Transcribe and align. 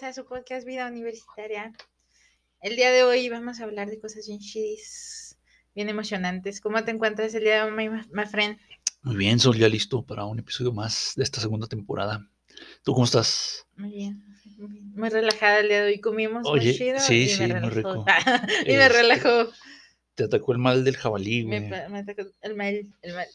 bienvenidos 0.00 0.02
a 0.02 0.12
su 0.22 0.28
podcast 0.28 0.66
Vida 0.66 0.86
Universitaria. 0.86 1.72
El 2.60 2.76
día 2.76 2.90
de 2.90 3.02
hoy 3.02 3.28
vamos 3.28 3.60
a 3.60 3.64
hablar 3.64 3.88
de 3.88 3.98
cosas 3.98 4.26
bien 4.26 4.38
chidis, 4.38 5.36
bien 5.74 5.88
emocionantes. 5.88 6.60
¿Cómo 6.60 6.84
te 6.84 6.90
encuentras 6.92 7.34
el 7.34 7.42
día 7.42 7.64
de 7.64 7.70
hoy, 7.72 7.88
my 7.88 8.26
friend? 8.26 8.58
Muy 9.02 9.16
bien, 9.16 9.40
Sol, 9.40 9.56
ya 9.56 9.68
listo 9.68 10.04
para 10.04 10.24
un 10.24 10.38
episodio 10.38 10.72
más 10.72 11.14
de 11.16 11.24
esta 11.24 11.40
segunda 11.40 11.66
temporada. 11.66 12.28
¿Tú 12.84 12.92
cómo 12.92 13.04
estás? 13.06 13.66
Muy 13.76 13.90
bien, 13.90 14.24
muy 14.94 15.08
relajada 15.08 15.60
el 15.60 15.68
día 15.68 15.82
de 15.82 15.88
hoy. 15.92 16.00
Comimos 16.00 16.46
Oye, 16.46 16.74
chido 16.74 17.00
sí, 17.00 17.22
y 17.22 17.28
sí, 17.28 17.46
me 17.46 17.60
muy 17.60 17.70
rico. 17.70 18.04
y 18.66 18.72
me 18.72 18.86
Este, 18.86 18.88
relajó. 18.88 19.50
Te 20.14 20.24
atacó 20.24 20.52
el 20.52 20.58
mal 20.58 20.84
del 20.84 20.96
jabalí, 20.96 21.44
Me, 21.44 21.60
güey. 21.68 21.88
me 21.90 21.98
atacó 21.98 22.22
el 22.42 22.54
mal, 22.54 22.74
el 23.02 23.14
mal. 23.14 23.26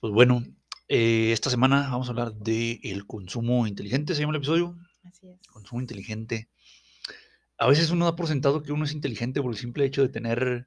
Pues 0.00 0.12
bueno, 0.12 0.42
eh, 0.88 1.30
esta 1.32 1.48
semana 1.50 1.88
vamos 1.90 2.08
a 2.08 2.10
hablar 2.10 2.32
de 2.34 2.80
el 2.82 3.06
consumo 3.06 3.66
inteligente, 3.68 4.14
se 4.14 4.20
llama 4.22 4.32
el 4.32 4.38
episodio. 4.38 4.76
Así 5.12 5.28
es. 5.28 5.46
Consumo 5.46 5.80
inteligente. 5.80 6.48
A 7.58 7.68
veces 7.68 7.90
uno 7.90 8.06
da 8.06 8.16
por 8.16 8.26
sentado 8.26 8.62
que 8.62 8.72
uno 8.72 8.84
es 8.84 8.92
inteligente 8.92 9.40
por 9.40 9.52
el 9.52 9.58
simple 9.58 9.84
hecho 9.84 10.02
de 10.02 10.08
tener 10.08 10.66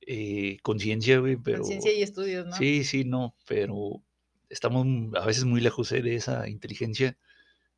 eh, 0.00 0.58
conciencia, 0.62 1.18
güey, 1.18 1.36
pero... 1.36 1.58
Conciencia 1.58 1.92
y 1.92 2.02
estudios, 2.02 2.46
¿no? 2.46 2.56
Sí, 2.56 2.82
sí, 2.82 3.04
no, 3.04 3.36
pero 3.46 4.02
estamos 4.48 4.86
a 5.14 5.26
veces 5.26 5.44
muy 5.44 5.60
lejos 5.60 5.92
eh, 5.92 6.02
de 6.02 6.16
esa 6.16 6.48
inteligencia. 6.48 7.18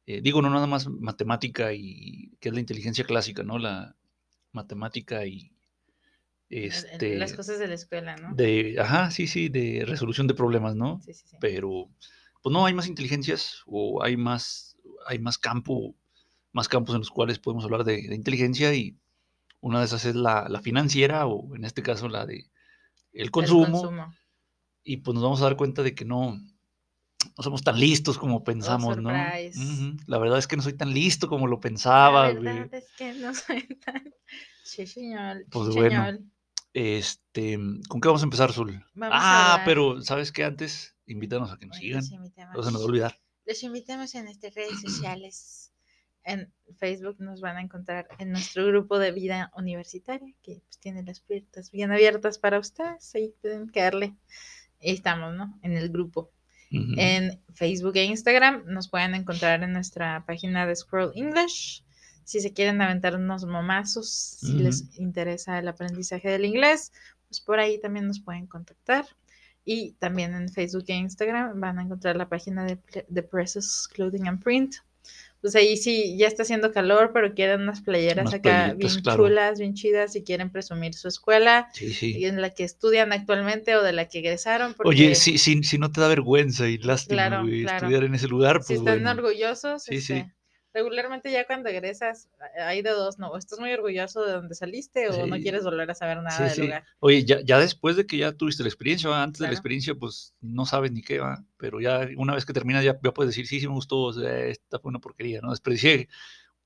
Eh, 0.07 0.21
digo, 0.23 0.41
no 0.41 0.49
nada 0.49 0.67
más 0.67 0.89
matemática 0.89 1.73
y 1.73 2.33
que 2.41 2.49
es 2.49 2.55
la 2.55 2.61
inteligencia 2.61 3.05
clásica, 3.05 3.43
¿no? 3.43 3.59
La 3.59 3.97
matemática 4.53 5.27
y 5.27 5.53
este 6.49 7.17
Las 7.17 7.35
cosas 7.35 7.59
de 7.59 7.69
la 7.69 7.75
escuela, 7.75 8.17
¿no? 8.17 8.35
de, 8.35 8.77
ajá, 8.79 9.11
sí, 9.11 9.27
sí, 9.27 9.49
de 9.49 9.85
resolución 9.87 10.27
de 10.27 10.35
problemas, 10.35 10.75
¿no? 10.75 11.01
Sí, 11.05 11.13
sí, 11.15 11.25
sí. 11.27 11.37
Pero 11.41 11.89
pues 12.43 12.53
no 12.53 12.65
hay 12.65 12.75
más 12.75 12.89
inteligencias 12.89 13.63
o 13.67 14.03
hay 14.03 14.17
más 14.17 14.70
hay 15.07 15.19
más 15.19 15.39
campo, 15.39 15.95
más 16.53 16.69
campos 16.69 16.95
en 16.95 17.01
los 17.01 17.11
cuales 17.11 17.39
podemos 17.39 17.65
hablar 17.65 17.85
de, 17.85 18.09
de 18.09 18.15
inteligencia 18.15 18.75
y 18.75 18.97
una 19.61 19.81
de 19.81 19.85
esas 19.87 20.05
es 20.05 20.15
la, 20.15 20.49
la 20.49 20.61
financiera 20.61 21.27
o 21.27 21.55
en 21.55 21.65
este 21.65 21.83
caso 21.83 22.09
la 22.09 22.27
de 22.27 22.51
el 23.13 23.23
El 23.23 23.31
consumo 23.31 24.13
y 24.83 24.99
pues 24.99 25.15
nos 25.15 25.23
vamos 25.23 25.41
a 25.41 25.45
dar 25.45 25.57
cuenta 25.57 25.83
de 25.83 25.95
que 25.95 26.05
no, 26.05 26.33
no 26.33 27.43
somos 27.43 27.63
tan 27.63 27.79
listos 27.79 28.19
como 28.19 28.45
pensamos, 28.45 28.97
¿no? 28.99 29.11
La 30.07 30.19
verdad 30.19 30.39
es 30.39 30.47
que 30.47 30.57
no 30.57 30.63
soy 30.63 30.75
tan 30.75 30.93
listo 30.95 31.29
como 31.29 31.47
lo 31.47 31.57
La 31.57 31.61
pensaba, 31.61 32.31
güey. 32.31 32.43
verdad 32.43 32.75
es 32.75 32.91
que 32.97 33.13
no 33.15 33.35
soy 33.35 33.63
tan... 33.85 34.15
Sí, 34.65 34.87
señor. 34.87 35.45
Pues 35.51 35.69
sí, 35.69 35.75
bueno, 35.75 36.05
señor. 36.07 36.21
Este, 36.73 37.59
¿con 37.89 38.01
qué 38.01 38.09
vamos 38.09 38.23
a 38.23 38.25
empezar, 38.25 38.53
Zul? 38.53 38.85
Vamos 38.95 39.17
a 39.17 39.19
ah, 39.21 39.53
hablar- 39.53 39.65
pero 39.67 40.03
¿sabes 40.03 40.31
qué? 40.31 40.45
Antes, 40.45 40.97
invítanos 41.07 41.51
a 41.51 41.59
que 41.59 41.67
nos 41.67 41.77
sigan. 41.77 42.05
No 42.55 42.63
se 42.63 42.71
nos 42.71 42.81
va 42.81 42.85
a 42.85 42.89
olvidar. 42.89 43.20
Los 43.47 43.63
invitamos 43.63 44.15
en 44.15 44.25
nuestras 44.25 44.55
redes 44.55 44.81
sociales. 44.83 45.73
En 46.23 46.53
Facebook 46.77 47.17
nos 47.19 47.41
van 47.41 47.57
a 47.57 47.63
encontrar 47.63 48.07
en 48.19 48.31
nuestro 48.31 48.67
grupo 48.67 48.99
de 48.99 49.11
vida 49.11 49.51
universitaria, 49.57 50.35
que 50.43 50.61
pues, 50.67 50.79
tiene 50.79 51.03
las 51.03 51.21
puertas 51.21 51.71
bien 51.71 51.93
abiertas 51.93 52.39
para 52.39 52.59
ustedes. 52.59 53.15
Ahí 53.15 53.35
pueden 53.41 53.71
quedarle. 53.71 54.15
Ahí 54.83 54.91
estamos, 54.93 55.35
¿no? 55.35 55.59
En 55.63 55.73
el 55.73 55.89
grupo. 55.89 56.31
En 56.73 57.43
Facebook 57.53 57.97
e 57.97 58.05
Instagram 58.05 58.63
nos 58.67 58.89
pueden 58.89 59.17
encontrar 59.17 59.61
en 59.65 59.73
nuestra 59.73 60.25
página 60.25 60.67
de 60.67 60.77
Scroll 60.77 61.11
English. 61.17 61.85
Si 62.23 62.41
se 62.41 62.53
quieren 62.53 62.81
aventar 62.81 63.17
unos 63.17 63.45
momazos, 63.45 64.09
si 64.09 64.53
les 64.53 64.97
interesa 64.97 65.59
el 65.59 65.67
aprendizaje 65.67 66.29
del 66.29 66.45
inglés, 66.45 66.93
pues 67.27 67.41
por 67.41 67.59
ahí 67.59 67.81
también 67.81 68.07
nos 68.07 68.21
pueden 68.21 68.47
contactar. 68.47 69.05
Y 69.65 69.93
también 69.99 70.35
en 70.35 70.49
Facebook 70.49 70.85
e 70.89 70.95
Instagram 70.95 71.61
van 71.61 71.79
a 71.79 71.83
encontrar 71.83 72.17
la 72.17 72.29
página 72.29 72.65
de, 72.65 72.79
de 73.09 73.23
Presses 73.23 73.89
Clothing 73.93 74.27
and 74.29 74.43
Print. 74.43 74.75
Pues 75.41 75.55
ahí 75.57 75.79
sí, 75.79 76.19
ya 76.19 76.27
está 76.27 76.43
haciendo 76.43 76.71
calor, 76.71 77.13
pero 77.15 77.33
quieren 77.35 77.63
unas 77.63 77.81
playeras 77.81 78.25
Unas 78.27 78.35
acá 78.35 78.75
bien 78.75 78.93
claro. 79.03 79.25
chulas, 79.25 79.59
bien 79.59 79.73
chidas, 79.73 80.15
y 80.15 80.23
quieren 80.23 80.51
presumir 80.51 80.93
su 80.93 81.09
escuela 81.09 81.69
Sí, 81.73 81.87
y 81.87 81.93
sí. 81.95 82.25
en 82.27 82.43
la 82.43 82.51
que 82.51 82.65
estudian 82.65 83.13
actualmente 83.15 83.75
o 83.77 83.83
de 83.83 83.95
la 83.95 84.07
que 84.07 84.19
egresaron. 84.19 84.75
Porque 84.75 84.91
Oye, 84.91 85.15
si, 85.15 85.39
si, 85.39 85.63
si 85.63 85.79
no 85.79 85.91
te 85.91 86.03
da 86.03 86.09
vergüenza 86.09 86.69
y 86.69 86.77
lástima, 86.77 87.29
Claro, 87.29 87.47
claro. 87.47 87.77
estudiar 87.79 88.05
en 88.05 88.15
ese 88.15 88.29
lugar, 88.29 88.63
si 88.63 88.75
pues 88.75 88.79
están 88.81 89.03
bueno. 89.03 89.11
orgullosos, 89.13 89.83
Sí, 89.85 90.03
sí. 90.03 90.27
Regularmente 90.73 91.31
ya 91.33 91.47
cuando 91.47 91.69
egresas 91.69 92.29
hay 92.59 92.83
de 92.83 92.91
dos, 92.91 93.19
¿no? 93.19 93.37
Estás 93.37 93.59
muy 93.59 93.73
orgulloso 93.73 94.25
de 94.25 94.33
donde 94.33 94.55
saliste 94.55 95.09
o 95.09 95.27
no 95.27 95.37
quieres 95.39 95.65
volver 95.65 95.91
a 95.91 95.95
saber 95.95 96.19
nada 96.19 96.37
Sí, 96.37 96.43
del 96.45 96.53
sí. 96.53 96.61
lugar. 96.63 96.85
Oye, 97.01 97.25
ya, 97.25 97.41
ya 97.41 97.59
después 97.59 97.97
de 97.97 98.07
que 98.07 98.19
ya 98.19 98.33
tuviste 98.33 98.63
la 98.63 98.69
experiencia, 98.69 99.11
¿va? 99.11 99.23
antes 99.23 99.41
de 99.41 99.47
la 99.47 99.53
experiencia, 99.53 99.95
pues 99.95 100.35
no 100.41 100.67
sabes 100.67 100.93
ni 100.93 101.03
qué 101.03 101.19
va, 101.19 101.45
pero 101.57 101.81
ya 101.81 102.09
una 102.17 102.35
vez 102.35 102.45
que 102.47 102.53
terminas 102.53 102.85
ya, 102.85 102.99
ya 103.03 103.13
puedes 103.13 103.31
decir, 103.31 103.47
sí, 103.47 103.61
sí 103.61 103.67
me 103.67 103.75
gustó, 103.75 103.99
o 104.01 104.13
sea, 104.13 104.47
esta 104.47 104.79
fue 104.79 104.91
una 104.91 105.01
porquería, 105.01 105.41
¿no? 105.41 105.51
Desperdicié 105.51 106.09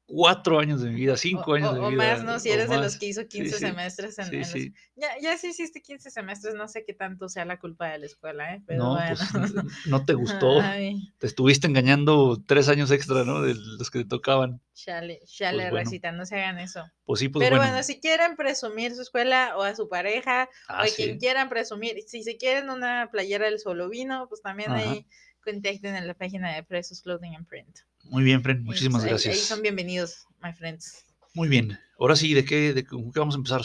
cuatro 0.07 0.59
años 0.61 0.83
de 0.83 0.91
mi 0.91 0.97
vida, 0.97 1.17
cinco 1.17 1.53
o, 1.53 1.55
años 1.55 1.71
o- 1.71 1.75
de 1.75 1.81
o 1.81 1.85
mi 1.91 1.97
vida. 1.97 2.15
más, 2.17 2.25
¿no? 2.25 2.39
Si 2.39 2.51
o 2.51 2.55
eres 2.55 2.69
de 2.69 2.77
los 2.77 2.97
que 2.97 3.07
hizo 3.07 3.27
15 3.27 3.53
sí. 3.55 3.59
semestres 3.59 4.19
en, 4.19 4.25
Sí, 4.27 4.35
en 4.35 4.41
los- 4.41 4.51
sí. 4.51 4.75
Ya, 4.97 5.09
ya 5.21 5.39
si 5.39 5.49
hiciste 5.49 5.81
15 5.81 6.11
semestres, 6.11 6.55
no 6.55 6.69
sé 6.69 6.85
qué 6.87 6.93
tanto 6.93 7.29
sea 7.29 7.45
la 7.45 7.59
culpa 7.59 7.89
de 7.89 7.99
la 8.01 8.07
escuela, 8.07 8.55
¿eh? 8.55 8.63
Pero 8.67 8.85
No, 8.85 8.91
bueno. 8.91 9.17
pues 9.17 9.21
no 9.87 10.05
te 10.05 10.13
gustó. 10.15 10.61
Ay, 10.61 11.13
Te 11.19 11.27
estuviste 11.27 11.67
engañando 11.67 12.41
tres 12.47 12.69
años 12.69 12.91
extra, 12.91 13.25
¿no? 13.25 13.41
De 13.43 13.55
los 13.55 13.91
que 13.91 14.01
te 14.01 14.05
tocaban. 14.05 14.61
chale, 14.75 15.21
chale, 15.27 15.59
Pues 15.59 15.71
bueno. 15.71 15.85
recita, 15.85 16.13
no 16.13 16.27
se 16.27 16.37
hagan 16.37 16.59
eso. 16.59 16.85
Pues 17.07 17.21
sí, 17.21 17.29
pues 17.29 17.45
Pero 17.45 17.57
bueno. 17.57 17.73
bueno, 17.73 17.83
si 17.85 18.01
quieren 18.01 18.37
presumir 18.37 18.95
su 18.95 19.03
escuela 19.03 19.55
o 19.57 19.63
a 19.63 19.75
su 19.75 19.89
pareja 19.89 20.49
Ah, 20.69 20.81
o 20.81 20.85
a 20.85 20.87
sí. 20.89 21.03
quien 21.03 21.19
quieran 21.19 21.49
presumir, 21.49 21.97
si 22.07 22.23
se 22.23 22.37
quieren 22.37 22.69
una 22.71 23.09
playera 23.11 23.47
del 23.47 23.59
solo 23.59 23.89
vino, 23.89 24.27
pues 24.29 24.43
también 24.43 24.71
Ajá. 24.73 24.81
ahí 24.81 25.07
contacten 25.45 25.95
en 25.95 26.07
la 26.07 26.15
página 26.15 26.55
de 26.55 26.63
Presos 26.63 27.03
Clothing 27.03 27.37
and 27.37 27.47
Print. 27.47 27.79
Muy 28.05 28.25
bien, 28.25 28.43
Fren, 28.43 28.63
muchísimas 28.65 29.03
ahí- 29.05 29.11
gracias. 29.11 29.35
Ahí, 29.35 29.41
son 29.41 29.63
bienvenidos, 29.63 30.27
my 30.43 30.53
friends. 30.53 31.05
Muy 31.35 31.49
bien. 31.49 31.79
Ahora 31.99 32.17
sí, 32.17 32.35
¿de 32.35 32.45
qué, 32.45 32.73
de 32.73 32.85
qué 32.85 32.97
vamos 33.15 33.35
a 33.35 33.39
empezar? 33.39 33.63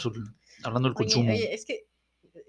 Hablando 0.62 0.88
del 0.88 0.96
Oye, 0.96 1.04
consumo. 1.04 1.32
oye, 1.32 1.54
es 1.54 1.64
que 1.64 1.84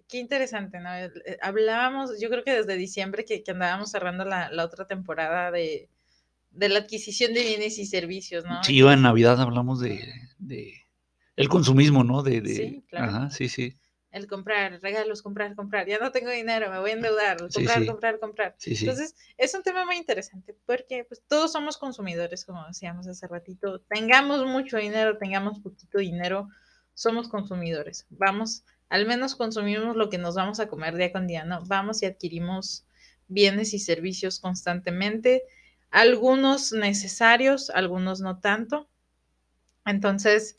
qué 0.07 0.17
interesante, 0.19 0.79
¿no? 0.79 0.93
Eh, 0.93 1.11
eh, 1.25 1.37
Hablábamos, 1.41 2.19
yo 2.19 2.29
creo 2.29 2.43
que 2.43 2.53
desde 2.53 2.75
diciembre 2.75 3.23
que, 3.25 3.43
que 3.43 3.51
andábamos 3.51 3.91
cerrando 3.91 4.25
la, 4.25 4.51
la 4.51 4.65
otra 4.65 4.85
temporada 4.85 5.51
de, 5.51 5.89
de 6.51 6.69
la 6.69 6.79
adquisición 6.79 7.33
de 7.33 7.43
bienes 7.43 7.77
y 7.77 7.85
servicios, 7.85 8.43
¿no? 8.45 8.63
Sí, 8.63 8.79
en 8.79 9.01
Navidad 9.01 9.39
hablamos 9.41 9.79
de, 9.79 10.03
de 10.37 10.73
el 11.35 11.49
consumismo, 11.49 12.03
¿no? 12.03 12.23
De, 12.23 12.41
de, 12.41 12.55
Sí, 12.55 12.83
claro. 12.89 13.05
Ajá, 13.07 13.29
sí, 13.29 13.47
sí. 13.47 13.77
El 14.11 14.27
comprar, 14.27 14.81
regalos, 14.81 15.21
comprar, 15.21 15.55
comprar. 15.55 15.87
Ya 15.87 15.97
no 15.97 16.11
tengo 16.11 16.29
dinero, 16.29 16.69
me 16.69 16.79
voy 16.79 16.89
a 16.91 16.93
endeudar. 16.93 17.37
Sí, 17.49 17.53
Comprar, 17.55 17.79
sí. 17.79 17.85
comprar, 17.87 18.19
comprar. 18.19 18.55
Sí, 18.57 18.75
sí. 18.75 18.85
Entonces, 18.85 19.15
es 19.37 19.53
un 19.53 19.63
tema 19.63 19.85
muy 19.85 19.95
interesante 19.95 20.53
porque 20.65 21.05
pues, 21.05 21.21
todos 21.27 21.53
somos 21.53 21.77
consumidores, 21.77 22.43
como 22.43 22.65
decíamos 22.67 23.07
hace 23.07 23.27
ratito. 23.27 23.79
Tengamos 23.81 24.45
mucho 24.45 24.77
dinero, 24.77 25.17
tengamos 25.17 25.59
poquito 25.59 25.99
dinero, 25.99 26.49
somos 26.93 27.29
consumidores. 27.29 28.05
Vamos, 28.09 28.65
al 28.89 29.05
menos 29.05 29.35
consumimos 29.35 29.95
lo 29.95 30.09
que 30.09 30.17
nos 30.17 30.35
vamos 30.35 30.59
a 30.59 30.67
comer 30.67 30.95
día 30.95 31.13
con 31.13 31.25
día, 31.25 31.45
¿no? 31.45 31.63
Vamos 31.65 32.03
y 32.03 32.05
adquirimos 32.05 32.85
bienes 33.29 33.73
y 33.73 33.79
servicios 33.79 34.41
constantemente, 34.41 35.43
algunos 35.89 36.73
necesarios, 36.73 37.69
algunos 37.69 38.19
no 38.19 38.39
tanto. 38.39 38.89
Entonces, 39.85 40.57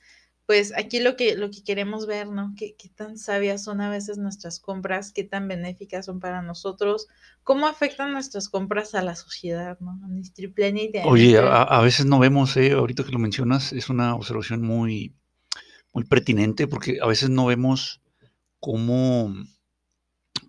pues 0.52 0.74
aquí 0.76 1.00
lo 1.00 1.16
que, 1.16 1.34
lo 1.34 1.50
que 1.50 1.64
queremos 1.64 2.06
ver, 2.06 2.28
¿no? 2.28 2.52
¿Qué, 2.58 2.76
qué 2.76 2.90
tan 2.90 3.16
sabias 3.16 3.64
son 3.64 3.80
a 3.80 3.88
veces 3.88 4.18
nuestras 4.18 4.60
compras, 4.60 5.10
qué 5.10 5.24
tan 5.24 5.48
benéficas 5.48 6.04
son 6.04 6.20
para 6.20 6.42
nosotros, 6.42 7.08
cómo 7.42 7.66
afectan 7.66 8.12
nuestras 8.12 8.50
compras 8.50 8.94
a 8.94 9.00
la 9.00 9.16
sociedad, 9.16 9.80
¿no? 9.80 9.98
Oye, 11.06 11.38
a, 11.38 11.62
a 11.62 11.80
veces 11.80 12.04
no 12.04 12.18
vemos, 12.18 12.54
eh, 12.58 12.72
ahorita 12.72 13.02
que 13.02 13.12
lo 13.12 13.18
mencionas, 13.18 13.72
es 13.72 13.88
una 13.88 14.14
observación 14.14 14.60
muy, 14.60 15.14
muy 15.94 16.04
pertinente 16.04 16.66
porque 16.66 16.98
a 17.00 17.06
veces 17.06 17.30
no 17.30 17.46
vemos 17.46 18.02
cómo, 18.60 19.34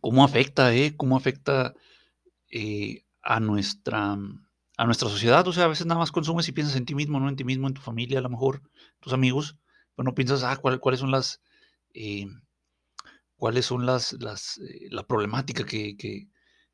cómo 0.01 0.25
afecta, 0.25 0.75
eh, 0.75 0.97
cómo 0.97 1.15
afecta 1.15 1.75
eh, 2.51 3.05
a 3.21 3.39
nuestra 3.39 4.17
a 4.75 4.85
nuestra 4.85 5.07
sociedad, 5.07 5.47
o 5.47 5.53
sea, 5.53 5.63
a 5.63 5.69
veces 5.69 5.85
nada 5.85 5.99
más 5.99 6.11
consumes 6.11 6.49
y 6.49 6.51
piensas 6.51 6.75
en 6.75 6.83
ti 6.83 6.93
mismo, 6.93 7.21
¿no? 7.21 7.29
En 7.29 7.37
ti 7.37 7.45
mismo, 7.45 7.67
en 7.67 7.73
tu 7.73 7.81
familia, 7.81 8.19
a 8.19 8.21
lo 8.21 8.29
mejor, 8.29 8.63
tus 8.99 9.13
amigos, 9.13 9.55
pero 9.95 10.05
no 10.05 10.15
piensas, 10.15 10.43
ah, 10.43 10.57
¿cuál- 10.57 10.79
cuáles 10.79 10.99
son 10.99 11.11
las, 11.11 11.41
eh, 11.93 12.27
cuáles 13.35 13.65
son 13.65 13.85
las, 13.85 14.13
las, 14.13 14.57
eh, 14.59 14.87
la 14.89 15.03
problemática 15.03 15.65
que, 15.65 15.97
que- 15.97 16.27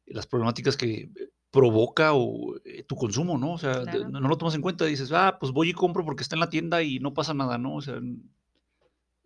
las 0.06 0.28
problemáticas 0.28 0.78
que 0.78 1.10
provoca 1.52 2.14
o, 2.14 2.56
eh, 2.64 2.84
tu 2.84 2.96
consumo, 2.96 3.38
¿no? 3.38 3.54
O 3.54 3.58
sea, 3.58 3.82
Claro. 3.84 4.10
no, 4.10 4.20
no 4.20 4.28
lo 4.28 4.38
tomas 4.38 4.56
en 4.56 4.62
cuenta, 4.62 4.86
dices, 4.86 5.12
ah, 5.12 5.38
pues 5.40 5.52
voy 5.52 5.70
y 5.70 5.74
compro 5.74 6.06
porque 6.06 6.24
está 6.24 6.36
en 6.36 6.42
la 6.42 6.50
tienda 6.50 6.82
y 6.84 7.00
no 7.00 7.14
pasa 7.14 7.34
nada, 7.34 7.58
¿no? 7.58 7.76
O 7.76 7.82
sea, 7.82 8.00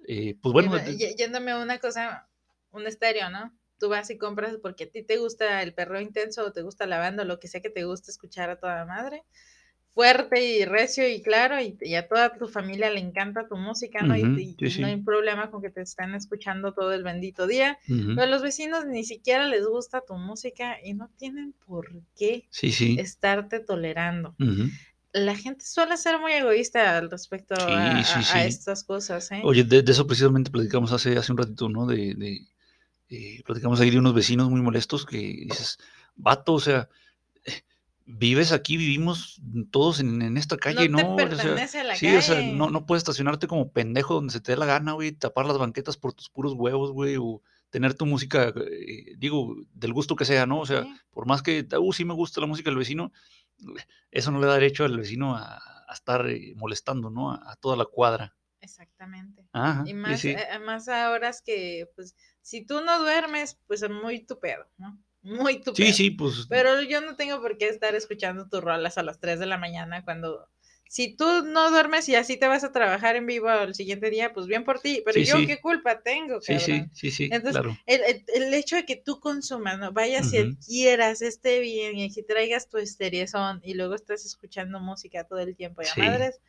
eh, 0.07 0.37
pues 0.41 0.53
bueno, 0.53 0.71
y- 0.87 1.15
Yéndome 1.15 1.51
a 1.51 1.59
una 1.59 1.79
cosa, 1.79 2.27
un 2.71 2.85
estéreo, 2.87 3.29
¿no? 3.29 3.53
Tú 3.79 3.89
vas 3.89 4.09
y 4.09 4.17
compras 4.17 4.57
porque 4.61 4.85
a 4.85 4.89
ti 4.91 5.03
te 5.03 5.17
gusta 5.17 5.61
el 5.61 5.73
perro 5.73 5.99
intenso 5.99 6.45
o 6.45 6.51
te 6.53 6.61
gusta 6.61 6.85
la 6.85 6.99
banda 6.99 7.23
o 7.23 7.25
lo 7.25 7.39
que 7.39 7.47
sea 7.47 7.61
que 7.61 7.69
te 7.69 7.83
guste 7.83 8.11
escuchar 8.11 8.49
a 8.49 8.59
toda 8.59 8.85
madre. 8.85 9.23
Fuerte 9.93 10.43
y 10.43 10.65
recio 10.65 11.07
y 11.07 11.21
claro, 11.21 11.61
y, 11.61 11.77
y 11.81 11.93
a 11.95 12.07
toda 12.07 12.35
tu 12.35 12.47
familia 12.47 12.89
le 12.89 12.99
encanta 12.99 13.47
tu 13.47 13.55
música, 13.57 14.03
¿no? 14.03 14.15
Y- 14.17 14.23
Ujú, 14.23 14.39
y, 14.39 14.55
y 14.59 14.69
sí. 14.71 14.81
no 14.81 14.87
hay 14.87 14.97
problema 14.97 15.51
con 15.51 15.61
que 15.61 15.69
te 15.69 15.81
estén 15.81 16.15
escuchando 16.15 16.73
todo 16.73 16.93
el 16.93 17.03
bendito 17.03 17.45
día. 17.45 17.77
ujú, 17.87 18.15
Pero 18.15 18.23
a 18.23 18.25
los 18.25 18.41
vecinos 18.41 18.85
ni 18.87 19.03
siquiera 19.03 19.45
les 19.47 19.65
gusta 19.67 20.01
tu 20.01 20.15
música 20.15 20.77
y 20.83 20.93
no 20.95 21.09
tienen 21.17 21.53
por 21.67 21.89
qué 22.17 22.45
sí, 22.49 22.71
sí. 22.71 22.97
estarte 22.99 23.59
tolerando. 23.59 24.35
ujú, 24.39 24.63
la 25.13 25.35
gente 25.35 25.63
suele 25.63 25.95
ser 25.97 26.19
muy 26.19 26.31
egoísta 26.33 26.97
al 26.97 27.11
respecto 27.11 27.53
a, 27.55 27.99
a- 27.99 28.45
estas 28.45 28.83
cosas, 28.83 29.31
¿eh? 29.31 29.41
Oye, 29.43 29.63
de, 29.63 29.83
de 29.83 29.91
eso 29.91 30.07
precisamente 30.07 30.49
platicamos 30.49 30.91
hace, 30.91 31.15
hace 31.17 31.31
un 31.31 31.37
ratito, 31.37 31.69
¿no? 31.69 31.85
De, 31.85 32.15
de, 32.15 32.47
eh, 33.09 33.43
platicamos 33.45 33.79
ahí 33.79 33.91
de 33.91 33.99
unos 33.99 34.13
vecinos 34.15 34.49
muy 34.49 34.61
molestos 34.61 35.05
que 35.05 35.17
dices, 35.17 35.77
vato, 36.15 36.53
o 36.53 36.59
sea, 36.59 36.89
vives 38.05 38.51
aquí, 38.51 38.77
vivimos 38.77 39.41
todos 39.71 39.99
en, 39.99 40.21
en 40.21 40.37
esta 40.37 40.57
calle, 40.57 40.89
no 40.89 40.97
te 40.97 41.03
¿no? 41.03 41.15
O 41.15 41.17
sea, 41.19 41.27
pertenece 41.29 41.79
a 41.79 41.83
la 41.83 41.95
sí, 41.95 42.05
calle. 42.07 42.17
o 42.17 42.21
sea, 42.21 42.41
no, 42.41 42.69
no 42.69 42.85
puedes 42.85 43.01
estacionarte 43.01 43.47
como 43.47 43.71
pendejo 43.71 44.15
donde 44.15 44.33
se 44.33 44.41
te 44.41 44.51
dé 44.53 44.57
la 44.57 44.65
gana, 44.65 44.93
güey, 44.93 45.11
tapar 45.13 45.45
las 45.45 45.57
banquetas 45.57 45.97
por 45.97 46.13
tus 46.13 46.29
puros 46.29 46.53
huevos, 46.53 46.91
güey, 46.91 47.15
o 47.19 47.41
tener 47.69 47.93
tu 47.95 48.05
música, 48.05 48.49
eh, 48.55 49.15
digo, 49.17 49.55
del 49.73 49.93
gusto 49.93 50.15
que 50.15 50.25
sea, 50.25 50.45
¿no? 50.45 50.59
O 50.59 50.65
sea, 50.65 50.83
Sí, 50.83 50.93
por 51.11 51.25
más 51.27 51.41
que, 51.41 51.67
uh, 51.79 51.93
sí 51.93 52.05
me 52.05 52.13
gusta 52.13 52.41
la 52.41 52.47
música 52.47 52.69
del 52.69 52.77
vecino, 52.77 53.11
eso 54.11 54.31
no 54.31 54.39
le 54.39 54.47
da 54.47 54.53
derecho 54.55 54.83
al 54.85 54.97
vecino 54.97 55.35
a, 55.35 55.57
a 55.87 55.93
estar 55.93 56.27
eh, 56.29 56.53
molestando, 56.55 57.09
¿no? 57.09 57.31
A, 57.31 57.51
a 57.51 57.55
toda 57.55 57.75
la 57.77 57.85
cuadra. 57.85 58.35
exactamente. 58.59 59.47
Ajá, 59.53 59.83
Y 59.87 59.93
más, 59.93 60.19
sí. 60.21 60.29
eh, 60.29 60.59
más 60.65 60.87
ahora 60.87 61.29
es 61.29 61.41
que, 61.41 61.89
pues, 61.95 62.15
si 62.41 62.65
tú 62.65 62.81
no 62.81 62.99
duermes, 62.99 63.59
pues 63.67 63.81
es 63.83 63.89
muy 63.89 64.25
tu 64.25 64.39
pedo, 64.39 64.65
¿no? 64.77 64.99
Muy 65.23 65.61
tu 65.61 65.73
Sí, 65.75 65.93
sí, 65.93 66.11
pues. 66.11 66.45
Pero 66.49 66.81
yo 66.81 67.01
no 67.01 67.15
tengo 67.15 67.41
por 67.41 67.57
qué 67.57 67.69
estar 67.69 67.95
escuchando 67.95 68.47
tus 68.47 68.61
rolas 68.61 68.97
a 68.97 69.03
las 69.03 69.19
3 69.19 69.39
de 69.39 69.45
la 69.45 69.57
mañana 69.57 70.03
cuando... 70.03 70.47
Si 70.89 71.15
tú 71.15 71.25
no 71.43 71.71
duermes 71.71 72.07
y 72.07 72.13
así 72.15 72.37
te 72.37 72.47
vas 72.47 72.63
a 72.63 72.71
trabajar 72.71 73.15
en 73.15 73.25
vivo 73.25 73.49
el 73.49 73.73
siguiente 73.73 74.11
día, 74.11 74.31
pues 74.31 74.45
bien 74.45 74.63
por 74.63 74.79
ti. 74.79 75.01
Pero 75.03 75.19
Sí, 75.19 75.25
yo 75.25 75.37
sí. 75.39 75.47
qué 75.47 75.59
culpa 75.59 76.01
tengo, 76.03 76.39
Sí, 76.39 76.59
sí, 76.59 76.71
cabrón. 76.71 76.91
sí, 76.93 77.09
sí, 77.09 77.23
Entonces, 77.31 77.53
claro. 77.53 77.75
El, 77.87 78.01
el- 78.03 78.23
el 78.35 78.53
hecho 78.53 78.75
de 78.75 78.85
que 78.85 78.97
tú 78.97 79.19
consumas, 79.19 79.79
¿no? 79.79 79.91
Vayas 79.91 80.31
y 80.33 80.39
Ujú. 80.41 80.51
adquieras, 80.51 81.23
esté 81.23 81.61
bien 81.61 81.97
y 81.97 82.11
traigas 82.23 82.69
tu 82.69 82.77
estereozón 82.77 83.59
y 83.63 83.73
luego 83.73 83.95
estás 83.95 84.23
escuchando 84.23 84.79
música 84.79 85.23
todo 85.23 85.39
el 85.39 85.55
tiempo 85.55 85.81
y 85.81 85.85
a 85.87 85.93
Sí. 85.95 86.01
madres, 86.01 86.39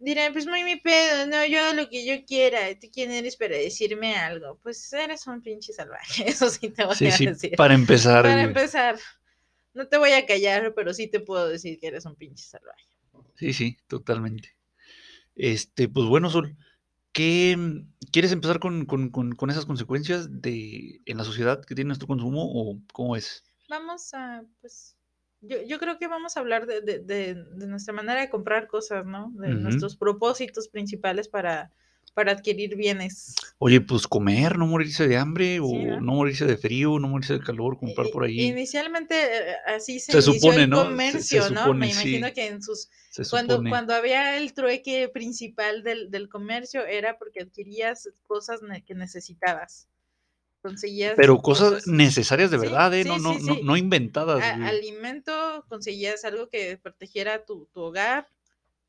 dirán, 0.00 0.32
pues 0.32 0.46
muy 0.46 0.64
mi 0.64 0.76
pedo, 0.76 1.26
no, 1.28 1.46
yo 1.46 1.60
hago 1.64 1.74
lo 1.74 1.88
que 1.88 2.04
yo 2.06 2.24
quiera, 2.26 2.60
¿tú 2.80 2.88
quién 2.92 3.12
eres 3.12 3.36
para 3.36 3.56
decirme 3.56 4.16
algo? 4.16 4.58
Pues 4.62 4.92
eres 4.92 5.26
un 5.28 5.42
pinche 5.42 5.72
salvaje, 5.72 6.24
eso 6.30 6.50
sí 6.50 6.70
te 6.70 6.84
voy 6.84 6.96
Sí, 6.96 7.10
a 7.10 7.18
sí, 7.18 7.26
decir. 7.26 7.56
para 7.56 7.74
empezar. 7.74 8.24
Para 8.24 8.42
empezar, 8.42 8.98
no 9.74 9.88
te 9.88 9.98
voy 9.98 10.12
a 10.12 10.26
callar, 10.26 10.74
pero 10.74 10.94
sí 10.94 11.08
te 11.08 11.20
puedo 11.20 11.48
decir 11.48 11.78
que 11.80 11.88
eres 11.88 12.06
un 12.06 12.16
pinche 12.16 12.44
salvaje. 12.44 12.84
Sí, 13.36 13.52
sí, 13.52 13.76
totalmente. 13.88 14.56
Este, 15.36 15.88
pues 15.88 16.06
bueno, 16.08 16.30
Sol, 16.30 16.56
¿qué 17.12 17.56
quieres 18.12 18.32
empezar 18.32 18.60
con, 18.60 18.86
con- 18.86 19.10
con- 19.10 19.34
con 19.34 19.50
esas 19.50 19.66
consecuencias 19.66 20.28
de 20.42 21.00
en 21.06 21.18
la 21.18 21.24
sociedad 21.24 21.64
que 21.64 21.74
tiene 21.76 21.88
nuestro 21.88 22.08
consumo 22.08 22.42
o 22.44 22.80
cómo 22.92 23.16
es? 23.16 23.44
Vamos 23.68 24.12
a, 24.12 24.44
pues, 24.60 24.96
yo, 25.42 25.62
yo 25.62 25.78
creo 25.78 25.98
que 25.98 26.06
vamos 26.08 26.36
a 26.36 26.40
hablar 26.40 26.66
de, 26.66 26.80
de- 26.80 26.98
de- 27.00 27.34
de 27.34 27.66
nuestra 27.66 27.92
manera 27.94 28.20
de 28.20 28.30
comprar 28.30 28.66
cosas, 28.66 29.04
¿no? 29.06 29.32
De 29.36 29.48
nuestros 29.54 29.96
propósitos 29.96 30.68
principales 30.68 31.28
para, 31.28 31.70
para 32.14 32.32
adquirir 32.32 32.76
bienes. 32.76 33.34
Oye, 33.58 33.80
pues 33.80 34.06
comer, 34.06 34.58
no 34.58 34.66
morirse 34.66 35.06
de 35.06 35.16
hambre 35.16 35.60
o 35.60 35.68
¿no? 35.72 36.00
no 36.00 36.12
morirse 36.14 36.46
de 36.46 36.56
frío, 36.56 36.98
no 36.98 37.08
morirse 37.08 37.34
de 37.34 37.40
calor, 37.40 37.78
comprar 37.78 38.08
por 38.10 38.24
ahí. 38.24 38.40
Inicialmente 38.40 39.14
eh, 39.16 39.54
así 39.66 40.00
se, 40.00 40.12
Se 40.12 40.30
inició 40.30 40.50
supone, 40.50 40.64
el 40.64 40.70
¿no? 40.70 40.76
Se- 40.76 40.82
se 40.82 40.88
comercio, 40.90 41.50
¿no? 41.50 41.74
Me 41.74 41.86
sí. 41.86 41.92
imagino 41.92 42.32
que 42.34 42.46
en 42.46 42.62
sus 42.62 42.88
Se 43.10 43.24
cuando, 43.28 43.54
supone. 43.54 43.70
cuando 43.70 43.94
había 43.94 44.36
el 44.38 44.52
trueque 44.54 45.08
principal 45.08 45.82
del, 45.82 46.10
del 46.10 46.28
comercio 46.28 46.84
era 46.86 47.18
porque 47.18 47.40
adquirías 47.42 48.08
cosas 48.26 48.62
ne- 48.62 48.82
que 48.84 48.94
necesitabas. 48.94 49.88
Conseguías 50.62 51.14
Pero 51.16 51.38
cosas 51.38 51.86
necesarias 51.86 52.50
de 52.50 52.58
Sí, 52.58 52.66
verdad, 52.66 52.92
¿eh? 52.94 53.04
No, 53.04 53.16
sí, 53.16 53.22
no, 53.22 53.32
no, 53.38 53.54
sí. 53.54 53.60
no 53.62 53.76
inventadas. 53.76 54.42
a- 54.42 54.68
alimento, 54.68 55.64
conseguías 55.68 56.24
algo 56.24 56.48
que 56.48 56.76
protegiera 56.76 57.44
tu, 57.44 57.66
tu 57.72 57.80
hogar, 57.80 58.28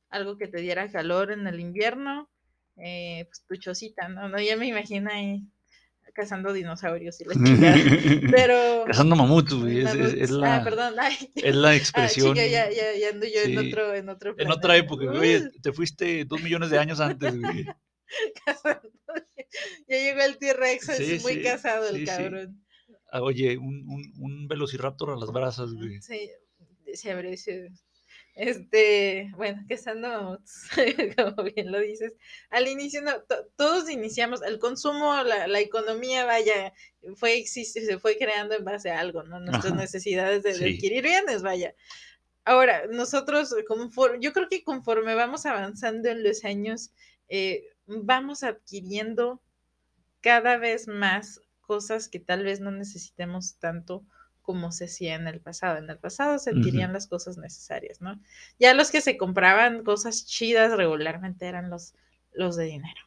algo 0.10 0.38
que 0.38 0.48
te 0.48 0.60
diera 0.60 0.92
calor 0.92 1.32
en 1.32 1.48
el 1.48 1.60
invierno, 1.62 2.30
eh, 2.78 3.26
pues 3.30 3.44
tu 3.48 3.56
chocita, 3.56 4.10
¿no? 4.10 4.28
no 4.28 4.40
ya 4.42 4.58
me 4.58 4.68
imagino 4.68 5.10
ahí 5.12 5.44
cazando 6.14 6.52
dinosaurios 6.52 7.22
y 7.22 7.24
la 7.26 7.34
chingada. 7.36 7.78
Pero. 8.32 8.84
Cazando 8.86 9.16
mamuts, 9.16 9.54
güey. 9.54 9.80
Es, 9.80 10.32
Ah, 10.32 10.36
la, 10.58 10.64
perdón. 10.66 10.96
Ay, 11.00 11.16
es 11.36 11.56
la 11.56 11.70
ah, 11.70 11.76
expresión. 11.76 12.34
chica, 12.36 12.46
ya, 12.48 12.70
ya, 12.70 12.94
ya 13.00 13.10
ando 13.12 13.26
yo 13.28 13.42
en 13.44 13.58
otro, 13.60 13.96
en 13.96 14.10
otro 14.10 14.36
En 14.38 14.52
otra 14.52 14.76
época, 14.76 15.06
güey. 15.06 15.20
Oye, 15.20 15.52
te 15.62 15.72
fuiste 15.72 16.26
dos 16.26 16.42
millones 16.42 16.70
de 16.70 16.80
años 16.80 17.00
antes, 17.00 17.40
güey. 17.40 17.66
cazando. 18.46 18.90
Ya 19.88 19.98
llegó 19.98 20.22
el 20.22 20.38
T-Rex, 20.38 20.90
Sí, 20.90 21.04
es 21.04 21.22
muy 21.24 21.34
sí, 21.34 21.44
casado 21.44 21.88
el 21.90 21.98
sí, 21.98 22.06
cabrón. 22.06 22.66
Ah, 23.12 23.22
Oye, 23.22 23.58
un, 23.58 23.86
un, 23.88 24.14
un 24.20 24.48
velociraptor 24.48 25.12
a 25.12 25.16
las 25.18 25.32
brasas, 25.32 25.74
güey. 25.74 26.00
Sí, 26.02 26.30
se 26.94 27.12
abre 27.12 27.34
ese- 27.34 27.70
Este, 28.36 29.30
bueno, 29.36 29.62
cazando 29.68 30.08
mamuts, 30.10 30.70
como 31.18 31.44
bien 31.44 31.72
lo 31.72 31.80
dices. 31.80 32.14
Al 32.50 32.68
inicio, 32.68 33.02
no, 33.02 33.22
to- 33.24 33.48
todos 33.58 33.90
iniciamos, 33.90 34.42
el 34.44 34.58
consumo, 34.60 35.14
la, 35.24 35.48
la 35.48 35.60
economía, 35.60 36.26
vaya, 36.26 36.74
fue 37.16 37.38
existe, 37.38 37.86
se 37.86 38.00
fue 38.00 38.18
creando 38.18 38.56
en 38.56 38.64
base 38.64 38.90
a 38.92 39.00
algo, 39.02 39.24
¿no? 39.24 39.40
Nuestras 39.42 39.74
Ajá, 39.74 39.82
necesidades 39.82 40.44
de, 40.44 40.52
adquirir 40.52 41.04
bienes, 41.04 41.44
vaya. 41.44 41.76
Ahora, 42.46 42.88
nosotros, 42.88 43.54
conforme, 43.68 44.20
yo 44.22 44.34
creo 44.34 44.48
que 44.50 44.64
conforme 44.64 45.16
vamos 45.16 45.46
avanzando 45.46 46.10
en 46.10 46.24
los 46.24 46.44
años, 46.44 46.92
eh, 47.30 47.64
vamos 48.04 48.44
adquiriendo 48.44 49.42
cada 50.22 50.58
vez 50.58 50.88
más 50.88 51.42
cosas 51.62 52.08
que 52.08 52.20
tal 52.20 52.44
vez 52.44 52.60
no 52.60 52.72
necesitemos 52.72 53.56
tanto 53.56 54.04
como 54.42 54.72
se 54.72 54.86
hacía 54.86 55.16
en 55.16 55.28
el 55.28 55.40
pasado. 55.40 55.78
En 55.78 55.90
el 55.90 55.98
pasado 55.98 56.40
se 56.40 56.50
adquirían 56.50 56.94
las 56.94 57.08
cosas 57.08 57.38
necesarias, 57.38 58.02
¿no? 58.02 58.20
Ya 58.60 58.74
los 58.74 58.92
que 58.92 59.02
se 59.02 59.18
compraban 59.18 59.84
cosas 59.84 60.26
chidas 60.26 60.76
regularmente 60.76 61.46
eran 61.46 61.70
los, 61.70 61.94
los 62.34 62.56
de 62.56 62.66
dinero. 62.66 63.02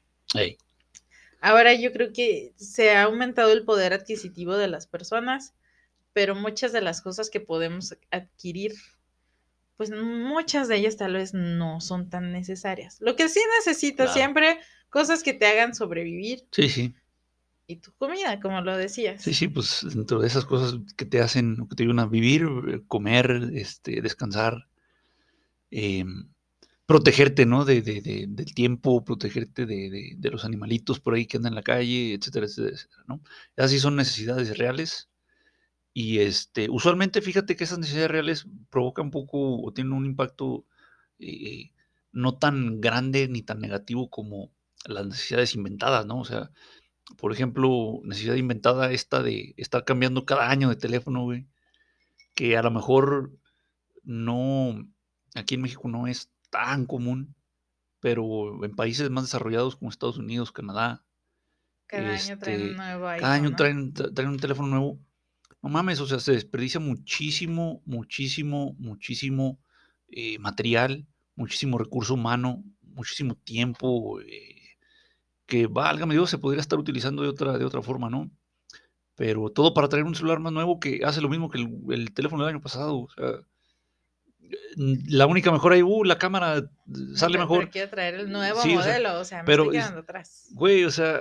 Ahora 1.41 1.75
yo 1.75 1.93
creo 1.93 2.13
que 2.13 2.55
se 2.57 2.93
ha 2.93 3.03
aumentado 3.03 3.53
el 3.53 3.65
poder 3.65 3.93
adquisitivo 3.93 4.57
de 4.57 4.69
las 4.69 4.87
personas, 4.87 5.55
pero 6.13 6.35
muchas 6.35 6.73
de 6.73 6.81
las 6.81 7.03
cosas 7.03 7.29
que 7.29 7.41
podemos 7.41 7.97
adquirir, 8.11 8.75
pues 9.77 9.91
muchas 9.91 10.69
de 10.69 10.77
ellas 10.77 10.97
tal 10.97 11.15
vez 11.15 11.35
no 11.35 11.81
son 11.81 12.09
tan 12.09 12.33
necesarias. 12.33 12.99
Lo 13.01 13.17
que 13.17 13.29
sí 13.29 13.41
necesitas 13.59 14.07
Claro. 14.07 14.13
siempre, 14.13 14.59
cosas 14.91 15.23
que 15.23 15.35
te 15.35 15.47
hagan 15.47 15.75
sobrevivir 15.75 16.45
Sí, 16.53 16.69
sí. 16.69 16.95
y 17.67 17.77
tu 17.77 17.93
comida, 17.95 18.41
como 18.41 18.61
lo 18.61 18.77
decías. 18.77 19.23
Sí, 19.23 19.35
sí, 19.35 19.49
pues 19.49 19.87
dentro 19.95 20.21
de 20.21 20.27
esas 20.27 20.45
cosas 20.45 20.79
que 20.97 21.05
te 21.05 21.21
hacen, 21.21 21.57
que 21.69 21.77
te 21.77 21.83
ayudan 21.83 22.01
a 22.01 22.07
vivir, 22.07 22.47
eh, 22.69 22.81
comer, 22.87 23.51
este, 23.55 24.01
descansar, 24.03 24.69
em, 25.71 26.29
protegerte, 26.87 27.47
¿no? 27.47 27.65
De, 27.65 27.83
de- 27.83 28.01
de- 28.03 28.27
del 28.29 28.55
tiempo, 28.55 29.05
protegerte 29.05 29.67
de, 29.67 30.17
los 30.33 30.45
animalitos 30.45 31.01
por 31.01 31.15
ahí 31.15 31.27
que 31.27 31.39
andan 31.39 31.53
en 31.53 31.57
la 31.57 31.63
calle, 31.63 32.15
etcétera, 32.15 32.47
etcétera, 32.47 32.75
etcétera, 32.77 33.05
¿no? 33.09 33.23
Esas 33.57 33.71
sí 33.73 33.81
son 33.81 33.97
necesidades 33.97 34.57
reales. 34.59 35.09
Y 35.95 36.19
este, 36.19 36.69
usualmente, 36.69 37.23
fíjate 37.23 37.57
que 37.57 37.65
esas 37.65 37.79
necesidades 37.79 38.11
reales 38.11 38.47
provocan 38.69 39.07
un 39.07 39.11
poco 39.13 39.63
o 39.63 39.73
tienen 39.73 39.93
un 39.93 40.05
impacto 40.07 40.67
eh, 41.21 41.71
no 42.13 42.37
tan 42.37 42.81
grande 42.81 43.29
ni 43.29 43.43
tan 43.43 43.61
negativo 43.61 44.11
como 44.11 44.51
las 44.87 45.07
necesidades 45.07 45.55
inventadas, 45.55 46.05
¿no? 46.05 46.19
O 46.19 46.25
sea, 46.25 46.51
por 47.17 47.33
ejemplo, 47.33 48.01
necesidad 48.03 48.35
inventada 48.35 48.91
esta 48.93 49.23
de 49.23 49.55
estar 49.57 49.85
cambiando 49.85 50.27
cada 50.27 50.51
año 50.51 50.69
de 50.69 50.77
teléfono, 50.77 51.23
güey, 51.23 51.47
que 52.35 52.57
a 52.57 52.63
lo 52.63 52.73
mejor 52.73 53.31
no, 54.03 54.89
aquí 55.35 55.55
en 55.55 55.63
México 55.63 55.89
no 55.89 56.07
es 56.09 56.33
tan 56.51 56.87
común, 56.87 57.37
pero 58.01 58.65
en 58.65 58.75
países 58.75 59.11
más 59.11 59.25
desarrollados 59.25 59.77
como 59.77 59.91
Estados 59.91 60.19
Unidos, 60.19 60.53
Canadá, 60.53 61.05
Cada 61.87 62.15
año 62.15 62.39
traen 62.39 62.61
este, 62.61 62.71
un 62.71 62.77
nuevo 62.77 63.09
iPhone, 63.09 63.21
cada 63.21 63.35
año 63.35 63.51
¿no? 63.51 63.57
traen, 63.57 63.95
tra- 63.95 64.15
traen 64.15 64.31
un 64.31 64.39
teléfono 64.39 64.69
nuevo. 64.69 64.99
No 65.65 65.71
mames, 65.71 65.99
o 66.01 66.07
sea, 66.07 66.21
se 66.21 66.33
desperdicia 66.33 66.79
muchísimo, 66.79 67.81
muchísimo, 67.87 68.75
muchísimo 68.79 69.59
eh, 70.11 70.39
material, 70.39 71.07
muchísimo 71.37 71.79
recurso 71.79 72.13
humano, 72.15 72.63
muchísimo 72.83 73.35
tiempo, 73.35 74.21
eh, 74.21 74.77
que 75.47 75.67
válgame 75.67 76.13
Dios, 76.15 76.29
se 76.29 76.37
podría 76.37 76.61
estar 76.61 76.79
utilizando 76.79 77.23
de 77.23 77.31
otra, 77.31 77.57
de 77.57 77.65
otra 77.65 77.81
forma, 77.81 78.11
¿no? 78.11 78.31
Pero 79.15 79.49
todo 79.49 79.73
para 79.73 79.89
traer 79.89 80.05
un 80.05 80.15
celular 80.15 80.39
más 80.39 80.53
nuevo 80.53 80.79
que 80.79 81.01
hace 81.03 81.23
lo 81.23 81.31
mismo 81.31 81.49
que 81.49 81.57
el, 81.63 81.79
el 81.93 82.13
teléfono 82.13 82.45
del 82.45 82.55
año 82.57 82.63
pasado. 82.63 82.99
O 82.99 83.09
sea, 83.09 83.33
la 84.77 85.27
única 85.27 85.51
mejora 85.51 85.77
ahí, 85.77 85.83
uh, 85.83 86.05
la 86.05 86.19
cámara 86.19 86.59
eh, 86.59 86.63
sale 87.15 87.35
Pero- 87.39 87.45
mejor. 87.45 87.59
Pero 87.61 87.71
quiero 87.71 87.91
traer 87.91 88.15
el 88.17 88.31
nuevo 88.31 88.61
Sí, 88.61 88.77
o 88.77 88.83
sea, 88.83 88.93
modelo, 88.99 89.21
o 89.21 89.25
sea, 89.25 89.39
me 89.39 89.45
pero 89.47 89.63
estoy 89.65 89.79
es- 89.79 89.83
quedando 89.85 90.01
atrás. 90.03 90.49
Güey, 90.53 90.85
o 90.85 90.91
sea, 90.91 91.21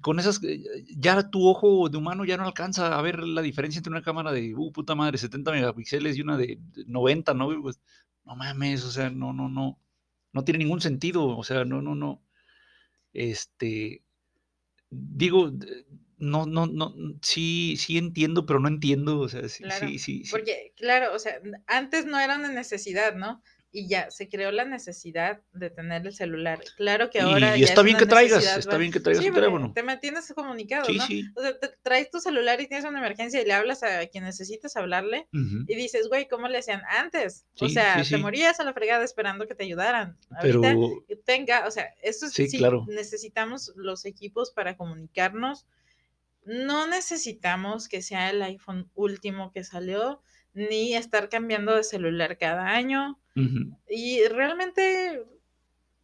con 0.00 0.18
esas, 0.18 0.42
eh, 0.44 0.62
ya 0.96 1.30
tu 1.30 1.46
ojo 1.48 1.88
de 1.88 1.98
humano 1.98 2.24
ya 2.24 2.36
no 2.36 2.44
alcanza 2.44 2.98
a 2.98 3.02
ver 3.02 3.20
la 3.20 3.42
diferencia 3.42 3.78
entre 3.78 3.90
una 3.90 4.02
cámara 4.02 4.32
de, 4.32 4.54
uh, 4.54 4.72
puta 4.72 4.94
madre, 4.94 5.18
70 5.18 5.52
megapíxeles 5.52 6.16
y 6.16 6.22
una 6.22 6.36
de 6.36 6.58
de 6.72 6.84
90, 6.86 7.34
¿no? 7.34 7.48
Pues, 7.62 7.80
no 8.24 8.36
mames, 8.36 8.84
o 8.84 8.90
sea, 8.90 9.10
no, 9.10 9.32
no, 9.32 9.48
no, 9.48 9.78
no 10.32 10.44
tiene 10.44 10.58
ningún 10.58 10.80
sentido, 10.80 11.26
o 11.36 11.44
sea, 11.44 11.64
no, 11.64 11.82
no, 11.82 11.94
no. 11.94 12.22
Este, 13.12 14.02
digo, 14.90 15.50
d- 15.50 15.86
no, 16.18 16.46
no, 16.46 16.66
no, 16.66 16.94
sí, 17.22 17.76
sí 17.78 17.98
entiendo, 17.98 18.46
pero 18.46 18.60
no 18.60 18.68
entiendo, 18.68 19.20
o 19.20 19.28
sea, 19.28 19.48
sí, 19.48 19.64
Claro, 19.64 19.86
sí, 19.88 19.98
sí, 19.98 20.24
sí. 20.24 20.30
Porque, 20.30 20.72
claro, 20.76 21.14
o 21.14 21.18
sea, 21.18 21.40
antes 21.66 22.06
no 22.06 22.18
era 22.18 22.36
una 22.36 22.50
necesidad, 22.50 23.14
¿no? 23.14 23.42
Y 23.74 23.88
ya 23.88 24.08
se 24.08 24.28
creó 24.28 24.52
la 24.52 24.64
necesidad 24.64 25.42
de 25.52 25.68
tener 25.68 26.06
el 26.06 26.14
celular. 26.14 26.60
Claro 26.76 27.10
que 27.10 27.20
ahora. 27.20 27.58
Y, 27.58 27.64
está 27.64 27.80
es 27.80 27.84
bien 27.84 27.96
que 27.96 28.06
traigas, 28.06 28.56
está 28.56 28.76
bien 28.76 28.92
que 28.92 29.00
traigas 29.00 29.24
porque 29.24 29.34
teléfono. 29.40 29.72
Te 29.74 29.82
mantienes 29.82 30.32
comunicado, 30.32 30.84
Sí, 30.84 30.96
¿no? 30.96 31.06
sí. 31.06 31.24
O 31.34 31.42
sea, 31.42 31.58
te 31.58 31.68
traes 31.82 32.08
tu 32.08 32.20
celular 32.20 32.60
y 32.60 32.68
tienes 32.68 32.86
una 32.86 33.00
emergencia 33.00 33.42
y 33.42 33.44
le 33.44 33.52
hablas 33.52 33.82
a 33.82 34.06
quien 34.06 34.22
necesitas 34.22 34.76
hablarle 34.76 35.26
Ujú. 35.32 35.64
y 35.66 35.74
dices, 35.74 36.06
güey, 36.08 36.28
¿cómo 36.28 36.46
le 36.46 36.58
hacían 36.58 36.82
antes? 36.88 37.46
o 37.60 37.68
sea, 37.68 38.00
te 38.08 38.16
morías 38.16 38.60
a 38.60 38.64
la 38.64 38.72
fregada 38.72 39.04
esperando 39.04 39.48
que 39.48 39.56
te 39.56 39.64
ayudaran. 39.64 40.16
Pero 40.40 40.64
Ahorita 40.64 41.04
que 41.08 41.16
tenga, 41.16 41.66
o 41.66 41.70
sea, 41.72 41.92
eso 42.00 42.28
sí, 42.28 42.46
claro. 42.56 42.86
necesitamos 42.88 43.72
los 43.74 44.04
equipos 44.04 44.52
para 44.52 44.76
comunicarnos. 44.76 45.66
No 46.44 46.86
necesitamos 46.86 47.88
que 47.88 48.02
sea 48.02 48.30
el 48.30 48.40
iPhone 48.40 48.88
último 48.94 49.50
que 49.50 49.64
salió, 49.64 50.22
ni 50.52 50.94
estar 50.94 51.28
cambiando 51.28 51.74
de 51.74 51.82
celular 51.82 52.38
cada 52.38 52.68
año. 52.68 53.18
Ujú, 53.36 53.74
Y 53.88 54.26
realmente, 54.28 55.24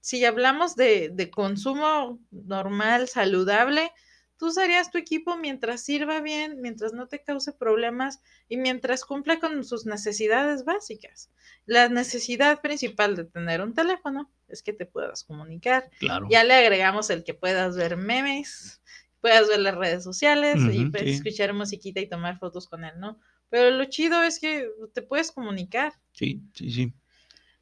si 0.00 0.24
hablamos 0.24 0.76
de, 0.76 1.10
de 1.12 1.30
consumo 1.30 2.20
normal, 2.30 3.08
saludable, 3.08 3.92
tú 4.38 4.48
usarías 4.48 4.90
tu 4.90 4.98
equipo 4.98 5.36
mientras 5.36 5.82
sirva 5.84 6.20
bien, 6.20 6.60
mientras 6.62 6.92
no 6.94 7.08
te 7.08 7.22
cause 7.22 7.52
problemas 7.52 8.20
y 8.48 8.56
mientras 8.56 9.04
cumpla 9.04 9.40
con 9.40 9.64
sus 9.64 9.86
necesidades 9.86 10.64
básicas. 10.64 11.30
La 11.66 11.88
necesidad 11.88 12.60
principal 12.62 13.16
de 13.16 13.24
tener 13.24 13.60
un 13.62 13.74
teléfono 13.74 14.32
es 14.48 14.62
que 14.62 14.72
te 14.72 14.86
puedas 14.86 15.24
comunicar. 15.24 15.90
claro. 15.98 16.30
Ya 16.30 16.44
le 16.44 16.54
agregamos 16.54 17.10
el 17.10 17.24
que 17.24 17.34
puedas 17.34 17.76
ver 17.76 17.96
memes, 17.96 18.82
puedas 19.20 19.48
ver 19.48 19.60
las 19.60 19.76
redes 19.76 20.04
sociales 20.04 20.66
y 20.66 20.86
Ujú, 20.86 20.86
puedes 20.86 21.10
sí. 21.10 21.16
escuchar 21.16 21.52
musiquita 21.54 22.00
y 22.00 22.08
tomar 22.08 22.38
fotos 22.38 22.66
con 22.68 22.84
él, 22.84 22.98
¿no? 22.98 23.20
Pero 23.50 23.70
lo 23.76 23.84
chido 23.86 24.22
es 24.22 24.40
que 24.40 24.68
te 24.94 25.02
puedes 25.02 25.32
comunicar. 25.32 25.94
Sí, 26.12 26.40
sí, 26.54 26.70
sí. 26.70 26.94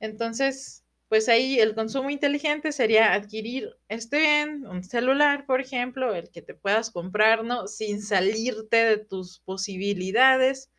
Entonces, 0.00 0.84
pues 1.08 1.28
ahí 1.28 1.58
el 1.60 1.74
consumo 1.74 2.10
inteligente 2.10 2.72
sería 2.72 3.14
adquirir 3.14 3.70
este 3.88 4.18
bien, 4.20 4.66
un 4.66 4.82
celular, 4.84 5.46
por 5.46 5.60
ejemplo, 5.60 6.14
el 6.14 6.30
que 6.30 6.42
te 6.42 6.54
puedas 6.54 6.90
comprar, 6.90 7.44
¿no? 7.44 7.66
Sin 7.68 8.02
salirte 8.02 8.76
de 8.84 8.98
tus 8.98 9.40
posibilidades, 9.40 10.70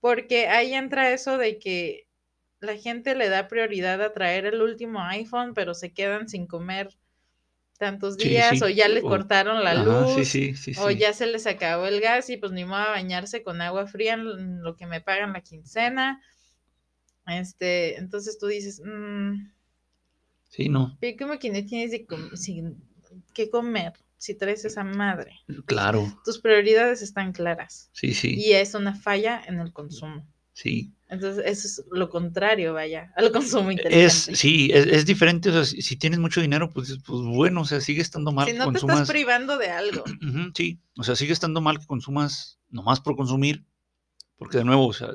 porque 0.00 0.48
ahí 0.48 0.74
entra 0.74 1.12
eso 1.12 1.38
de 1.38 1.58
que 1.58 2.08
la 2.60 2.76
gente 2.76 3.14
le 3.14 3.28
da 3.28 3.48
prioridad 3.48 4.02
a 4.02 4.12
traer 4.12 4.46
el 4.46 4.62
último 4.62 5.02
iPhone, 5.02 5.54
pero 5.54 5.74
se 5.74 5.92
quedan 5.92 6.28
sin 6.28 6.46
comer 6.46 6.90
tantos 7.78 8.18
días 8.18 8.60
sí. 8.60 8.62
o 8.62 8.68
ya 8.68 8.88
le 8.88 9.04
O- 9.04 9.06
cortaron 9.06 9.64
la 9.64 9.74
Ajá, 9.74 10.06
luz. 10.14 10.24
sí, 10.24 10.54
O 10.74 10.90
ya 10.90 11.12
se 11.12 11.26
les 11.26 11.46
acabó 11.46 11.86
el 11.86 12.00
gas 12.00 12.30
y 12.30 12.36
pues 12.36 12.52
ni 12.52 12.64
modo 12.64 12.80
a 12.82 12.90
bañarse 12.90 13.42
con 13.42 13.60
agua 13.60 13.86
fría 13.86 14.14
en 14.14 14.62
lo 14.62 14.76
que 14.76 14.86
me 14.86 15.00
pagan 15.00 15.32
la 15.32 15.40
quincena. 15.42 16.22
Este, 17.28 17.98
entonces 17.98 18.38
tú 18.38 18.46
dices, 18.46 18.80
"Mm, 18.84 19.50
Sí, 20.50 20.68
no, 20.68 20.96
pero 21.00 21.16
como 21.18 21.38
que 21.38 21.50
no 21.50 21.64
tienes 21.66 21.90
de 21.90 22.06
com- 22.06 22.34
sin- 22.34 22.82
que 23.34 23.50
comer 23.50 23.92
si 24.16 24.34
traes 24.34 24.64
esa 24.64 24.82
madre. 24.82 25.32
claro. 25.66 26.10
Tus 26.24 26.38
prioridades 26.40 27.02
están 27.02 27.32
claras 27.32 27.90
Sí, 27.92 28.14
sí, 28.14 28.34
y 28.34 28.52
es 28.52 28.74
una 28.74 28.94
falla 28.94 29.42
en 29.46 29.60
el 29.60 29.72
consumo. 29.72 30.26
sí. 30.52 30.92
Entonces, 31.10 31.42
eso 31.46 31.66
es 31.66 31.84
lo 31.90 32.10
contrario, 32.10 32.74
vaya, 32.74 33.12
al 33.16 33.32
consumo 33.32 33.70
Es, 33.70 33.76
inteligente. 33.78 34.36
sí, 34.36 34.70
es, 34.74 34.86
es 34.86 35.06
diferente. 35.06 35.48
O 35.48 35.52
sea, 35.52 35.64
si, 35.64 35.80
si 35.80 35.96
tienes 35.96 36.18
mucho 36.18 36.42
dinero, 36.42 36.70
pues, 36.70 36.98
pues 37.06 37.20
bueno, 37.22 37.62
o 37.62 37.64
sea, 37.64 37.80
sigue 37.80 38.02
estando 38.02 38.30
mal 38.30 38.46
si 38.46 38.52
no 38.52 38.64
te 38.66 38.72
consumas. 38.72 38.96
estás 39.00 39.10
privando 39.10 39.56
de 39.56 39.68
algo. 39.70 40.04
Sí, 40.54 40.78
o 40.98 41.02
sea, 41.04 41.16
sigue 41.16 41.32
estando 41.32 41.62
mal 41.62 41.78
que 41.78 41.86
consumas 41.86 42.58
nomás 42.68 43.00
por 43.00 43.16
consumir, 43.16 43.64
porque 44.36 44.58
de 44.58 44.64
nuevo, 44.64 44.86
o 44.86 44.92
sea, 44.92 45.12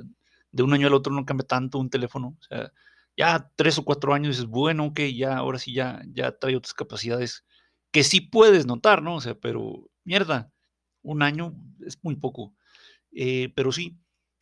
de 0.54 0.64
un 0.64 0.74
año 0.74 0.88
al 0.88 0.96
otro 0.96 1.14
no 1.14 1.26
cambia 1.26 1.48
tanto 1.48 1.80
un 1.80 1.90
teléfono, 1.92 2.38
o 2.40 2.44
sea, 2.44 2.72
ya 3.18 3.52
tres 3.58 3.78
o 3.80 3.86
cuatro 3.86 4.14
años 4.14 4.38
dices, 4.38 4.48
bueno, 4.50 4.86
ok, 4.88 5.02
ya, 5.16 5.38
ahora 5.38 5.60
sí 5.60 5.74
ya, 5.74 6.02
ya 6.14 6.32
trae 6.38 6.56
otras 6.56 6.74
capacidades 6.76 7.46
que 7.92 8.04
sí 8.04 8.22
puedes 8.22 8.66
notar, 8.68 9.04
¿no? 9.04 9.16
O 9.18 9.22
sea, 9.22 9.36
pero 9.36 9.90
mierda, 10.06 10.52
un 11.04 11.24
año 11.24 11.56
es 11.86 12.00
muy 12.04 12.16
poco, 12.18 12.56
Eh, 13.12 13.54
pero 13.56 13.72
sí, 13.72 13.98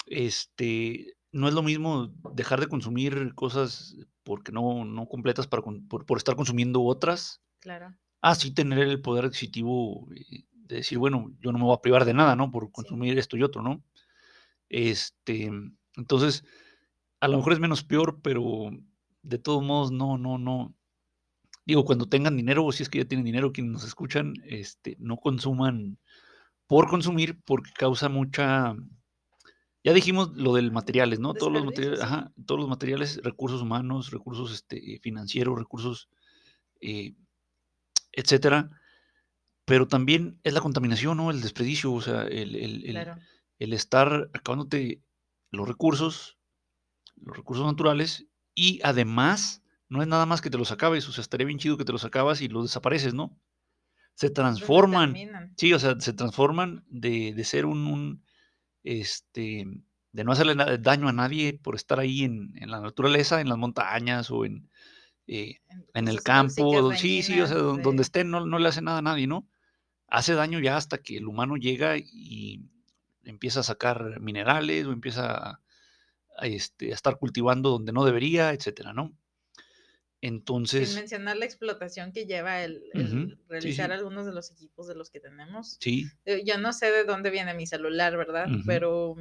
este, 0.08 1.16
no 1.32 1.48
es 1.48 1.54
lo 1.54 1.64
mismo 1.64 2.14
dejar 2.34 2.60
de 2.62 2.68
consumir 2.68 3.34
cosas 3.36 3.96
porque 4.24 4.52
no, 4.54 4.86
no 4.86 5.08
completas 5.08 5.48
para, 5.48 5.64
por, 5.64 6.06
por 6.06 6.18
estar 6.18 6.36
consumiendo 6.36 6.84
otras, 6.84 7.42
Claro. 7.62 7.96
Ah, 8.24 8.36
sí, 8.36 8.54
tener 8.54 8.80
el 8.80 9.02
poder 9.02 9.26
adquisitivo 9.26 10.08
eh, 10.16 10.46
de 10.54 10.78
decir, 10.78 10.98
bueno, 10.98 11.32
yo 11.40 11.52
no 11.52 11.60
me 11.60 11.66
voy 11.66 11.76
a 11.76 11.82
privar 11.82 12.06
de 12.06 12.14
nada, 12.14 12.36
¿no? 12.36 12.52
Por 12.52 12.72
consumir 12.72 13.18
esto 13.18 13.38
y 13.38 13.44
otro, 13.44 13.62
¿no? 13.62 13.84
Este, 14.70 15.52
entonces, 16.02 16.44
a 17.20 17.28
lo 17.28 17.38
mejor 17.38 17.54
es 17.54 17.60
menos 17.60 17.84
peor, 17.84 18.20
pero 18.22 18.72
de 19.24 19.38
todos 19.38 19.64
modos, 19.64 19.92
no, 19.92 20.18
no, 20.18 20.38
no. 20.38 20.74
Digo, 21.66 21.86
cuando 21.86 22.08
tengan 22.08 22.36
dinero, 22.36 22.66
o 22.66 22.72
si 22.72 22.84
es 22.84 22.90
que 22.90 22.98
ya 23.00 23.06
tienen 23.06 23.24
dinero, 23.26 23.52
quienes 23.54 23.72
nos 23.72 23.84
escuchan, 23.86 24.34
este, 24.46 24.96
no 25.00 25.18
consuman 25.18 25.98
por 26.68 26.90
consumir, 26.90 27.40
porque 27.46 27.72
causa 27.78 28.10
mucha. 28.10 28.76
Ya 29.84 29.94
dijimos 29.94 30.32
lo 30.36 30.54
del 30.54 30.72
materiales, 30.72 31.20
¿no? 31.20 31.34
Todos 31.34 31.52
los 31.52 31.66
materiales, 31.66 32.02
ajá, 32.02 32.32
todos 32.46 32.60
los 32.62 32.70
materiales, 32.70 33.20
recursos 33.24 33.62
humanos, 33.62 34.12
recursos 34.12 34.52
este, 34.54 35.00
financieros, 35.02 35.58
recursos 35.58 36.08
eh, 36.82 37.14
etcétera. 38.12 38.70
Pero 39.66 39.88
también 39.88 40.40
es 40.44 40.54
la 40.54 40.62
contaminación, 40.62 41.18
¿no? 41.18 41.32
El 41.32 41.42
desperdicio, 41.42 41.94
o 41.94 42.02
sea, 42.02 42.24
el, 42.24 42.56
el- 42.56 42.86
el- 42.86 42.92
Claro. 42.92 43.16
el 43.60 43.74
estar 43.74 44.30
acabándote 44.34 45.02
los 45.52 45.68
recursos, 45.68 46.40
los 47.16 47.38
recursos 47.38 47.66
naturales, 47.66 48.28
y 48.56 48.80
además, 48.84 49.64
no 49.90 50.02
es 50.02 50.08
nada 50.08 50.26
más 50.26 50.42
que 50.42 50.50
te 50.50 50.58
los 50.58 50.72
acabes, 50.72 51.08
o 51.10 51.12
sea, 51.12 51.22
estaría 51.22 51.48
bien 51.48 51.60
chido 51.60 51.78
que 51.78 51.86
te 51.86 51.92
los 51.94 52.06
acabas 52.06 52.42
y 52.42 52.48
los 52.50 52.66
desapareces, 52.66 53.14
¿no? 53.14 53.40
Se 54.16 54.30
transforman, 54.30 55.26
sí, 55.58 55.74
o 55.74 55.80
sea, 55.80 56.00
se 56.00 56.14
transforman 56.14 56.86
de, 56.90 57.34
de 57.34 57.44
ser 57.44 57.66
un, 57.66 57.88
un, 57.88 58.26
este, 58.84 59.66
de 60.12 60.24
no 60.24 60.32
hacerle 60.34 60.56
daño 60.80 61.10
a 61.10 61.14
nadie 61.14 61.54
por 61.60 61.76
estar 61.76 62.00
ahí 62.00 62.24
en, 62.24 62.54
en 62.58 62.72
la 62.72 62.82
naturaleza, 62.82 63.42
en 63.42 63.50
las 63.50 63.58
montañas 63.58 64.32
o 64.32 64.46
en, 64.46 64.70
eh, 65.28 65.58
en 65.94 66.08
el 66.08 66.24
campo, 66.24 66.94
sí, 66.96 67.24
sí, 67.24 67.42
o 67.42 67.48
sea, 67.48 67.58
donde 67.58 67.98
de- 67.98 68.02
estén 68.04 68.32
no, 68.32 68.46
no 68.46 68.60
le 68.60 68.70
hace 68.70 68.82
nada 68.82 69.00
a 69.00 69.04
nadie, 69.04 69.28
¿no? 69.28 69.50
Hace 70.08 70.36
daño 70.36 70.60
ya 70.60 70.78
hasta 70.78 71.00
que 71.00 71.18
el 71.18 71.28
humano 71.28 71.58
llega 71.58 71.98
y 71.98 72.62
empieza 73.24 73.62
a 73.62 73.64
sacar 73.64 74.20
minerales 74.20 74.86
o 74.86 74.92
empieza 74.92 75.32
a, 75.32 75.62
a, 76.38 76.48
este, 76.48 76.92
a 76.92 76.96
estar 76.96 77.18
cultivando 77.18 77.70
donde 77.70 77.92
no 77.92 78.06
debería, 78.06 78.52
etcétera, 78.54 78.94
¿no? 78.94 79.08
Sin 80.24 80.34
Entonces, 80.36 80.96
mencionar 80.96 81.38
la 81.38 81.46
explotación 81.46 82.12
que 82.12 82.26
lleva 82.28 82.64
el, 82.64 82.84
realizar 83.50 83.88
sí. 83.88 83.94
algunos 83.94 84.28
de 84.28 84.34
los 84.34 84.52
equipos 84.52 84.88
de 84.88 84.94
los 84.96 85.10
que 85.10 85.20
tenemos. 85.20 85.78
sí, 85.80 86.06
Eh, 86.26 86.44
Yo 86.46 86.60
no 86.60 86.74
sé 86.74 86.92
de 86.92 87.06
dónde 87.06 87.32
viene 87.32 87.56
mi 87.56 87.66
celular, 87.66 88.16
¿verdad? 88.18 88.48
Pero 88.68 89.16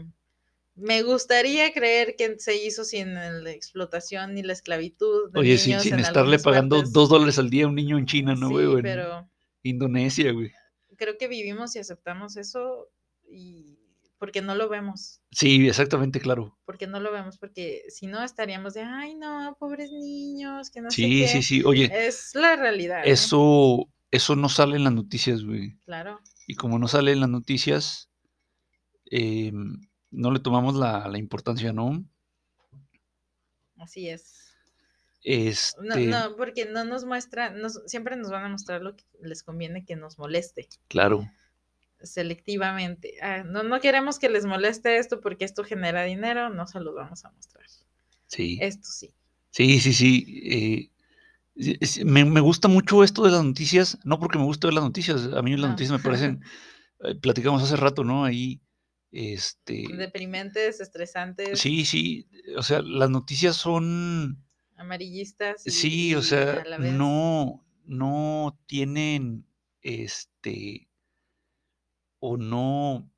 me 0.75 1.02
gustaría 1.02 1.73
creer 1.73 2.16
que 2.16 2.38
se 2.38 2.62
hizo 2.62 2.85
sin 2.85 3.14
la 3.14 3.50
explotación 3.50 4.35
ni 4.35 4.42
la 4.42 4.52
esclavitud. 4.52 5.30
De 5.33 5.40
oye, 5.40 5.57
sin, 5.57 5.71
niños 5.71 5.83
sin 5.85 5.95
en 5.95 6.00
estarle 6.00 6.38
pagando 6.38 6.76
partes. 6.76 6.92
dos 6.92 7.09
dólares 7.09 7.38
al 7.38 7.49
día 7.49 7.64
a 7.64 7.69
un 7.69 7.75
niño 7.76 7.97
en 7.97 8.04
China, 8.07 8.35
¿no, 8.35 8.50
güey? 8.50 8.66
Sí, 8.66 8.83
pero 8.83 9.26
Indonesia, 9.62 10.33
güey. 10.33 10.52
creo 10.97 11.16
que 11.19 11.28
vivimos 11.28 11.75
y 11.76 11.78
aceptamos 11.78 12.37
eso 12.37 12.90
y 13.30 13.78
porque 14.21 14.43
no 14.43 14.55
lo 14.55 14.69
vemos. 14.69 15.23
Sí, 15.33 15.67
exactamente, 15.67 16.21
claro. 16.21 16.57
Porque 16.67 16.87
no 16.87 17.00
lo 17.00 17.11
vemos, 17.11 17.39
porque 17.39 17.83
si 17.89 18.07
no 18.07 18.23
estaríamos 18.23 18.75
de, 18.75 18.83
ay, 18.83 19.15
no, 19.17 19.57
pobres 19.59 19.91
niños, 19.91 20.71
que 20.71 20.83
no 20.83 20.91
sé 20.91 20.97
Sí, 20.97 21.21
qué. 21.23 21.27
sí, 21.29 21.43
sí. 21.43 21.62
Oye, 21.65 21.91
Es 22.07 22.35
la 22.35 22.55
realidad. 22.55 23.00
¿eh? 23.05 23.11
eso, 23.11 23.89
eso 24.11 24.37
no 24.37 24.49
sale 24.50 24.77
en 24.77 24.85
las 24.85 24.93
noticias, 24.93 25.43
güey. 25.43 25.77
Claro. 25.87 26.21
Y 26.47 26.55
como 26.55 26.79
no 26.79 26.87
sale 26.87 27.12
en 27.12 27.21
las 27.21 27.31
noticias, 27.31 28.11
eh, 29.11 29.53
no 30.11 30.31
le 30.31 30.41
tomamos 30.41 30.77
la, 30.77 31.09
la 31.09 31.19
importancia, 31.19 31.73
¿no? 31.73 32.05
Así 33.79 34.09
es. 34.09 34.37
Este, 35.23 35.81
No, 35.83 35.97
no, 35.97 36.37
porque 36.37 36.67
no 36.67 36.85
nos 36.85 37.05
muestra, 37.05 37.50
nos, 37.50 37.81
siempre 37.87 38.17
nos 38.17 38.31
van 38.31 38.45
a 38.45 38.49
mostrar 38.49 38.83
lo 38.83 38.97
que 38.97 39.05
les 39.23 39.43
conviene 39.43 39.85
que 39.85 39.97
nos 39.97 40.19
moleste, 40.19 40.69
claro, 40.89 41.31
selectivamente. 42.02 43.14
Ah, 43.23 43.42
no, 43.45 43.62
no 43.62 43.80
queremos 43.80 44.19
que 44.19 44.28
les 44.28 44.45
moleste 44.45 44.99
esto 44.99 45.21
porque 45.21 45.45
esto 45.45 45.64
genera 45.64 46.04
dinero, 46.04 46.50
no 46.50 46.66
se 46.66 46.80
los 46.80 46.95
vamos 46.95 47.25
a 47.25 47.30
mostrar. 47.30 47.64
sí. 48.26 48.59
Esto 48.61 48.88
sí. 48.90 49.12
Sí, 49.50 49.80
sí, 49.80 49.92
sí. 49.92 50.40
eh, 50.45 50.90
me, 52.04 52.25
me 52.25 52.40
gusta 52.40 52.69
mucho 52.69 53.02
esto 53.04 53.25
de 53.25 53.33
las 53.33 53.45
noticias, 53.45 53.99
no 54.04 54.19
porque 54.19 54.38
me 54.38 54.45
guste 54.45 54.66
ver 54.66 54.75
las 54.75 54.85
noticias, 54.85 55.25
a 55.33 55.42
mí 55.42 55.50
las 55.52 55.61
No. 55.62 55.69
noticias 55.71 55.99
me 55.99 56.02
parecen, 56.04 56.42
eh, 57.00 57.14
platicamos 57.16 57.62
hace 57.62 57.76
rato, 57.76 58.04
¿no? 58.04 58.25
Ahí, 58.25 58.61
este, 59.12 59.85
Deprimentes, 59.97 60.80
estresantes, 60.80 61.59
sí, 61.59 61.85
sí, 61.85 62.28
o 62.57 62.62
sea, 62.62 62.80
las 62.83 63.11
noticias 63.11 63.57
son, 63.57 64.42
amarillistas. 64.76 65.66
y- 65.66 65.71
sí, 65.71 66.14
o 66.14 66.23
sea, 66.23 66.64
no, 66.78 67.64
no 67.85 68.59
tienen, 68.66 69.45
este, 69.83 70.88
o 72.21 72.37
no, 72.37 73.11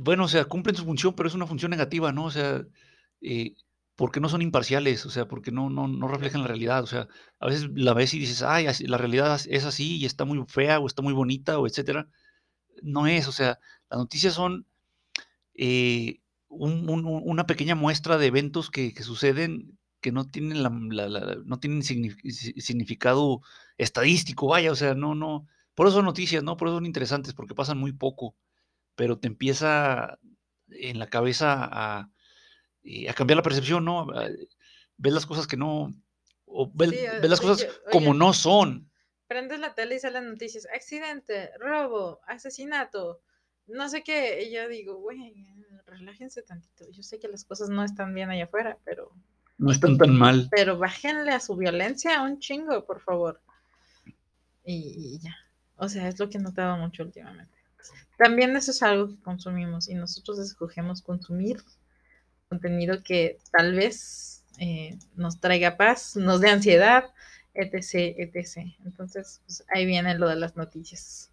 bueno, 0.00 0.24
o 0.24 0.28
sea, 0.28 0.44
cumplen 0.46 0.76
su 0.76 0.84
función, 0.84 1.14
pero 1.14 1.28
es 1.28 1.34
una 1.34 1.46
función 1.46 1.70
negativa, 1.70 2.12
¿no? 2.12 2.24
O 2.24 2.30
sea, 2.30 2.64
eh, 3.20 3.54
porque 3.96 4.20
no 4.20 4.28
son 4.28 4.42
imparciales, 4.42 5.06
o 5.06 5.10
sea, 5.10 5.28
porque 5.28 5.52
no, 5.52 5.70
no, 5.70 5.86
no 5.88 6.08
reflejan 6.08 6.42
la 6.42 6.48
realidad. 6.48 6.82
O 6.82 6.86
sea, 6.86 7.08
a 7.38 7.46
veces 7.46 7.68
la 7.74 7.94
ves 7.94 8.14
y 8.14 8.18
dices, 8.18 8.42
ay, 8.42 8.66
la 8.86 8.98
realidad 8.98 9.40
es 9.48 9.64
así 9.64 9.96
y 9.98 10.06
está 10.06 10.24
muy 10.24 10.44
fea 10.48 10.80
o 10.80 10.86
está 10.86 11.02
muy 11.02 11.12
bonita 11.12 11.58
o 11.58 11.66
etcétera. 11.66 12.08
No 12.82 13.06
es, 13.06 13.28
o 13.28 13.32
sea, 13.32 13.60
las 13.90 13.98
noticias 13.98 14.34
son 14.34 14.66
eh, 15.54 16.20
una 16.48 17.46
pequeña 17.46 17.74
muestra 17.74 18.18
de 18.18 18.26
eventos 18.26 18.70
que, 18.70 18.92
suceden 19.02 19.78
que 20.00 20.12
no 20.12 20.28
tienen, 20.28 20.62
la, 20.62 20.70
no 21.44 21.58
tienen 21.60 21.82
significado 21.82 23.40
estadístico, 23.78 24.48
vaya, 24.48 24.70
o 24.72 24.76
sea, 24.76 24.94
no, 24.94 25.14
no, 25.14 25.46
por 25.74 25.86
eso 25.86 25.96
son 25.96 26.04
noticias, 26.04 26.42
¿no? 26.42 26.56
Por 26.56 26.68
eso 26.68 26.76
son 26.76 26.86
interesantes, 26.86 27.34
porque 27.34 27.54
pasan 27.54 27.78
muy 27.78 27.92
poco, 27.92 28.36
pero 28.94 29.18
te 29.18 29.26
empieza 29.26 30.18
en 30.68 30.98
la 30.98 31.08
cabeza 31.08 31.68
a, 31.70 32.10
eh, 32.82 33.08
a 33.08 33.14
cambiar 33.14 33.36
la 33.36 33.42
percepción, 33.42 33.84
¿no? 33.84 34.06
Ves 34.96 35.12
las 35.12 35.26
cosas 35.26 35.46
que 35.46 35.56
no, 35.56 35.92
o 36.46 36.70
ves, 36.72 36.92
las 37.22 37.40
cosas 37.40 37.66
como 37.90 38.14
no 38.14 38.32
son. 38.32 38.90
Prendes 39.26 39.58
la 39.58 39.74
tele 39.74 39.96
y 39.96 39.98
salen 39.98 40.28
noticias, 40.28 40.66
accidente, 40.72 41.50
robo, 41.58 42.20
asesinato, 42.26 43.20
no 43.66 43.88
sé 43.88 44.02
qué, 44.02 44.44
y 44.44 44.54
yo 44.54 44.68
digo, 44.68 44.96
güey, 44.96 45.46
relájense 45.86 46.42
tantito, 46.42 46.88
yo 46.90 47.02
sé 47.02 47.18
que 47.18 47.28
las 47.28 47.44
cosas 47.44 47.70
no 47.70 47.82
están 47.82 48.14
bien 48.14 48.30
allá 48.30 48.44
afuera, 48.44 48.78
pero... 48.84 49.10
No 49.56 49.70
están 49.70 49.96
tan 49.96 50.16
mal. 50.16 50.48
Pero 50.50 50.78
bájenle 50.78 51.30
a 51.30 51.40
su 51.40 51.56
violencia 51.56 52.22
un 52.22 52.40
chingo, 52.40 52.84
por 52.84 53.00
favor. 53.00 53.40
Y, 54.64 55.14
y 55.14 55.18
ya, 55.20 55.34
o 55.76 55.88
sea, 55.88 56.08
es 56.08 56.18
lo 56.18 56.28
que 56.28 56.38
he 56.38 56.40
notado 56.40 56.76
mucho 56.76 57.02
últimamente. 57.02 57.52
También 58.16 58.56
eso 58.56 58.70
es 58.70 58.82
algo 58.82 59.08
que 59.08 59.22
consumimos 59.22 59.88
y 59.88 59.94
nosotros 59.94 60.38
escogemos 60.38 61.02
consumir 61.02 61.62
contenido 62.48 63.02
que 63.02 63.38
tal 63.50 63.74
vez 63.74 64.44
eh, 64.58 64.96
nos 65.16 65.40
traiga 65.40 65.76
paz, 65.76 66.16
nos 66.16 66.40
dé 66.40 66.50
ansiedad, 66.50 67.04
etc., 67.54 68.14
etc. 68.18 68.68
Entonces, 68.84 69.40
pues, 69.46 69.64
ahí 69.68 69.86
viene 69.86 70.16
lo 70.18 70.28
de 70.28 70.36
las 70.36 70.56
noticias. 70.56 71.30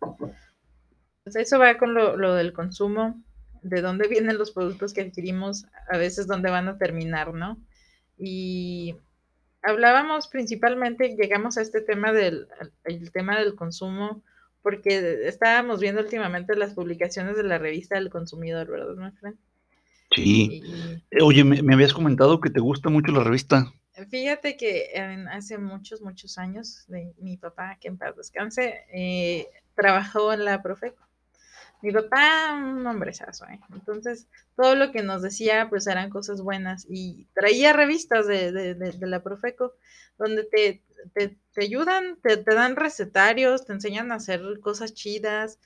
Pues 1.24 1.36
eso 1.36 1.60
va 1.60 1.78
con 1.78 1.94
lo, 1.94 2.18
lo, 2.18 2.34
del 2.34 2.54
consumo, 2.54 3.22
de 3.62 3.82
dónde 3.82 4.08
vienen 4.08 4.40
los 4.40 4.52
productos 4.52 4.94
que 4.94 5.02
adquirimos, 5.02 5.66
a 5.90 5.98
veces 5.98 6.26
dónde 6.26 6.50
van 6.50 6.68
a 6.68 6.80
terminar, 6.80 7.34
¿no? 7.34 7.60
Y 8.18 8.96
hablábamos 9.62 10.28
principalmente, 10.28 11.16
llegamos 11.16 11.58
a 11.58 11.62
este 11.62 11.82
tema 11.82 12.12
del 12.12 12.48
el 12.86 13.12
tema 13.12 13.38
del 13.38 13.56
consumo, 13.56 14.24
porque 14.62 15.28
estábamos 15.28 15.80
viendo 15.80 16.02
últimamente 16.02 16.56
las 16.56 16.74
publicaciones 16.74 17.36
de 17.36 17.44
la 17.44 17.58
revista 17.58 17.96
del 17.96 18.10
consumidor, 18.10 18.68
¿verdad, 18.68 19.14
Fran? 19.20 19.38
Sí. 20.16 20.62
Oye, 21.22 21.44
me, 21.44 21.74
habías 21.74 21.94
comentado 21.94 22.42
que 22.42 22.50
te 22.50 22.60
gusta 22.60 22.90
mucho 22.90 23.12
la 23.12 23.24
revista. 23.24 23.72
Fíjate 24.10 24.58
que 24.58 24.92
hace 25.32 25.58
muchos, 25.58 26.02
muchos 26.02 26.38
años, 26.38 26.86
de 26.88 27.14
mi 27.20 27.38
papá, 27.38 27.78
que 27.80 27.88
en 27.88 27.98
paz 27.98 28.16
descanse, 28.16 28.86
eh, 28.94 29.48
trabajó 29.76 30.34
en 30.34 30.46
la 30.46 30.62
Profeco. 30.62 31.08
Mi 31.82 31.92
papá, 31.92 32.54
un 32.54 32.86
hombrezazo, 32.86 33.46
¿eh? 33.48 33.60
Entonces, 33.74 34.28
todo 34.56 34.76
lo 34.76 34.92
que 34.92 35.02
nos 35.02 35.24
decía, 35.24 35.68
pues 35.70 35.88
eran 35.88 36.12
cosas 36.12 36.42
buenas. 36.42 36.86
Y 36.88 37.26
traía 37.34 37.74
revistas 37.74 38.28
de, 38.28 38.52
de, 38.52 38.76
de, 38.76 39.08
la 39.08 39.24
Profeco, 39.24 39.74
donde 40.20 40.44
te, 40.44 40.84
te, 41.14 41.38
te 41.54 41.64
ayudan, 41.64 42.18
te, 42.22 42.38
te, 42.38 42.54
dan 42.54 42.76
recetarios, 42.76 43.66
te 43.66 43.74
enseñan 43.74 44.12
a 44.12 44.16
hacer 44.16 44.42
cosas 44.62 44.94
chidas, 44.94 45.60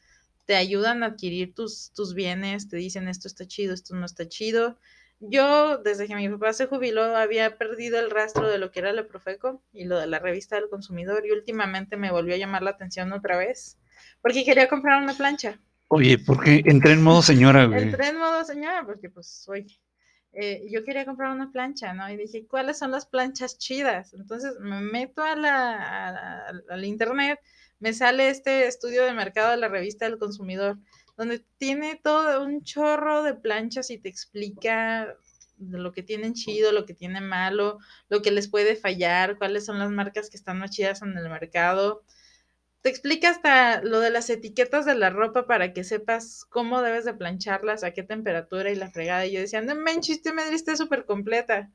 te 0.45 0.55
ayudan 0.55 1.03
a 1.03 1.07
adquirir 1.07 1.53
tus, 1.53 1.91
tus 1.93 2.13
bienes, 2.13 2.69
te 2.69 2.77
dicen 2.77 3.07
esto 3.07 3.27
está 3.27 3.45
chido, 3.45 3.73
esto 3.73 3.95
no 3.95 4.05
está 4.05 4.27
chido. 4.27 4.77
Yo, 5.19 5.77
desde 5.77 6.07
que 6.07 6.15
mi 6.15 6.27
papá 6.29 6.53
se 6.53 6.67
jubiló, 6.67 7.15
había 7.15 7.57
perdido 7.57 7.99
el 7.99 8.11
rastro 8.11 8.49
de 8.49 8.57
lo 8.57 8.71
que 8.71 8.79
era 8.79 8.91
la 8.93 9.07
Profeco 9.07 9.63
y 9.71 9.85
lo 9.85 9.97
de 9.97 10.07
la 10.07 10.19
revista 10.19 10.55
del 10.55 10.69
consumidor 10.69 11.25
y 11.25 11.31
últimamente 11.31 11.95
me 11.95 12.11
volvió 12.11 12.35
a 12.35 12.37
llamar 12.37 12.63
la 12.63 12.71
atención 12.71 13.13
otra 13.13 13.37
vez 13.37 13.77
porque 14.25 14.43
quería 14.43 14.67
comprar 14.67 15.01
una 15.03 15.13
plancha. 15.13 15.59
Oye, 15.87 16.17
porque 16.17 16.63
entré 16.65 16.93
en 16.93 17.03
modo 17.03 17.21
señora, 17.21 17.65
güey. 17.65 17.83
Entré 17.83 18.07
en 18.07 18.17
modo 18.17 18.43
señora 18.43 18.83
porque 18.83 19.09
pues 19.11 19.27
soy... 19.27 19.67
Eh, 20.35 20.67
yo 20.69 20.83
quería 20.83 21.05
comprar 21.05 21.31
una 21.31 21.51
plancha, 21.51 21.93
¿no? 21.93 22.09
Y 22.09 22.17
dije, 22.17 22.45
¿cuáles 22.45 22.77
son 22.77 22.91
las 22.91 23.05
planchas 23.05 23.57
chidas? 23.57 24.13
Entonces 24.13 24.59
me 24.59 24.81
meto 24.81 25.23
a 25.23 25.35
la, 25.35 26.47
al 26.69 26.85
internet 26.85 27.39
me 27.79 27.93
sale 27.93 28.29
este 28.29 28.67
estudio 28.67 29.05
de 29.05 29.13
mercado 29.13 29.51
de 29.51 29.57
la 29.57 29.67
revista 29.67 30.05
del 30.05 30.17
consumidor, 30.17 30.77
donde 31.17 31.45
tiene 31.57 31.99
todo 32.01 32.43
un 32.43 32.63
chorro 32.63 33.23
de 33.23 33.35
planchas 33.35 33.89
y 33.89 33.97
te 33.97 34.09
explica 34.09 35.15
lo 35.57 35.91
que 35.91 36.03
tienen 36.03 36.33
chido, 36.33 36.71
lo 36.71 36.85
que 36.85 36.93
tienen 36.93 37.27
malo, 37.27 37.79
lo 38.09 38.21
que 38.21 38.31
les 38.31 38.49
puede 38.49 38.75
fallar, 38.75 39.37
cuáles 39.37 39.65
son 39.65 39.79
las 39.79 39.89
marcas 39.89 40.29
que 40.29 40.37
están 40.37 40.59
más 40.59 40.71
chidas 40.71 41.01
en 41.01 41.17
el 41.17 41.29
mercado. 41.29 42.03
Te 42.85 42.91
explica 42.91 43.31
hasta 43.31 43.81
lo 43.81 43.99
de 43.99 44.11
las 44.11 44.29
etiquetas 44.29 44.85
de 44.85 44.93
la 44.93 45.09
ropa 45.09 45.47
para 45.47 45.73
que 45.73 45.83
sepas 45.83 46.45
cómo 46.49 46.83
debes 46.83 47.03
de 47.03 47.15
plancharlas, 47.15 47.83
a 47.83 47.93
qué 47.93 48.03
temperatura 48.03 48.69
y 48.69 48.75
la 48.75 48.91
fregada. 48.91 49.25
Y 49.25 49.31
yo 49.31 49.39
decía, 49.39 49.59
no 49.61 49.73
manches, 49.73 50.17
usted 50.17 50.35
me 50.35 50.47
diste 50.51 50.77
súper 50.77 51.05
completa 51.05 51.71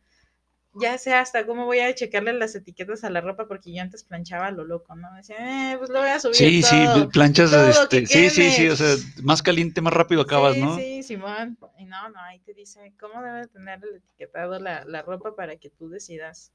ya 0.74 0.96
sé 0.98 1.14
hasta 1.14 1.46
cómo 1.46 1.64
voy 1.64 1.80
a 1.80 1.94
checarle 1.94 2.32
las 2.32 2.54
etiquetas 2.54 3.02
a 3.02 3.10
la 3.10 3.20
ropa 3.20 3.48
porque 3.48 3.74
yo 3.74 3.82
antes 3.82 4.04
planchaba 4.04 4.50
lo 4.52 4.64
loco, 4.64 4.94
¿no? 4.94 5.12
Decía, 5.16 5.72
eh, 5.72 5.78
pues 5.78 5.90
lo 5.90 5.98
voy 5.98 6.10
a 6.10 6.20
subir. 6.20 6.36
Sí, 6.36 6.62
sí, 6.62 6.86
planchas, 7.12 7.52
este, 7.52 8.06
sí, 8.06 8.30
sí, 8.30 8.50
sí, 8.50 8.68
o 8.68 8.76
sea, 8.76 8.94
más 9.22 9.42
caliente, 9.42 9.80
más 9.80 9.92
rápido 9.92 10.20
acabas, 10.20 10.56
¿no? 10.56 10.76
Sí, 10.76 11.02
Simón. 11.02 11.58
Y 11.76 11.86
no, 11.86 12.08
no, 12.10 12.20
ahí 12.20 12.38
te 12.40 12.54
dice 12.54 12.92
cómo 13.00 13.20
debe 13.22 13.48
tener 13.48 13.80
el 13.82 13.96
etiquetado 13.96 14.60
la, 14.60 14.84
la 14.84 15.02
ropa 15.02 15.34
para 15.34 15.56
que 15.56 15.70
tú 15.70 15.88
decidas 15.88 16.52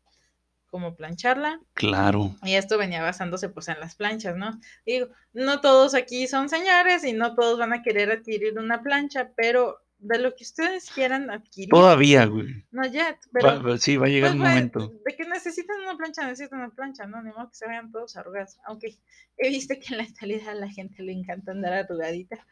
cómo 0.75 0.97
plancharla. 0.97 1.61
Claro. 1.73 2.35
Y 2.43 2.55
esto 2.55 2.77
venía 2.77 3.01
basándose 3.01 3.47
pues 3.47 3.69
en 3.69 3.79
las 3.79 3.95
planchas, 3.95 4.35
¿no? 4.35 4.59
Digo, 4.85 5.07
no 5.31 5.61
todos 5.61 5.95
aquí 5.95 6.27
son 6.27 6.49
señores 6.49 7.05
y 7.05 7.13
no 7.13 7.33
todos 7.33 7.57
van 7.57 7.71
a 7.71 7.81
querer 7.81 8.11
adquirir 8.11 8.59
una 8.59 8.83
plancha, 8.83 9.31
pero 9.37 9.77
de 9.99 10.19
lo 10.19 10.35
que 10.35 10.43
ustedes 10.43 10.91
quieran 10.91 11.29
adquirir. 11.29 11.69
Todavía, 11.69 12.25
güey. 12.25 12.65
No 12.71 12.85
yet, 12.85 13.15
pero. 13.31 13.77
sí, 13.77 13.95
va 13.95 14.07
a 14.07 14.09
llegar 14.09 14.33
un 14.33 14.39
pues, 14.39 14.49
momento. 14.49 14.91
De 15.05 15.15
que 15.15 15.23
necesitan 15.23 15.79
una 15.79 15.95
plancha, 15.95 16.27
necesitan 16.27 16.59
una 16.59 16.71
plancha, 16.71 17.07
¿no? 17.07 17.23
Ni 17.23 17.31
modo 17.31 17.47
que 17.47 17.55
se 17.55 17.69
vean 17.69 17.89
todos 17.93 18.17
arrugados. 18.17 18.57
Aunque 18.65 18.97
he 19.37 19.47
visto 19.47 19.75
que 19.75 19.93
en 19.93 19.99
la 19.99 20.03
actualidad 20.03 20.49
a 20.49 20.55
la 20.55 20.67
gente 20.67 21.03
le 21.03 21.13
encanta 21.13 21.53
andar 21.53 21.71
arrugadita. 21.71 22.45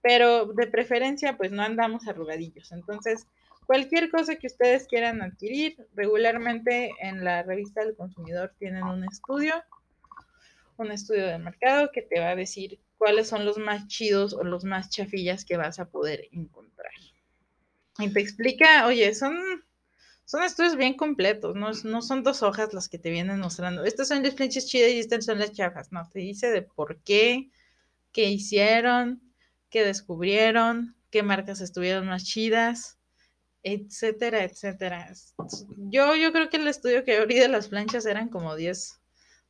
Pero 0.00 0.46
de 0.46 0.68
preferencia, 0.68 1.36
pues 1.36 1.50
no 1.50 1.64
andamos 1.64 2.06
arrugadillos. 2.06 2.70
Entonces, 2.70 3.26
cualquier 3.66 4.10
cosa 4.10 4.36
que 4.36 4.46
ustedes 4.46 4.86
quieran 4.86 5.22
adquirir, 5.22 5.76
regularmente 5.94 6.90
en 7.00 7.24
la 7.24 7.42
revista 7.42 7.84
del 7.84 7.96
consumidor 7.96 8.54
tienen 8.58 8.84
un 8.84 9.04
estudio, 9.04 9.54
un 10.76 10.90
estudio 10.90 11.26
de 11.26 11.38
mercado 11.38 11.90
que 11.92 12.02
te 12.02 12.20
va 12.20 12.30
a 12.30 12.36
decir 12.36 12.80
cuáles 12.98 13.28
son 13.28 13.44
los 13.44 13.58
más 13.58 13.86
chidos 13.86 14.34
o 14.34 14.44
los 14.44 14.64
más 14.64 14.90
chafillas 14.90 15.44
que 15.44 15.56
vas 15.56 15.78
a 15.78 15.88
poder 15.88 16.28
encontrar. 16.32 16.92
Y 17.98 18.12
te 18.12 18.20
explica, 18.20 18.86
oye, 18.86 19.14
son, 19.14 19.36
son 20.24 20.42
estudios 20.42 20.76
bien 20.76 20.94
completos, 20.94 21.54
no, 21.54 21.70
no 21.84 22.02
son 22.02 22.22
dos 22.22 22.42
hojas 22.42 22.74
las 22.74 22.88
que 22.88 22.98
te 22.98 23.10
vienen 23.10 23.40
mostrando. 23.40 23.84
Estas 23.84 24.08
son 24.08 24.22
las 24.22 24.34
planchas 24.34 24.66
chidas 24.66 24.90
y 24.90 24.98
estas 24.98 25.24
son 25.24 25.38
las 25.38 25.52
chafas, 25.52 25.92
no, 25.92 26.08
te 26.10 26.18
dice 26.18 26.50
de 26.50 26.62
por 26.62 26.98
qué, 27.02 27.50
qué 28.12 28.30
hicieron, 28.30 29.22
qué 29.70 29.84
descubrieron, 29.84 30.96
qué 31.10 31.22
marcas 31.22 31.60
estuvieron 31.60 32.06
más 32.06 32.24
chidas, 32.24 32.98
etcétera, 33.64 34.44
etcétera. 34.44 35.12
Yo, 35.90 36.14
yo 36.14 36.32
creo 36.32 36.48
que 36.50 36.58
el 36.58 36.68
estudio 36.68 37.02
que 37.02 37.16
abrí 37.16 37.38
de 37.38 37.48
las 37.48 37.68
planchas 37.68 38.06
eran 38.06 38.28
como 38.28 38.54
10 38.54 39.00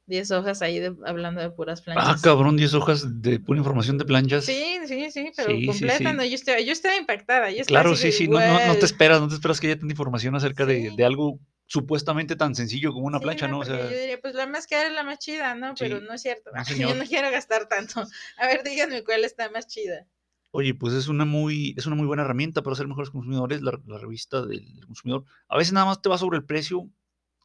10 0.07 0.31
hojas 0.33 0.61
ahí 0.61 0.83
hablando 1.07 1.41
de 1.41 1.51
puras 1.51 1.81
ah, 1.81 1.85
planchas. 1.85 2.09
Ah, 2.09 2.17
cabrón, 2.23 2.57
10 2.57 2.75
hojas 2.75 3.23
de 3.23 3.41
pura 3.41 3.59
información 3.59 3.97
de 3.99 4.05
planchas. 4.05 4.45
Sí, 4.45 4.79
sí, 4.87 5.11
sí, 5.11 5.33
pero 5.37 5.49
completa, 5.67 6.13
No, 6.13 6.25
yo, 6.25 6.35
estaba, 6.35 6.61
yo 6.61 6.73
estaba 6.73 6.97
impactada. 6.97 7.49
claro, 7.67 7.97
sí, 7.97 8.13
sí, 8.13 8.29
no, 8.29 8.39
no, 8.39 8.77
te 8.77 8.85
esperas, 8.85 9.21
no 9.21 9.29
te 9.29 9.35
esperas 9.35 9.61
que 9.61 9.69
haya 9.69 9.79
tanta 9.79 9.93
información 9.93 10.35
acerca 10.35 10.67
de, 10.67 10.93
de, 10.95 11.05
algo 11.05 11.41
supuestamente 11.67 12.37
tan 12.37 12.55
sencillo 12.55 12.93
como 12.93 13.07
una 13.07 13.19
plancha, 13.19 13.49
¿no? 13.49 13.61
O 13.61 13.65
sea, 13.65 13.91
yo 13.91 13.99
diría, 13.99 14.21
pues 14.21 14.35
la 14.35 14.47
más 14.47 14.67
cara 14.67 14.89
es 14.89 14.95
la 14.95 15.05
más 15.05 15.19
chida, 15.19 15.55
¿no? 15.55 15.75
Pero 15.79 16.01
no 16.01 16.13
es 16.13 16.23
cierto. 16.23 16.51
yo 16.79 16.95
no 16.95 17.05
quiero 17.05 17.31
gastar 17.31 17.67
tanto. 17.69 18.05
A 18.37 18.47
ver, 18.47 18.63
díganme 18.63 19.03
cuál 19.05 19.25
está 19.25 19.51
más 19.51 19.67
chida. 19.67 20.07
Oye, 20.57 20.73
pues 20.73 20.95
es 20.95 21.09
una 21.09 21.25
muy, 21.25 21.75
es 21.77 21.87
una 21.87 21.97
muy 21.97 22.07
buena 22.07 22.23
herramienta 22.23 22.63
para 22.63 22.77
ser 22.77 22.87
mejores 22.87 23.11
consumidores, 23.11 23.61
la, 23.61 23.73
revista 23.99 24.47
del 24.47 24.87
consumidor. 24.87 25.25
A 25.49 25.57
veces 25.57 25.73
nada 25.73 25.87
más 25.87 26.01
te 26.01 26.09
va 26.09 26.17
sobre 26.17 26.39
el 26.39 26.45
precio, 26.45 26.89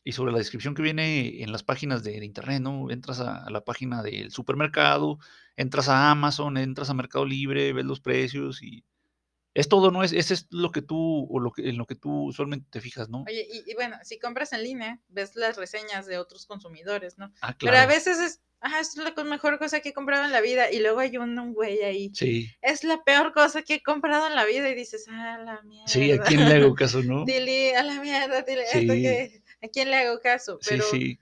y 0.04 0.12
sobre 0.12 0.32
la 0.32 0.38
descripción 0.38 0.76
que 0.76 0.84
viene 0.84 1.42
en 1.42 1.52
las 1.52 1.64
páginas 1.64 2.04
de, 2.04 2.24
internet, 2.24 2.62
¿no? 2.62 2.92
Entras 2.92 3.20
a, 3.20 3.50
la 3.50 3.62
página 3.62 4.04
del 4.04 4.32
supermercado, 4.32 5.18
entras 5.56 5.90
a 5.90 6.12
Amazon, 6.12 6.58
entras 6.58 6.92
a 6.92 6.94
Mercado 6.94 7.26
Libre, 7.26 7.74
ves 7.74 7.86
los 7.86 8.00
precios 8.00 8.62
y 8.62 8.86
es 9.60 9.70
todo, 9.70 9.92
¿no? 9.92 10.04
Es, 10.04 10.14
ese 10.14 10.34
es 10.34 10.48
lo 10.50 10.72
que 10.72 10.82
tú, 10.82 11.28
o 11.30 11.40
lo 11.40 11.52
que, 11.52 11.70
en 11.70 11.78
lo 11.78 11.86
que 11.86 11.96
tú 11.96 12.26
usualmente 12.26 12.68
te 12.70 12.82
fijas, 12.82 13.10
¿no? 13.10 13.24
Oye, 13.28 13.48
y, 13.66 13.74
bueno, 13.76 13.98
si 14.04 14.20
compras 14.20 14.54
en 14.54 14.64
línea, 14.64 15.00
ves 15.10 15.36
las 15.36 15.58
reseñas 15.58 16.06
de 16.06 16.18
otros 16.18 16.46
consumidores, 16.46 17.18
¿no? 17.18 17.26
Ah, 17.42 17.54
claro. 17.54 17.76
Pero 17.76 17.78
a 17.78 17.86
veces 17.86 18.20
es 18.20 18.42
ajá, 18.62 18.80
es 18.80 18.96
la 18.96 19.14
mejor 19.24 19.58
cosa 19.58 19.80
que 19.80 19.90
he 19.90 19.94
comprado 19.94 20.26
en 20.26 20.32
la 20.32 20.42
vida. 20.42 20.72
Y 20.72 20.80
luego 20.80 21.00
hay 21.00 21.18
un, 21.18 21.38
un 21.38 21.54
güey 21.54 21.82
ahí, 21.84 22.12
Sí, 22.14 22.50
es 22.62 22.84
la 22.84 23.04
peor 23.04 23.34
cosa 23.34 23.62
que 23.62 23.76
he 23.76 23.84
comprado 23.84 24.28
en 24.28 24.36
la 24.36 24.46
vida. 24.46 24.70
Y 24.70 24.76
dices, 24.76 25.06
ah, 25.10 25.40
la 25.44 25.62
mierda. 25.64 25.88
sí, 25.88 26.12
¿a 26.12 26.20
quién 26.20 26.48
le 26.48 26.56
hago 26.56 26.76
caso, 26.76 27.02
no? 27.04 27.26
Dile, 27.26 27.76
a 27.76 27.84
la 27.84 28.02
mierda, 28.02 28.42
dile 28.42 28.64
esto 28.64 28.94
Sí. 28.94 29.02
que, 29.02 29.44
¿a 29.62 29.68
quién 29.68 29.90
le 29.90 29.96
hago 29.98 30.20
caso? 30.20 30.58
Sí, 30.62 30.70
Pero 30.72 30.84
sí, 30.86 31.20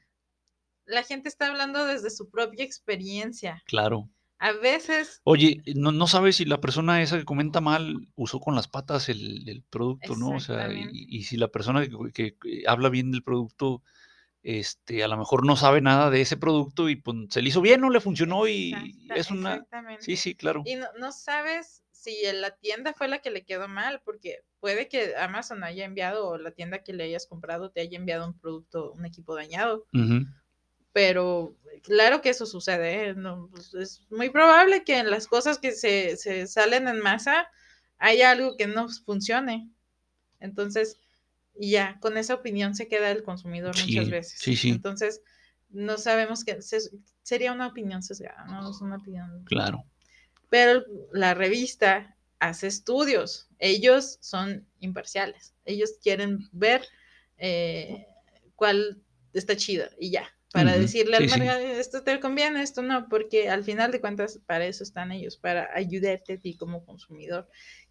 la 0.86 1.04
gente 1.04 1.30
está 1.30 1.48
hablando 1.48 1.86
desde 1.86 2.10
su 2.10 2.30
propia 2.30 2.64
experiencia. 2.64 3.62
claro. 3.66 4.10
A 4.40 4.52
veces, 4.52 5.20
Oye, 5.24 5.62
no, 5.76 5.92
no 5.92 6.08
sabes 6.08 6.36
si 6.38 6.46
la 6.46 6.62
persona 6.62 7.02
esa 7.02 7.18
que 7.18 7.26
comenta 7.26 7.60
mal 7.60 8.08
usó 8.16 8.40
con 8.40 8.56
las 8.56 8.68
patas 8.68 9.10
el, 9.10 9.48
el 9.50 9.64
producto, 9.64 10.16
¿no? 10.16 10.36
O 10.36 10.40
sea, 10.40 10.72
y, 10.72 10.88
y 11.10 11.24
si 11.24 11.38
la 11.38 11.48
persona 11.48 11.82
que, 11.86 11.90
que- 12.14 12.38
que 12.38 12.64
habla 12.68 12.90
bien 12.90 13.12
del 13.12 13.24
producto, 13.24 13.82
este, 14.44 15.04
a 15.04 15.08
lo 15.08 15.18
mejor 15.18 15.46
no 15.46 15.56
sabe 15.56 15.82
nada 15.82 16.10
de 16.10 16.22
ese 16.22 16.38
producto 16.38 16.90
y 16.90 16.96
pues 16.98 17.18
se 17.30 17.42
le 17.42 17.50
hizo 17.50 17.62
bien, 17.62 17.82
no 17.82 17.90
le 17.90 18.00
funcionó 18.00 18.48
y 18.48 18.72
exacta- 18.74 19.16
es 19.16 19.32
una... 19.32 19.54
exactamente. 19.56 20.04
Sí, 20.04 20.16
sí, 20.18 20.36
claro. 20.36 20.62
Y 20.66 20.76
no, 20.76 20.88
no 21.00 21.12
sabes 21.12 21.84
si 21.92 22.16
la 22.34 22.52
tienda 22.56 22.94
fue 22.94 23.08
la 23.08 23.20
que 23.20 23.32
le 23.32 23.44
quedó 23.44 23.68
mal, 23.68 24.02
porque 24.06 24.44
puede 24.60 24.88
que 24.88 25.16
Amazon 25.18 25.64
haya 25.64 25.84
enviado 25.86 26.28
o 26.30 26.38
la 26.38 26.52
tienda 26.52 26.84
que 26.84 26.94
le 26.94 27.04
hayas 27.06 27.28
comprado 27.28 27.72
te 27.72 27.82
haya 27.82 27.98
enviado 27.98 28.28
un 28.28 28.38
producto, 28.40 28.92
un 28.94 29.06
equipo 29.06 29.36
dañado. 29.36 29.86
Pero 30.98 31.56
claro 31.84 32.24
que 32.24 32.30
eso 32.30 32.48
sucede, 32.48 33.10
¿eh? 33.10 33.14
No, 33.14 33.50
pues, 33.52 33.72
es 33.76 34.02
muy 34.10 34.32
probable 34.32 34.84
que 34.84 34.98
en 34.98 35.12
las 35.12 35.28
cosas 35.28 35.60
que 35.60 35.74
se, 35.74 36.18
se 36.18 36.48
salen 36.48 36.88
en 36.88 37.02
masa 37.02 37.52
haya 38.00 38.32
algo 38.32 38.58
que 38.58 38.66
no 38.66 38.90
funcione. 39.06 39.70
Entonces, 40.40 40.98
y 41.56 41.70
ya, 41.70 42.00
con 42.00 42.18
esa 42.18 42.34
opinión 42.34 42.74
se 42.74 42.88
queda 42.88 43.12
el 43.12 43.22
consumidor 43.22 43.76
muchas 43.80 44.10
veces. 44.10 44.40
sí, 44.40 44.56
sí. 44.56 44.70
Entonces, 44.70 45.22
no 45.70 46.00
sabemos 46.00 46.44
que 46.44 46.58
sería 47.22 47.52
una 47.52 47.68
opinión 47.68 48.02
sesgada, 48.02 48.46
no 48.46 48.72
es 48.72 48.82
una 48.82 48.96
opinión 48.96 49.44
Claro. 49.46 49.86
pero 50.50 50.84
la 51.14 51.36
revista 51.36 52.18
hace 52.40 52.66
estudios. 52.66 53.50
Ellos 53.60 54.18
son 54.20 54.66
imparciales. 54.80 55.54
Ellos 55.64 55.92
quieren 56.02 56.50
ver 56.54 56.88
eh, 57.38 58.08
cuál 58.56 59.00
está 59.34 59.56
chido 59.56 59.86
y 60.00 60.10
ya. 60.10 60.28
Para 60.66 60.78
decirle 60.78 61.18
al 61.18 61.30
sí, 61.30 61.40
mercado, 61.40 61.60
esto 61.60 62.04
te 62.04 62.20
conviene, 62.20 62.62
esto 62.62 62.82
no, 62.82 63.08
porque 63.10 63.50
al 63.50 63.64
final 63.64 63.92
de 63.92 64.02
cuentas 64.02 64.40
para 64.46 64.66
eso 64.66 64.84
están 64.84 65.12
ellos, 65.12 65.38
para 65.38 65.70
ayudarte 65.74 66.34
a 66.34 66.40
ti 66.40 66.56
como 66.56 66.86
consumidor. 66.86 67.48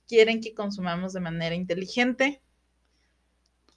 Quieren 0.08 0.40
que 0.40 0.54
consumamos 0.54 1.12
de 1.12 1.20
manera 1.20 1.54
inteligente 1.54 2.42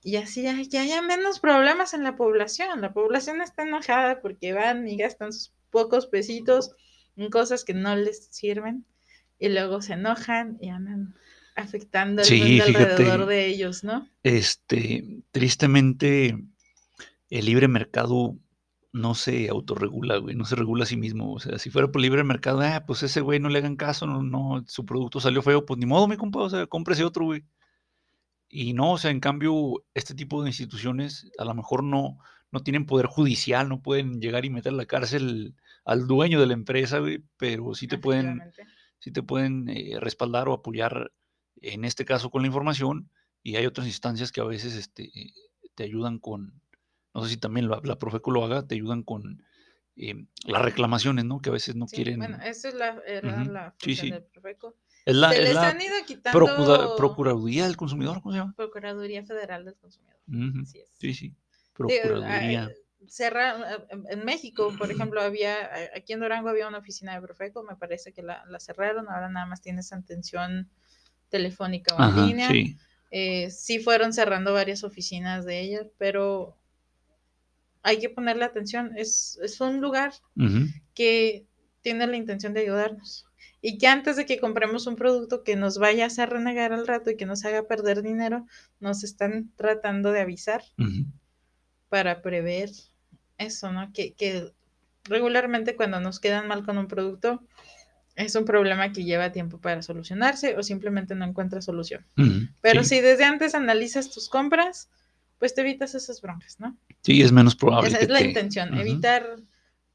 y 0.02 0.16
así 0.16 0.44
ya, 0.44 0.62
ya 0.62 0.82
haya 0.82 1.02
menos 1.02 1.40
problemas 1.40 1.94
en 1.94 2.04
la 2.04 2.16
población. 2.16 2.82
La 2.82 2.94
población 2.94 3.42
está 3.42 3.64
enojada 3.64 4.22
porque 4.22 4.54
van 4.54 4.88
y 4.88 4.98
gastan 4.98 5.34
sus 5.34 5.54
pocos 5.70 6.08
pesitos 6.08 6.72
en 7.16 7.30
cosas 7.30 7.66
que 7.66 7.74
no 7.74 7.96
les 7.96 8.28
sirven 8.32 8.86
y 9.40 9.50
luego 9.50 9.82
se 9.82 9.94
enojan 9.94 10.58
y 10.62 10.70
andan 10.70 11.16
afectando 11.56 12.22
el 12.22 12.28
Sí, 12.28 12.40
mundo 12.40 12.64
fíjate. 12.66 12.84
alrededor 12.86 13.26
de 13.26 13.48
ellos, 13.48 13.84
¿no? 13.84 14.10
Este, 14.24 15.22
tristemente, 15.32 16.38
el 17.30 17.46
libre 17.46 17.68
mercado 17.68 18.38
no 18.92 19.14
se 19.16 19.50
autorregula, 19.50 20.18
güey, 20.18 20.36
no 20.36 20.46
se 20.46 20.56
regula 20.56 20.84
a 20.84 20.88
sí 20.88 20.98
mismo. 20.98 21.34
O 21.34 21.40
sea, 21.40 21.60
si 21.60 21.70
fuera 21.70 21.92
por 21.92 22.02
libre 22.02 22.24
mercado, 22.24 22.62
ah, 22.62 22.84
pues 22.86 23.04
ese 23.04 23.22
güey 23.22 23.40
no 23.40 23.50
le 23.50 23.60
hagan 23.60 23.76
caso, 23.76 24.08
no, 24.08 24.24
no, 24.24 24.64
su 24.68 24.86
producto 24.86 25.20
salió 25.20 25.42
feo, 25.42 25.66
pues 25.66 25.80
ni 25.80 25.86
modo, 25.86 26.08
mi 26.08 26.18
compa, 26.18 26.40
o 26.40 26.50
sea, 26.50 26.68
cómprese 26.68 27.04
otro, 27.04 27.26
güey. 27.26 27.44
Y 28.50 28.74
no, 28.74 28.94
o 28.94 28.98
sea, 28.98 29.12
en 29.12 29.20
cambio, 29.20 29.86
este 29.94 30.16
tipo 30.16 30.42
de 30.42 30.50
instituciones 30.50 31.32
a 31.38 31.46
lo 31.46 31.54
mejor 31.54 31.84
no, 31.84 32.18
no 32.52 32.62
tienen 32.62 32.86
poder 32.86 33.06
judicial, 33.06 33.70
no 33.70 33.82
pueden 33.82 34.20
llegar 34.22 34.46
y 34.46 34.50
meter 34.50 34.74
a 34.74 34.76
la 34.76 34.86
cárcel 34.86 35.56
al 35.86 36.08
dueño 36.08 36.40
de 36.40 36.48
la 36.48 36.54
empresa, 36.54 37.00
güey, 37.00 37.24
pero 37.38 37.76
sí 37.76 37.88
te 37.88 38.00
pueden, 38.00 38.42
sí 39.00 39.12
te 39.12 39.22
pueden 39.22 39.70
eh, 39.70 39.98
respaldar 40.00 40.50
o 40.50 40.54
apoyar, 40.54 41.12
en 41.62 41.86
este 41.86 42.06
caso 42.06 42.32
con 42.32 42.42
la 42.42 42.48
información, 42.48 43.12
y 43.44 43.56
hay 43.56 43.68
otras 43.68 43.86
instancias 43.86 44.32
que 44.32 44.42
a 44.42 44.46
veces 44.46 44.76
este, 44.76 45.12
te 45.76 45.84
ayudan 45.84 46.18
con, 46.18 46.60
no 47.14 47.24
sé 47.24 47.30
si 47.32 47.38
también 47.38 47.70
la, 47.70 47.80
la 47.84 47.98
Profeco 47.98 48.32
lo 48.32 48.44
haga, 48.44 48.68
te 48.68 48.76
ayudan 48.76 49.04
con 49.04 49.44
eh, 49.96 50.26
las 50.46 50.62
reclamaciones, 50.62 51.26
¿no? 51.26 51.42
Que 51.42 51.50
a 51.50 51.54
veces 51.54 51.76
no 51.76 51.88
Sí, 51.88 51.98
quieren. 51.98 52.20
Bueno, 52.20 52.38
esa 52.44 52.70
es 52.70 52.74
la, 52.76 53.02
era 53.06 53.44
la 53.44 53.76
sí, 53.80 53.96
función 53.96 54.06
sí. 54.08 54.12
del 54.12 54.24
Profeco. 54.24 54.76
es 55.06 55.16
la, 55.16 55.30
Se 55.32 55.38
es 55.38 55.44
les 55.44 55.54
la 55.56 55.70
han 55.70 55.82
ido 55.82 55.94
quitando 56.06 56.40
Procura- 56.40 56.96
Procuraduría 56.96 57.66
del 57.66 57.76
Consumidor, 57.78 58.22
¿cómo 58.22 58.34
se 58.34 58.40
llama? 58.40 58.54
Procuraduría 58.56 59.24
Federal 59.26 59.66
del 59.66 59.76
Consumidor. 59.76 60.16
Ujú, 60.28 60.62
Así 60.62 60.80
es. 60.80 60.90
Sí, 60.94 61.14
sí. 61.14 61.36
Procuraduría. 61.74 62.66
ah, 62.66 63.06
cerra- 63.08 63.86
en- 63.90 64.06
en 64.10 64.26
México, 64.26 64.74
por 64.78 64.90
ejemplo, 65.14 65.22
había, 65.22 65.56
a- 65.66 65.98
aquí 65.98 66.14
en 66.14 66.20
Durango 66.20 66.50
había 66.50 66.68
una 66.68 66.78
oficina 66.80 67.14
de 67.16 67.22
Profeco, 67.22 67.64
me 67.64 67.76
parece 67.76 68.14
que 68.14 68.22
la, 68.22 68.46
la 68.46 68.60
cerraron, 68.60 69.10
ahora 69.10 69.30
nada 69.30 69.46
más 69.48 69.62
tienes 69.62 69.92
atención 69.92 70.70
telefónica 71.30 71.96
o 71.96 72.04
en 72.04 72.28
línea. 72.28 72.50
sí. 72.50 72.78
Eh, 73.12 73.50
sí 73.50 73.80
fueron 73.80 74.14
cerrando 74.14 74.54
varias 74.54 74.84
oficinas 74.84 75.44
de 75.44 75.62
ellas, 75.62 75.88
pero 75.98 76.59
hay 77.84 78.00
que 78.00 78.10
ponerle 78.10 78.46
atención, 78.46 78.92
es, 78.96 79.40
es 79.42 79.60
un 79.62 79.82
lugar 79.82 80.14
que 80.94 81.46
tiene 81.82 82.08
la 82.08 82.18
intención 82.18 82.54
de 82.54 82.62
ayudarnos. 82.62 83.26
Y 83.62 83.78
que 83.78 83.88
antes 83.88 84.16
de 84.16 84.26
que 84.26 84.40
compremos 84.40 84.88
un 84.88 84.96
producto 84.96 85.44
que 85.44 85.56
nos 85.56 85.78
vaya 85.78 86.06
a 86.06 86.08
hacer 86.08 86.30
renegar 86.30 86.72
al 86.72 86.88
rato 86.88 87.10
y 87.10 87.18
que 87.18 87.26
nos 87.26 87.44
haga 87.44 87.68
perder 87.68 88.02
dinero, 88.02 88.46
nos 88.80 89.04
están 89.04 89.52
tratando 89.58 90.12
de 90.12 90.22
avisar 90.22 90.64
para 91.90 92.22
prever 92.22 92.70
eso, 93.38 93.72
¿no? 93.72 93.92
Que, 93.92 94.14
que 94.14 94.54
regularmente 95.04 95.76
cuando 95.76 96.00
nos 96.00 96.20
quedan 96.20 96.48
mal 96.48 96.66
con 96.66 96.78
un 96.78 96.88
producto 96.88 97.44
es 98.16 98.36
un 98.36 98.46
problema 98.46 98.92
que 98.92 99.04
lleva 99.04 99.32
tiempo 99.32 99.60
para 99.60 99.82
solucionarse 99.82 100.58
o 100.58 100.64
simplemente 100.64 101.16
no 101.16 101.26
encuentra 101.26 101.62
solución. 101.62 102.06
Pero 102.62 102.84
sí. 102.84 102.96
si 102.96 103.02
desde 103.02 103.24
antes 103.24 103.56
analizas 103.56 104.10
tus 104.10 104.30
compras, 104.30 104.90
pues 105.38 105.54
te 105.54 105.62
evitas 105.62 105.96
esas 105.96 106.22
broncas, 106.22 106.60
¿no? 106.60 106.78
Sí, 107.04 107.22
es 107.22 107.32
menos 107.32 107.56
probable. 107.56 107.90
Esa 107.90 108.00
que 108.00 108.04
es 108.06 108.10
la 108.10 108.20
te- 108.20 108.26
intención, 108.28 108.78
evitar 108.78 109.38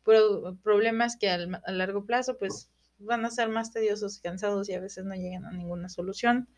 pro- 0.02 0.56
problemas 0.62 1.16
que 1.16 1.30
al- 1.30 1.60
a 1.64 1.72
largo 1.72 2.04
plazo 2.06 2.38
pues 2.38 2.70
van 2.98 3.24
a 3.24 3.30
ser 3.30 3.48
más 3.48 3.72
tediosos 3.72 4.18
y 4.18 4.20
cansados 4.22 4.68
y 4.68 4.74
a 4.74 4.80
veces 4.80 5.04
no 5.04 5.14
llegan 5.14 5.44
a 5.44 5.52
ninguna 5.52 5.88
solución. 5.88 6.48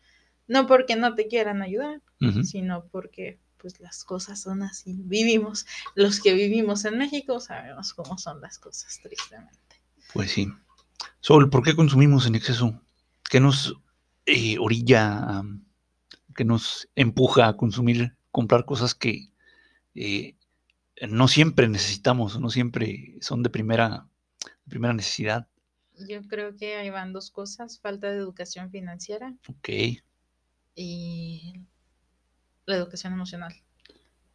No 0.47 0.65
porque 0.67 0.95
no 0.95 1.13
te 1.15 1.27
quieran 1.27 1.61
ayudar, 1.61 2.01
sino 2.45 2.85
porque 2.87 3.39
pues 3.57 3.79
las 3.81 4.03
cosas 4.05 4.39
son 4.41 4.61
así. 4.63 4.93
Vivimos, 5.03 5.65
los 5.95 6.21
que 6.21 6.33
vivimos 6.33 6.85
en 6.85 6.97
México 6.97 7.39
sabemos 7.39 7.93
cómo 7.93 8.17
son 8.17 8.39
las 8.39 8.59
cosas, 8.59 8.99
tristemente. 9.03 9.57
Pues 10.13 10.31
sí. 10.31 10.47
Sol, 11.19 11.49
¿por 11.49 11.63
qué 11.63 11.75
consumimos 11.75 12.27
en 12.27 12.35
exceso? 12.35 12.79
¿Qué 13.29 13.39
nos 13.41 13.75
eh, 14.25 14.57
orilla, 14.59 15.41
que 16.35 16.45
nos 16.45 16.87
empuja 16.95 17.47
a 17.49 17.57
consumir, 17.57 18.15
comprar 18.31 18.63
cosas 18.65 18.93
que 18.95 19.29
eh, 19.97 20.35
no 21.09 21.27
siempre 21.27 21.67
necesitamos, 21.67 22.39
no 22.39 22.49
siempre 22.49 23.15
son 23.21 23.43
de 23.43 23.49
primera, 23.49 24.07
de 24.43 24.69
primera 24.69 24.93
necesidad? 24.93 25.47
Yo 26.07 26.21
creo 26.27 26.55
que 26.55 26.75
ahí 26.75 26.89
van 26.91 27.11
dos 27.13 27.31
cosas, 27.31 27.79
falta 27.79 28.11
de 28.11 28.17
educación 28.17 28.69
financiera 28.69 29.33
Ok. 29.47 29.69
y 30.75 31.53
la 32.65 32.75
educación 32.75 33.13
emocional. 33.13 33.53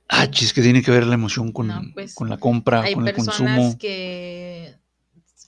Ah, 0.09 0.29
chis, 0.29 0.53
que 0.53 0.61
tiene 0.63 0.83
que 0.83 0.91
ver 0.91 1.07
la 1.07 1.15
emoción 1.15 1.53
con, 1.53 1.69
No, 1.69 1.81
pues, 1.95 2.15
con 2.15 2.29
la 2.29 2.39
compra, 2.39 2.83
Hay 2.83 2.95
con 2.95 3.07
el 3.07 3.15
personas 3.15 3.57
consumo. 3.57 3.79
que 3.79 4.77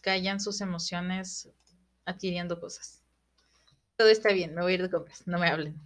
callan 0.01 0.41
sus 0.41 0.61
emociones 0.61 1.51
adquiriendo 2.05 2.61
cosas. 2.61 3.03
Todo 3.97 4.09
está 4.09 4.33
bien, 4.33 4.55
me 4.55 4.63
voy 4.63 4.73
a 4.73 4.75
ir 4.77 4.83
de 4.83 4.91
compras, 4.91 5.23
no 5.27 5.39
me 5.39 5.49
hablen. 5.49 5.81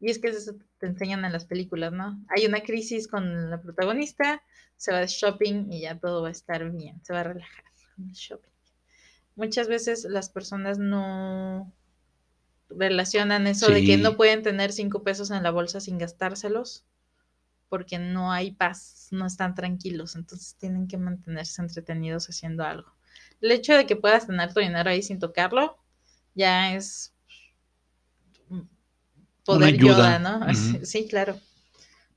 Y 0.00 0.10
es 0.10 0.18
que 0.18 0.28
eso 0.28 0.54
te 0.78 0.86
enseñan 0.86 1.24
en 1.24 1.32
las 1.32 1.46
películas, 1.46 1.92
¿no? 1.92 2.22
Hay 2.28 2.46
una 2.46 2.60
crisis 2.60 3.08
con 3.08 3.50
la 3.50 3.60
protagonista, 3.60 4.42
se 4.76 4.92
va 4.92 5.00
de 5.00 5.06
shopping 5.06 5.72
y 5.72 5.80
ya 5.80 5.98
todo 5.98 6.22
va 6.22 6.28
a 6.28 6.32
estar 6.32 6.70
bien, 6.70 7.02
se 7.02 7.12
va 7.12 7.20
a 7.20 7.24
relajar 7.24 7.64
con 7.94 8.08
el 8.08 8.12
shopping. 8.12 8.50
Muchas 9.36 9.68
veces 9.68 10.04
las 10.04 10.28
personas 10.28 10.78
no 10.78 11.72
relacionan 12.68 13.46
eso 13.46 13.70
de 13.70 13.84
que 13.84 13.96
no 13.96 14.16
pueden 14.16 14.42
tener 14.42 14.72
cinco 14.72 15.02
pesos 15.02 15.30
en 15.30 15.42
la 15.42 15.50
bolsa 15.50 15.80
sin 15.80 15.98
gastárselos 15.98 16.84
porque 17.68 17.98
no 17.98 18.32
hay 18.32 18.52
paz, 18.52 19.08
no 19.10 19.26
están 19.26 19.54
tranquilos, 19.54 20.14
entonces 20.16 20.56
tienen 20.56 20.86
que 20.86 20.98
mantenerse 20.98 21.62
entretenidos 21.62 22.28
haciendo 22.28 22.64
algo. 22.64 22.92
El 23.40 23.50
hecho 23.50 23.74
de 23.74 23.86
que 23.86 23.96
puedas 23.96 24.26
tener 24.26 24.52
tu 24.52 24.60
dinero 24.60 24.88
ahí 24.88 25.02
sin 25.02 25.18
tocarlo 25.18 25.78
ya 26.34 26.74
es 26.74 27.12
poder 29.46 29.74
ayuda. 29.74 30.18
Yoda, 30.18 30.18
¿no? 30.18 30.46
Sí, 30.84 31.08
claro. 31.08 31.40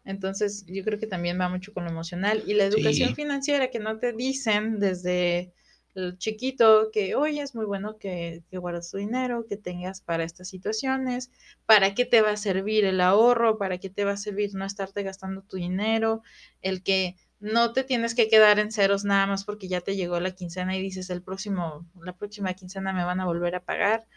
Entonces, 0.05 0.65
yo 0.67 0.83
creo 0.83 0.99
que 0.99 1.07
también 1.07 1.39
va 1.39 1.49
mucho 1.49 1.73
con 1.73 1.83
lo 1.85 1.91
emocional 1.91 2.43
y 2.45 2.53
la 2.55 2.65
educación 2.65 3.09
Sí. 3.09 3.15
financiera 3.15 3.69
que 3.69 3.79
no 3.79 3.99
te 3.99 4.13
dicen 4.13 4.79
desde 4.79 5.53
el 5.95 6.17
chiquito 6.17 6.89
que, 6.93 7.15
oye, 7.15 7.41
es 7.41 7.55
muy 7.55 7.65
bueno 7.65 7.97
que, 7.97 8.43
que 8.49 8.57
guardes 8.57 8.89
tu 8.91 8.97
dinero, 8.97 9.45
que 9.47 9.57
tengas 9.57 10.01
para 10.01 10.23
estas 10.23 10.47
situaciones, 10.49 11.31
para 11.65 11.93
qué 11.95 12.05
te 12.05 12.21
va 12.21 12.31
a 12.31 12.37
servir 12.37 12.85
el 12.85 13.01
ahorro, 13.01 13.57
para 13.57 13.77
qué 13.79 13.89
te 13.89 14.05
va 14.05 14.13
a 14.13 14.17
servir 14.17 14.51
no 14.55 14.65
estarte 14.65 15.03
gastando 15.03 15.41
tu 15.43 15.57
dinero, 15.57 16.21
el 16.61 16.83
que 16.83 17.15
no 17.39 17.73
te 17.73 17.83
tienes 17.83 18.15
que 18.15 18.27
quedar 18.29 18.59
en 18.59 18.71
ceros 18.71 19.03
nada 19.05 19.27
más 19.27 19.43
porque 19.45 19.67
ya 19.67 19.81
te 19.81 19.95
llegó 19.95 20.19
la 20.19 20.31
quincena 20.31 20.75
y 20.77 20.81
dices 20.81 21.09
el 21.09 21.21
próximo, 21.23 21.85
la 22.01 22.13
próxima 22.13 22.53
quincena 22.53 22.93
me 22.93 23.03
van 23.05 23.19
a 23.19 23.25
volver 23.25 23.55
a 23.55 23.63
pagar. 23.63 24.07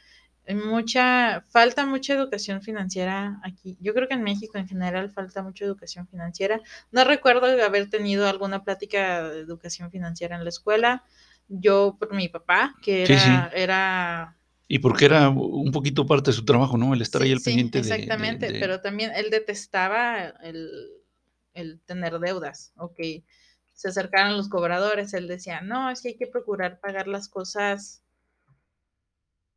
Mucha, 0.49 1.45
falta 1.49 1.87
mucha 1.87 2.15
educación 2.15 2.63
financiera 2.63 3.41
aquí. 3.45 3.77
Yo 3.81 3.95
creo 3.95 4.09
que 4.09 4.15
en 4.15 4.25
México 4.25 4.59
en 4.59 4.67
general 4.67 5.11
falta 5.11 5.43
mucha 5.43 5.65
educación 5.65 6.09
financiera. 6.09 6.61
No 6.91 7.05
recuerdo 7.05 7.47
haber 7.65 7.89
tenido 7.89 8.29
alguna 8.29 8.65
plática 8.65 9.29
de 9.29 9.41
educación 9.41 9.91
financiera 9.91 10.37
en 10.37 10.43
la 10.43 10.51
escuela. 10.51 11.05
Yo 11.49 11.97
por 11.99 12.13
mi 12.15 12.29
papá, 12.29 12.75
que 12.83 13.05
era, 13.05 13.51
era 13.55 14.37
y 14.73 14.79
porque 14.79 15.05
era 15.05 15.29
un 15.29 15.71
poquito 15.71 16.07
parte 16.07 16.31
de 16.31 16.37
su 16.37 16.47
trabajo, 16.47 16.79
¿no? 16.79 16.95
El 16.95 17.03
estar 17.03 17.21
ahí 17.21 17.31
al 17.31 17.41
pendiente 17.41 17.81
exactamente, 17.81 18.51
de, 18.51 18.59
pero 18.59 18.81
también 18.81 19.13
él 19.15 19.29
detestaba 19.31 20.29
el, 20.43 20.71
el 21.53 21.81
tener 21.81 22.19
deudas, 22.19 22.73
ok. 22.77 22.99
Se 23.75 23.89
acercaron 23.89 24.37
los 24.37 24.49
cobradores, 24.49 25.13
él 25.13 25.29
decía, 25.29 25.61
no, 25.61 25.91
es 25.91 26.01
que 26.01 26.09
hay 26.09 26.17
que 26.17 26.27
procurar 26.27 26.81
pagar 26.81 27.07
las 27.07 27.29
cosas 27.29 28.03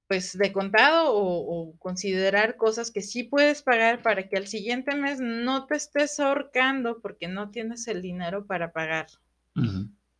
pues 0.08 0.38
de 0.38 0.52
contado 0.52 1.14
o, 1.14 1.76
considerar 1.80 2.58
cosas 2.58 2.92
que 2.92 3.02
sí 3.02 3.24
puedes 3.24 3.62
pagar 3.62 4.02
para 4.02 4.28
que 4.28 4.38
al 4.38 4.48
siguiente 4.48 4.96
mes 4.96 5.20
no 5.20 5.66
te 5.66 5.76
estés 5.76 6.20
ahorcando 6.20 7.02
porque 7.02 7.28
no 7.28 7.50
tienes 7.50 7.88
el 7.88 8.02
dinero 8.02 8.46
para 8.46 8.72
pagar 8.72 9.08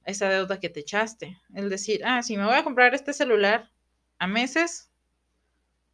esa 0.06 0.30
deuda 0.30 0.60
que 0.60 0.70
te 0.70 0.80
echaste. 0.80 1.40
Es 1.54 1.70
decir, 1.70 2.02
ah, 2.06 2.24
si 2.24 2.38
me 2.38 2.46
voy 2.46 2.56
a 2.56 2.64
comprar 2.64 2.96
este 2.96 3.14
celular 3.14 3.72
a 4.18 4.28
meses, 4.28 4.90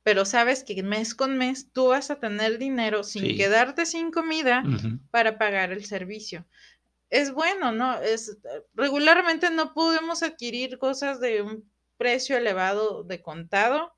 pero 0.03 0.25
sabes 0.25 0.63
que 0.63 0.81
mes 0.83 1.13
con 1.13 1.37
mes 1.37 1.71
tú 1.71 1.87
vas 1.87 2.11
a 2.11 2.19
tener 2.19 2.57
dinero 2.57 3.03
sin 3.03 3.35
quedarte 3.35 3.85
sin 3.85 4.11
comida 4.11 4.63
para 5.11 5.37
pagar 5.37 5.71
el 5.71 5.85
servicio. 5.85 6.45
Es 7.09 7.33
bueno, 7.33 7.71
¿no? 7.71 7.99
Es 8.01 8.37
regularmente 8.73 9.49
no 9.49 9.73
podemos 9.73 10.23
adquirir 10.23 10.77
cosas 10.77 11.19
de 11.19 11.41
un 11.41 11.71
precio 12.01 12.35
elevado 12.35 13.03
de 13.03 13.21
contado. 13.21 13.93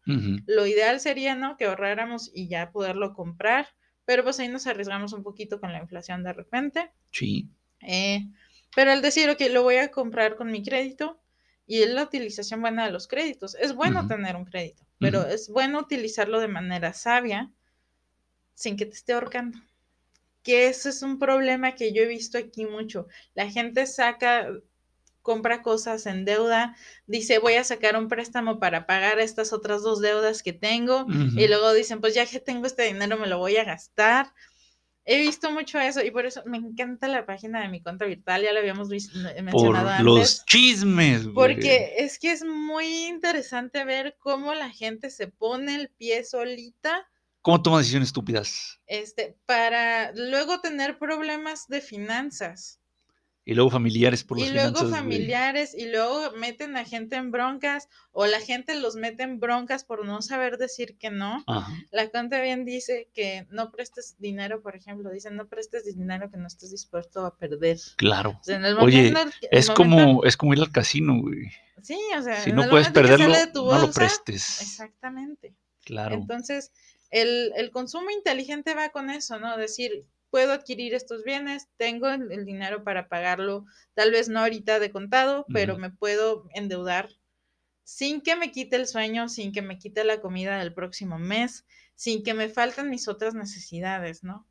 Lo 0.45 0.67
ideal 0.67 0.99
sería, 0.99 1.35
¿no? 1.35 1.55
Que 1.55 1.65
ahorráramos 1.65 2.29
y 2.33 2.49
ya 2.49 2.71
poderlo 2.71 3.13
comprar, 3.13 3.67
pero 4.03 4.23
pues 4.23 4.39
ahí 4.39 4.49
nos 4.49 4.67
arriesgamos 4.67 5.13
un 5.13 5.23
poquito 5.23 5.61
con 5.61 5.71
la 5.71 5.79
inflación 5.79 6.21
de 6.23 6.33
repente. 6.33 6.91
Sí. 7.11 7.47
Eh, 7.79 8.27
pero 8.75 8.91
al 8.91 9.01
decir, 9.01 9.29
ok, 9.29 9.39
lo 9.51 9.63
voy 9.63 9.77
a 9.77 9.91
comprar 9.91 10.35
con 10.35 10.51
mi 10.51 10.63
crédito 10.63 11.21
y 11.65 11.81
es 11.81 11.89
la 11.89 12.03
utilización 12.03 12.59
buena 12.59 12.85
de 12.85 12.91
los 12.91 13.07
créditos. 13.07 13.55
Es 13.55 13.73
bueno 13.73 14.05
tener 14.07 14.35
un 14.35 14.43
crédito 14.43 14.83
pero 15.03 15.27
es 15.27 15.49
bueno 15.49 15.79
utilizarlo 15.79 16.39
de 16.39 16.47
manera 16.47 16.93
sabia 16.93 17.51
sin 18.53 18.77
que 18.77 18.85
te 18.85 18.93
esté 18.93 19.13
ahorcando. 19.13 19.59
Que 20.43 20.67
ese 20.67 20.89
es 20.89 21.01
un 21.01 21.19
problema 21.19 21.75
que 21.75 21.93
yo 21.93 22.03
he 22.03 22.07
visto 22.07 22.37
aquí 22.37 22.65
mucho. 22.65 23.07
La 23.33 23.49
gente 23.49 23.85
saca, 23.85 24.47
compra 25.23 25.63
cosas 25.63 26.05
en 26.05 26.25
deuda, 26.25 26.75
dice 27.07 27.39
voy 27.39 27.55
a 27.55 27.63
sacar 27.63 27.97
un 27.97 28.07
préstamo 28.09 28.59
para 28.59 28.85
pagar 28.85 29.19
estas 29.19 29.51
otras 29.51 29.81
dos 29.81 29.99
deudas 29.99 30.43
que 30.43 30.53
tengo 30.53 31.07
y 31.35 31.47
luego 31.47 31.73
dicen 31.73 31.99
pues 31.99 32.13
ya 32.13 32.27
que 32.27 32.39
tengo 32.39 32.67
este 32.67 32.83
dinero 32.83 33.17
me 33.17 33.25
lo 33.25 33.39
voy 33.39 33.57
a 33.57 33.63
gastar 33.63 34.27
He 35.05 35.19
visto 35.19 35.51
mucho 35.51 35.79
eso 35.79 36.01
y 36.01 36.11
por 36.11 36.25
eso 36.25 36.43
me 36.45 36.57
encanta 36.57 37.09
la 37.09 37.25
página 37.25 37.61
de 37.61 37.67
mi 37.67 37.81
cuenta 37.81 38.05
virtual, 38.05 38.41
ya 38.41 38.53
lo 38.53 38.59
habíamos 38.59 38.87
mencionado 38.87 39.97
por 39.97 40.01
Los 40.01 40.45
chismes, 40.45 41.27
Porque 41.27 41.95
es 41.97 42.17
que 42.17 42.31
es 42.31 42.45
muy 42.45 43.07
interesante 43.07 43.83
ver 43.83 44.15
cómo 44.19 44.53
la 44.53 44.69
gente 44.69 45.09
se 45.09 45.27
pone 45.27 45.75
el 45.75 45.89
pie 45.89 46.23
solita. 46.23 47.05
¿Cómo 47.41 47.61
toma 47.61 47.79
decisiones 47.79 48.09
estúpidas? 48.09 48.79
Este, 48.87 49.35
para 49.45 50.13
luego 50.13 50.61
tener 50.61 50.97
problemas 50.97 51.67
de 51.67 51.81
finanzas. 51.81 52.79
Y 53.45 53.55
luego 53.55 53.69
familiares 53.69 54.23
por 54.23 54.39
los 54.39 54.47
Y 54.47 54.51
luego 54.51 54.87
familiares, 54.89 55.75
y 55.77 55.89
luego 55.89 56.31
meten 56.37 56.77
a 56.77 56.85
gente 56.85 57.17
en 57.17 57.31
broncas, 57.31 57.89
o 58.13 58.25
la 58.25 58.39
gente 58.39 58.73
los 58.75 58.95
mete 58.95 59.23
en 59.23 59.39
broncas 59.39 59.83
por 59.83 60.05
no 60.05 60.21
saber 60.21 60.57
decir 60.57 60.97
que 60.97 61.09
no. 61.11 61.43
La 61.91 62.09
cuenta 62.09 62.41
bien 62.41 62.63
dice 62.63 63.09
que 63.13 63.45
no 63.49 63.71
prestes 63.71 64.15
dinero, 64.17 64.61
por 64.61 64.75
ejemplo, 64.75 65.09
dicen 65.11 65.35
no 65.35 65.47
prestes 65.47 65.83
dinero 65.83 66.31
que 66.31 66.37
no 66.37 66.47
estés 66.47 66.71
dispuesto 66.71 67.25
a 67.25 67.35
perder. 67.37 67.79
Claro. 67.97 68.39
Oye, 68.79 69.13
es 69.51 69.69
como, 69.69 70.23
es 70.23 70.37
como 70.37 70.53
ir 70.53 70.59
al 70.61 70.71
casino, 70.71 71.19
güey. 71.19 71.51
Sí, 71.81 71.99
o 72.17 72.21
sea, 72.21 72.41
si 72.41 72.53
no 72.53 72.69
puedes 72.69 72.89
perderlo, 72.89 73.27
no 73.55 73.79
lo 73.79 73.91
prestes. 73.91 74.61
Exactamente. 74.61 75.53
Claro. 75.83 76.15
Entonces, 76.15 76.71
el, 77.09 77.51
el 77.57 77.71
consumo 77.71 78.09
inteligente 78.09 78.73
va 78.73 78.89
con 78.89 79.09
eso, 79.09 79.37
¿no? 79.37 79.57
Decir, 79.57 80.05
puedo 80.33 80.51
adquirir 80.51 80.95
estos 80.95 81.23
bienes, 81.23 81.69
tengo 81.77 82.09
el, 82.09 82.43
dinero 82.43 82.83
para 82.83 83.07
pagarlo, 83.07 83.67
tal 83.93 84.09
vez 84.09 84.29
no 84.29 84.39
ahorita 84.39 84.79
de 84.79 84.89
contado, 84.89 85.45
pero 85.53 85.77
me 85.77 85.91
puedo 85.91 86.49
endeudar 86.55 87.07
sin 87.83 88.19
que 88.19 88.35
me 88.35 88.51
quite 88.51 88.77
el 88.77 88.87
sueño, 88.87 89.29
sin 89.29 89.51
que 89.51 89.61
me 89.61 89.77
quite 89.77 90.03
la 90.03 90.21
comida 90.21 90.57
del 90.57 90.73
próximo 90.73 91.19
mes, 91.19 91.67
sin 91.93 92.23
que 92.23 92.33
me 92.33 92.49
falten 92.49 92.89
mis 92.89 93.07
otras 93.07 93.35
necesidades, 93.35 94.23
¿no? 94.23 94.47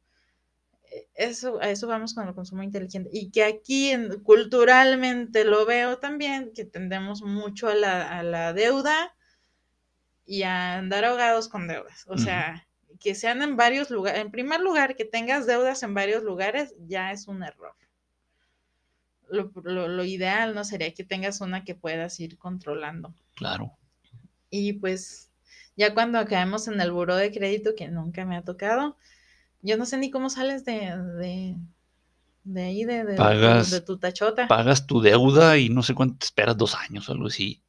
E, 0.84 1.08
eso, 1.16 1.60
a 1.60 1.68
eso 1.68 1.88
vamos 1.88 2.14
con 2.14 2.28
el 2.28 2.34
consumo 2.36 2.62
inteligente. 2.62 3.10
Y 3.12 3.32
que 3.32 3.42
aquí 3.42 3.90
culturalmente 4.22 5.42
lo 5.44 5.66
veo 5.66 5.98
también, 5.98 6.52
que 6.54 6.64
tendemos 6.64 7.22
mucho 7.22 7.66
a 7.66 7.74
la, 7.74 8.52
deuda 8.52 9.16
y 10.24 10.44
a 10.44 10.74
andar 10.74 11.04
ahogados 11.04 11.48
con 11.48 11.66
deudas. 11.66 12.04
O 12.06 12.18
sea, 12.18 12.68
que 13.02 13.14
sean 13.14 13.42
en 13.42 13.56
varios 13.56 13.90
lugares, 13.90 14.20
en 14.20 14.30
primer 14.30 14.60
lugar, 14.60 14.94
que 14.94 15.04
tengas 15.04 15.46
deudas 15.46 15.82
en 15.82 15.92
varios 15.92 16.22
lugares, 16.22 16.74
ya 16.86 17.10
es 17.10 17.26
un 17.26 17.42
error. 17.42 17.74
Lo, 19.28 20.04
ideal 20.04 20.54
no 20.54 20.62
sería 20.62 20.92
que 20.92 21.04
tengas 21.04 21.40
una 21.40 21.64
que 21.64 21.74
puedas 21.74 22.20
ir 22.20 22.36
controlando. 22.36 23.14
Claro. 23.34 23.72
Y 24.50 24.74
pues 24.74 25.30
ya 25.74 25.94
cuando 25.94 26.18
acabemos 26.18 26.68
en 26.68 26.80
el 26.80 26.92
buro 26.92 27.16
de 27.16 27.32
crédito, 27.32 27.74
que 27.74 27.88
nunca 27.88 28.26
me 28.26 28.36
ha 28.36 28.42
tocado, 28.42 28.96
yo 29.62 29.78
no 29.78 29.86
sé 29.86 29.96
ni 29.96 30.10
cómo 30.10 30.28
sales 30.28 30.66
de, 30.66 30.94
de, 32.44 32.62
ahí, 32.62 32.84
de, 32.84 33.04
de, 33.04 33.80
tu 33.80 33.98
tachota. 33.98 34.48
Pagas 34.48 34.86
tu 34.86 35.00
deuda 35.00 35.56
y 35.56 35.70
no 35.70 35.82
sé 35.82 35.94
cuánto 35.94 36.24
esperas, 36.24 36.58
dos 36.58 36.74
años 36.74 37.08
o 37.08 37.12
algo 37.12 37.28
así. 37.28 37.62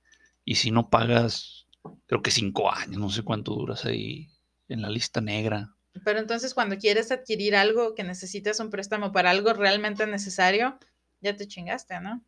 Y 0.44 0.56
si 0.56 0.70
no 0.70 0.90
pagas, 0.90 1.68
creo 2.08 2.22
que 2.22 2.32
cinco 2.32 2.70
años, 2.70 2.98
no 2.98 3.10
sé 3.10 3.24
cuánto 3.24 3.54
duras 3.54 3.86
ahí 3.86 4.33
en 4.68 4.82
la 4.82 4.90
lista 4.90 5.22
negra. 5.22 5.76
Pero 6.04 6.20
entonces 6.20 6.54
cuando 6.54 6.78
quieres 6.78 7.12
adquirir 7.12 7.56
algo 7.56 7.94
que 7.94 8.04
necesitas 8.04 8.60
un 8.60 8.70
préstamo 8.70 9.12
para 9.12 9.32
algo 9.32 9.54
realmente 9.54 10.08
necesario, 10.08 10.78
ya 11.22 11.36
te 11.36 11.48
chingaste, 11.48 12.00
¿no? 12.00 12.24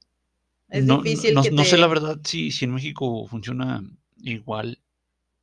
Es 0.70 0.88
difícil. 0.88 1.34
No, 1.34 1.44
no 1.52 1.64
sé 1.64 1.78
la 1.78 1.88
verdad 1.88 2.20
si, 2.24 2.52
si 2.52 2.66
en 2.66 2.74
México 2.74 3.28
funciona 3.28 3.84
igual 4.18 4.82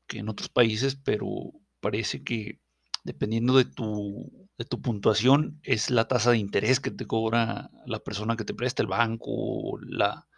que 0.06 0.18
en 0.18 0.28
otros 0.28 0.48
países, 0.48 0.96
pero 0.96 1.52
parece 1.80 2.22
que 2.22 2.60
dependiendo 3.04 3.56
de 3.56 3.64
tu, 3.64 4.48
de 4.58 4.64
tu 4.64 4.80
puntuación 4.80 5.60
es 5.62 5.90
la 5.90 6.06
tasa 6.06 6.30
de 6.30 6.38
interés 6.38 6.80
que 6.80 6.90
te 6.90 7.06
cobra 7.06 7.70
la 7.86 8.00
persona 8.00 8.36
que 8.36 8.44
te 8.44 8.54
presta, 8.54 8.82
el 8.82 8.88
banco, 8.88 9.78
la, 9.80 10.28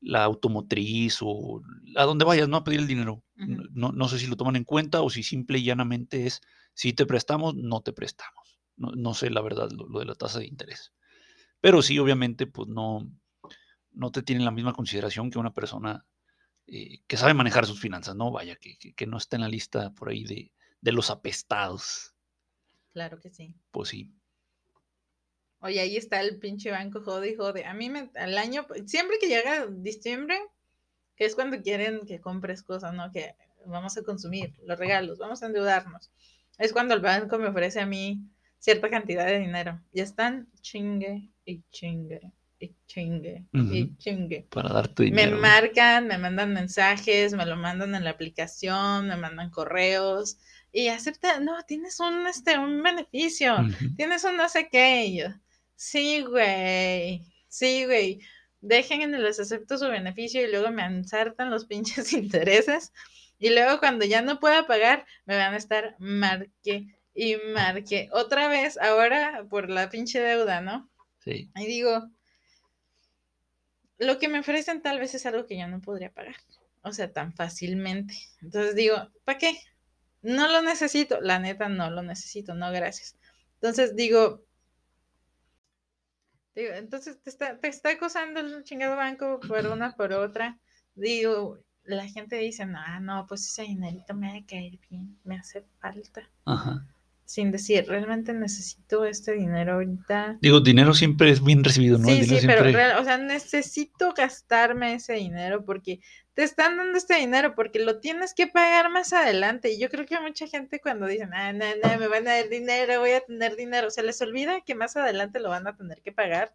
la 0.00 0.24
automotriz 0.24 1.18
o 1.22 1.62
a 1.96 2.04
donde 2.04 2.24
vayas, 2.24 2.48
¿no? 2.48 2.58
A 2.58 2.64
pedir 2.64 2.80
el 2.80 2.86
dinero. 2.86 3.22
No, 3.38 3.92
no, 3.92 4.08
sé 4.08 4.18
si 4.18 4.26
lo 4.26 4.36
toman 4.36 4.56
en 4.56 4.64
cuenta 4.64 5.00
o 5.02 5.10
si 5.10 5.22
simple 5.22 5.58
y 5.58 5.64
llanamente 5.64 6.26
es, 6.26 6.40
si 6.74 6.92
te 6.92 7.06
prestamos, 7.06 7.54
no 7.54 7.80
te 7.82 7.92
prestamos. 7.92 8.60
No, 8.76 9.14
sé 9.14 9.30
la 9.30 9.40
verdad 9.40 9.70
lo, 9.70 9.98
de 9.98 10.04
la 10.04 10.14
tasa 10.14 10.40
de 10.40 10.46
interés. 10.46 10.92
Pero 11.60 11.82
sí, 11.82 11.98
obviamente, 11.98 12.46
pues 12.46 12.68
no, 12.68 13.10
no 13.92 14.10
te 14.10 14.22
tienen 14.22 14.44
la 14.44 14.50
misma 14.50 14.72
consideración 14.72 15.30
que 15.30 15.38
una 15.38 15.54
persona 15.54 16.04
eh, 16.66 17.00
que 17.06 17.16
sabe 17.16 17.34
manejar 17.34 17.66
sus 17.66 17.80
finanzas, 17.80 18.14
¿no? 18.14 18.30
Vaya, 18.30 18.56
que, 18.56 18.76
que, 18.78 19.06
no 19.06 19.16
está 19.16 19.36
en 19.36 19.42
la 19.42 19.48
lista 19.48 19.92
por 19.94 20.10
ahí 20.10 20.24
de, 20.24 20.52
de 20.80 20.92
los 20.92 21.10
apestados. 21.10 22.14
Claro 22.92 23.20
que 23.20 23.30
sí. 23.30 23.54
Pues 23.70 23.88
sí. 23.88 24.12
Oye, 25.60 25.80
ahí 25.80 25.96
está 25.96 26.20
el 26.20 26.38
pinche 26.38 26.70
banco, 26.70 27.02
jode 27.02 27.30
y 27.30 27.36
jode. 27.36 27.64
A 27.64 27.74
mí 27.74 27.90
me, 27.90 28.10
al 28.14 28.38
año, 28.38 28.66
siempre 28.86 29.18
que 29.20 29.28
llega 29.28 29.66
diciembre, 29.66 30.38
que 31.18 31.24
es 31.24 31.34
cuando 31.34 31.60
quieren 31.60 32.06
que 32.06 32.20
compres 32.20 32.62
cosas, 32.62 32.94
¿no? 32.94 33.10
Que 33.10 33.34
vamos 33.66 33.98
a 33.98 34.02
consumir, 34.02 34.54
los 34.64 34.78
regalos, 34.78 35.18
vamos 35.18 35.42
a 35.42 35.46
endeudarnos. 35.46 36.10
Es 36.58 36.72
cuando 36.72 36.94
el 36.94 37.00
banco 37.00 37.38
me 37.38 37.48
ofrece 37.48 37.80
a 37.80 37.86
mí 37.86 38.22
cierta 38.58 38.88
cantidad 38.88 39.26
de 39.26 39.40
dinero. 39.40 39.80
Y 39.92 40.00
están 40.00 40.48
chingue 40.60 41.28
y 41.44 41.62
chingue 41.70 42.32
y 42.60 42.74
chingue 42.86 43.44
y 43.52 43.96
chingue. 43.96 44.46
Para 44.50 44.72
darte 44.72 45.04
dinero. 45.04 45.36
Me 45.36 45.42
marcan, 45.42 46.06
me 46.06 46.18
mandan 46.18 46.54
mensajes, 46.54 47.34
me 47.34 47.44
lo 47.46 47.56
mandan 47.56 47.94
en 47.94 48.04
la 48.04 48.10
aplicación, 48.10 49.08
me 49.08 49.16
mandan 49.16 49.50
correos 49.50 50.38
y 50.72 50.88
acepta, 50.88 51.40
no, 51.40 51.62
tienes 51.66 51.98
un, 51.98 52.26
este, 52.26 52.58
un 52.58 52.82
beneficio, 52.82 53.56
tienes 53.96 54.24
un 54.24 54.36
no 54.36 54.48
sé 54.48 54.68
qué. 54.70 55.06
Y 55.06 55.18
yo, 55.18 55.28
Sí, 55.78 56.22
güey. 56.22 57.22
Sí, 57.46 57.84
güey. 57.86 58.18
Dejen 58.60 59.02
en 59.02 59.22
les 59.22 59.38
acepto 59.38 59.78
su 59.78 59.86
beneficio 59.88 60.42
y 60.42 60.50
luego 60.50 60.70
me 60.70 60.84
ensartan 60.84 61.50
los 61.50 61.64
pinches 61.66 62.12
intereses. 62.12 62.92
Y 63.38 63.50
luego 63.50 63.78
cuando 63.78 64.04
ya 64.04 64.22
no 64.22 64.40
pueda 64.40 64.66
pagar, 64.66 65.06
me 65.24 65.36
van 65.36 65.54
a 65.54 65.58
estar 65.58 65.94
marque 65.98 66.86
y 67.14 67.36
marque 67.54 68.08
otra 68.12 68.48
vez, 68.48 68.78
ahora 68.78 69.46
por 69.48 69.70
la 69.70 69.90
pinche 69.90 70.20
deuda, 70.20 70.60
¿no? 70.60 70.88
Sí. 71.18 71.50
Y 71.56 71.66
digo, 71.66 72.10
lo 73.98 74.18
que 74.18 74.28
me 74.28 74.40
ofrecen 74.40 74.82
tal 74.82 74.98
vez 74.98 75.14
es 75.14 75.26
algo 75.26 75.46
que 75.46 75.58
yo 75.58 75.66
no 75.66 75.80
podría 75.80 76.12
pagar, 76.12 76.36
o 76.82 76.92
sea, 76.92 77.12
tan 77.12 77.34
fácilmente. 77.34 78.14
Entonces 78.40 78.74
digo, 78.74 79.10
¿para 79.24 79.38
qué? 79.38 79.58
No 80.22 80.48
lo 80.48 80.62
necesito, 80.62 81.20
la 81.20 81.38
neta 81.38 81.68
no 81.68 81.90
lo 81.90 82.02
necesito, 82.02 82.54
no, 82.54 82.70
gracias. 82.72 83.16
Entonces 83.54 83.96
digo, 83.96 84.44
digo 86.58 86.74
entonces 86.74 87.20
te 87.22 87.30
está, 87.30 87.58
te 87.58 87.68
está 87.68 87.90
acosando 87.90 88.40
el 88.40 88.64
chingado 88.64 88.96
banco 88.96 89.40
por 89.46 89.66
una 89.66 89.94
por 89.94 90.12
otra. 90.12 90.58
Digo, 90.94 91.58
la 91.84 92.06
gente 92.08 92.36
dice, 92.36 92.66
no, 92.66 92.80
no, 93.00 93.26
pues 93.26 93.46
ese 93.46 93.62
dinerito 93.62 94.14
me 94.14 94.30
va 94.32 94.38
a 94.38 94.46
caer 94.46 94.78
bien, 94.90 95.18
me 95.24 95.36
hace 95.36 95.64
falta. 95.80 96.28
Ajá. 96.44 96.86
Sin 97.24 97.50
decir, 97.52 97.84
realmente 97.86 98.32
necesito 98.32 99.04
este 99.04 99.32
dinero 99.32 99.74
ahorita. 99.74 100.38
Digo, 100.40 100.60
dinero 100.60 100.94
siempre 100.94 101.30
es 101.30 101.44
bien 101.44 101.62
recibido, 101.62 101.98
¿no? 101.98 102.08
Sí, 102.08 102.26
pero, 102.46 102.62
real- 102.64 102.98
o 102.98 103.04
sea, 103.04 103.18
necesito 103.18 104.14
gastarme 104.14 104.94
ese 104.94 105.12
dinero 105.14 105.64
porque 105.64 106.00
te 106.38 106.44
están 106.44 106.76
dando 106.76 106.96
este 106.96 107.16
dinero 107.16 107.56
porque 107.56 107.80
lo 107.80 107.98
tienes 107.98 108.32
que 108.32 108.46
pagar 108.46 108.90
más 108.90 109.12
adelante. 109.12 109.72
Y 109.72 109.80
yo 109.80 109.88
creo 109.88 110.06
que 110.06 110.20
mucha 110.20 110.46
gente 110.46 110.80
cuando 110.80 111.08
dicen, 111.08 111.34
ah, 111.34 111.52
no, 111.52 111.64
no, 111.82 111.98
me 111.98 112.06
van 112.06 112.28
a 112.28 112.34
dar 112.36 112.48
dinero, 112.48 113.00
voy 113.00 113.10
a 113.10 113.22
tener 113.22 113.56
dinero, 113.56 113.90
se 113.90 114.04
les 114.04 114.22
olvida 114.22 114.60
que 114.60 114.76
más 114.76 114.96
adelante 114.96 115.40
lo 115.40 115.48
van 115.48 115.66
a 115.66 115.76
tener 115.76 116.00
que 116.00 116.12
pagar. 116.12 116.54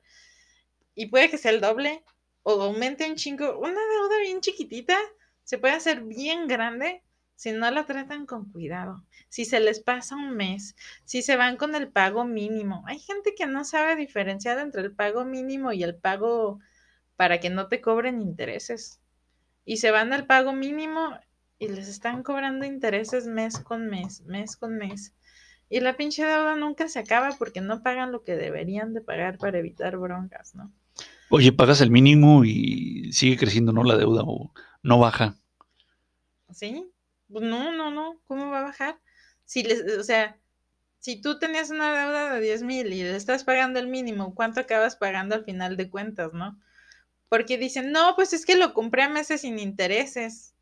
Y 0.96 1.08
puede 1.08 1.30
que 1.30 1.38
sea 1.38 1.52
el 1.52 1.60
doble 1.60 2.02
o 2.44 2.62
aumente 2.62 3.10
un 3.10 3.18
chingo. 3.18 3.60
Una 3.60 3.74
deuda 3.74 4.20
bien 4.22 4.40
chiquitita 4.40 4.98
se 5.44 5.58
puede 5.58 5.74
hacer 5.74 6.00
bien 6.00 6.48
grande 6.48 7.04
si 7.36 7.52
no 7.52 7.70
la 7.70 7.86
tratan 7.86 8.26
con 8.26 8.50
cuidado. 8.54 9.04
Si 9.28 9.44
se 9.44 9.60
les 9.60 9.82
pasa 9.82 10.16
un 10.16 10.34
mes, 10.38 10.78
si 11.04 11.22
se 11.22 11.36
van 11.36 11.58
con 11.58 11.76
el 11.76 11.90
pago 11.90 12.24
mínimo. 12.24 12.86
Hay 12.88 13.00
gente 13.00 13.36
que 13.36 13.48
no 13.48 13.66
sabe 13.66 13.98
diferenciar 13.98 14.60
entre 14.60 14.82
el 14.82 14.96
pago 14.96 15.26
mínimo 15.26 15.74
y 15.74 15.84
el 15.84 15.98
pago 15.98 16.62
para 17.18 17.42
que 17.42 17.50
no 17.50 17.68
te 17.68 17.82
cobren 17.82 18.22
intereses. 18.22 19.03
Y 19.66 19.78
se 19.78 19.92
van 19.92 20.14
al 20.14 20.26
pago 20.26 20.54
mínimo 20.54 21.18
y 21.60 21.68
les 21.70 21.88
están 21.88 22.24
cobrando 22.24 22.66
intereses 22.66 23.28
mes 23.28 23.60
con 23.60 23.88
mes, 23.88 24.22
mes 24.22 24.58
con 24.58 24.78
mes. 24.78 25.14
Y 25.70 25.80
la 25.80 25.96
pinche 25.96 26.24
deuda 26.24 26.56
nunca 26.56 26.88
se 26.88 27.00
acaba 27.00 27.32
porque 27.38 27.62
no 27.62 27.82
pagan 27.82 28.12
lo 28.12 28.24
que 28.24 28.36
deberían 28.36 28.94
de 28.94 29.02
pagar 29.02 29.38
para 29.38 29.60
evitar 29.60 29.98
broncas, 29.98 30.54
¿no? 30.56 30.72
Oye, 31.30 31.52
pagas 31.52 31.82
el 31.82 31.90
mínimo 31.90 32.46
y 32.46 33.12
sigue 33.14 33.38
creciendo, 33.38 33.72
¿no? 33.72 33.84
La 33.84 33.98
deuda 33.98 34.22
o 34.24 34.54
no 34.84 35.00
baja. 35.00 35.36
¿Sí? 36.52 36.92
Pues 37.28 37.44
no, 37.44 37.72
no, 37.72 37.90
no. 37.90 38.20
¿Cómo 38.26 38.52
va 38.52 38.60
a 38.60 38.64
bajar? 38.64 39.00
Si 39.46 39.64
les, 39.64 39.98
o 39.98 40.04
sea, 40.04 40.38
si 41.00 41.20
tú 41.20 41.40
tenías 41.40 41.72
una 41.72 41.92
deuda 41.92 42.34
de 42.34 42.40
10 42.40 42.64
mil 42.64 42.94
y 42.94 43.02
le 43.02 43.16
estás 43.16 43.44
pagando 43.44 43.80
el 43.80 43.88
mínimo, 43.88 44.36
¿cuánto 44.36 44.60
acabas 44.60 44.96
pagando 44.96 45.36
al 45.36 45.44
final 45.44 45.76
de 45.76 45.90
cuentas, 45.90 46.34
no? 46.34 46.60
Porque 47.34 47.58
dicen, 47.58 47.92
no, 47.92 48.14
pues 48.16 48.32
es 48.34 48.46
que 48.46 48.56
lo 48.56 48.76
compré 48.76 49.02
a 49.02 49.10
meses 49.10 49.42
sin 49.42 49.58
intereses. 49.58 50.54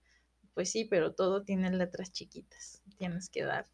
Pues 0.54 0.72
sí, 0.72 0.86
pero 0.86 1.14
todo 1.14 1.44
tiene 1.44 1.70
letras 1.70 2.14
chiquitas. 2.14 2.82
Tienes 2.96 3.28
que 3.28 3.44
dar, 3.44 3.68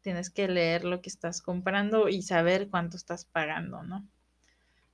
tienes 0.00 0.30
que 0.30 0.48
leer 0.48 0.84
lo 0.84 1.02
que 1.02 1.10
estás 1.10 1.42
comprando 1.42 2.08
y 2.08 2.22
saber 2.22 2.70
cuánto 2.70 2.96
estás 2.96 3.26
pagando, 3.26 3.82
¿no? 3.82 4.08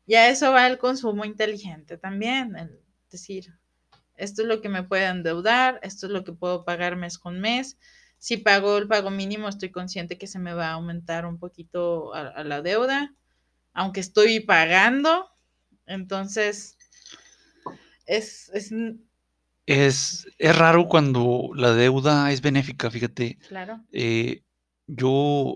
Y 0.07 0.17
a 0.17 0.29
eso 0.29 0.51
va 0.51 0.67
el 0.67 0.79
consumo 0.79 1.25
inteligente 1.25 1.99
también, 1.99 2.57
el 2.57 2.81
decir, 3.13 3.61
esto 4.17 4.43
es 4.43 4.49
lo 4.49 4.61
que 4.61 4.69
me 4.69 4.83
puede 4.83 5.05
endeudar, 5.05 5.79
esto 5.85 6.07
es 6.07 6.13
lo 6.13 6.25
que 6.25 6.33
puedo 6.33 6.65
pagar 6.65 6.97
mes 6.97 7.17
con 7.17 7.39
mes. 7.39 7.79
Si 8.19 8.39
pago 8.39 8.77
el 8.77 8.89
pago 8.89 9.13
mínimo, 9.13 9.49
estoy 9.49 9.71
consciente 9.71 10.19
que 10.19 10.27
se 10.27 10.41
me 10.41 10.53
va 10.53 10.71
a 10.71 10.73
aumentar 10.73 11.27
un 11.27 11.39
poquito 11.39 12.13
a 12.13 12.43
la 12.43 12.61
deuda, 12.61 13.15
aunque 13.73 14.01
estoy 14.01 14.41
pagando. 14.41 15.31
Entonces, 15.87 16.77
es, 18.07 18.51
es 18.53 18.73
Es, 19.67 20.27
es 20.39 20.59
raro 20.59 20.89
cuando 20.89 21.51
la 21.55 21.73
deuda 21.73 22.31
es 22.33 22.41
benéfica, 22.41 22.91
fíjate. 22.91 23.39
claro. 23.49 23.81
Eh, 23.93 24.43
yo 24.87 25.55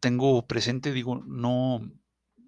tengo 0.00 0.46
presente, 0.46 0.92
digo, 0.92 1.22
no, 1.26 1.80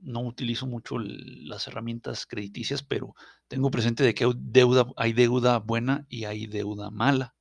no 0.01 0.21
utilizo 0.21 0.67
mucho 0.67 0.99
las 0.99 1.67
herramientas 1.69 2.27
crediticias, 2.27 2.83
pero 2.83 3.15
tengo 3.49 3.71
presente 3.71 4.05
de 4.05 4.15
que 4.15 4.25
hay 4.25 4.33
deuda, 4.37 4.87
hay 4.97 5.13
deuda 5.13 5.59
buena 5.59 6.07
y 6.09 6.25
hay 6.25 6.47
deuda 6.47 6.91
mala. 6.91 7.35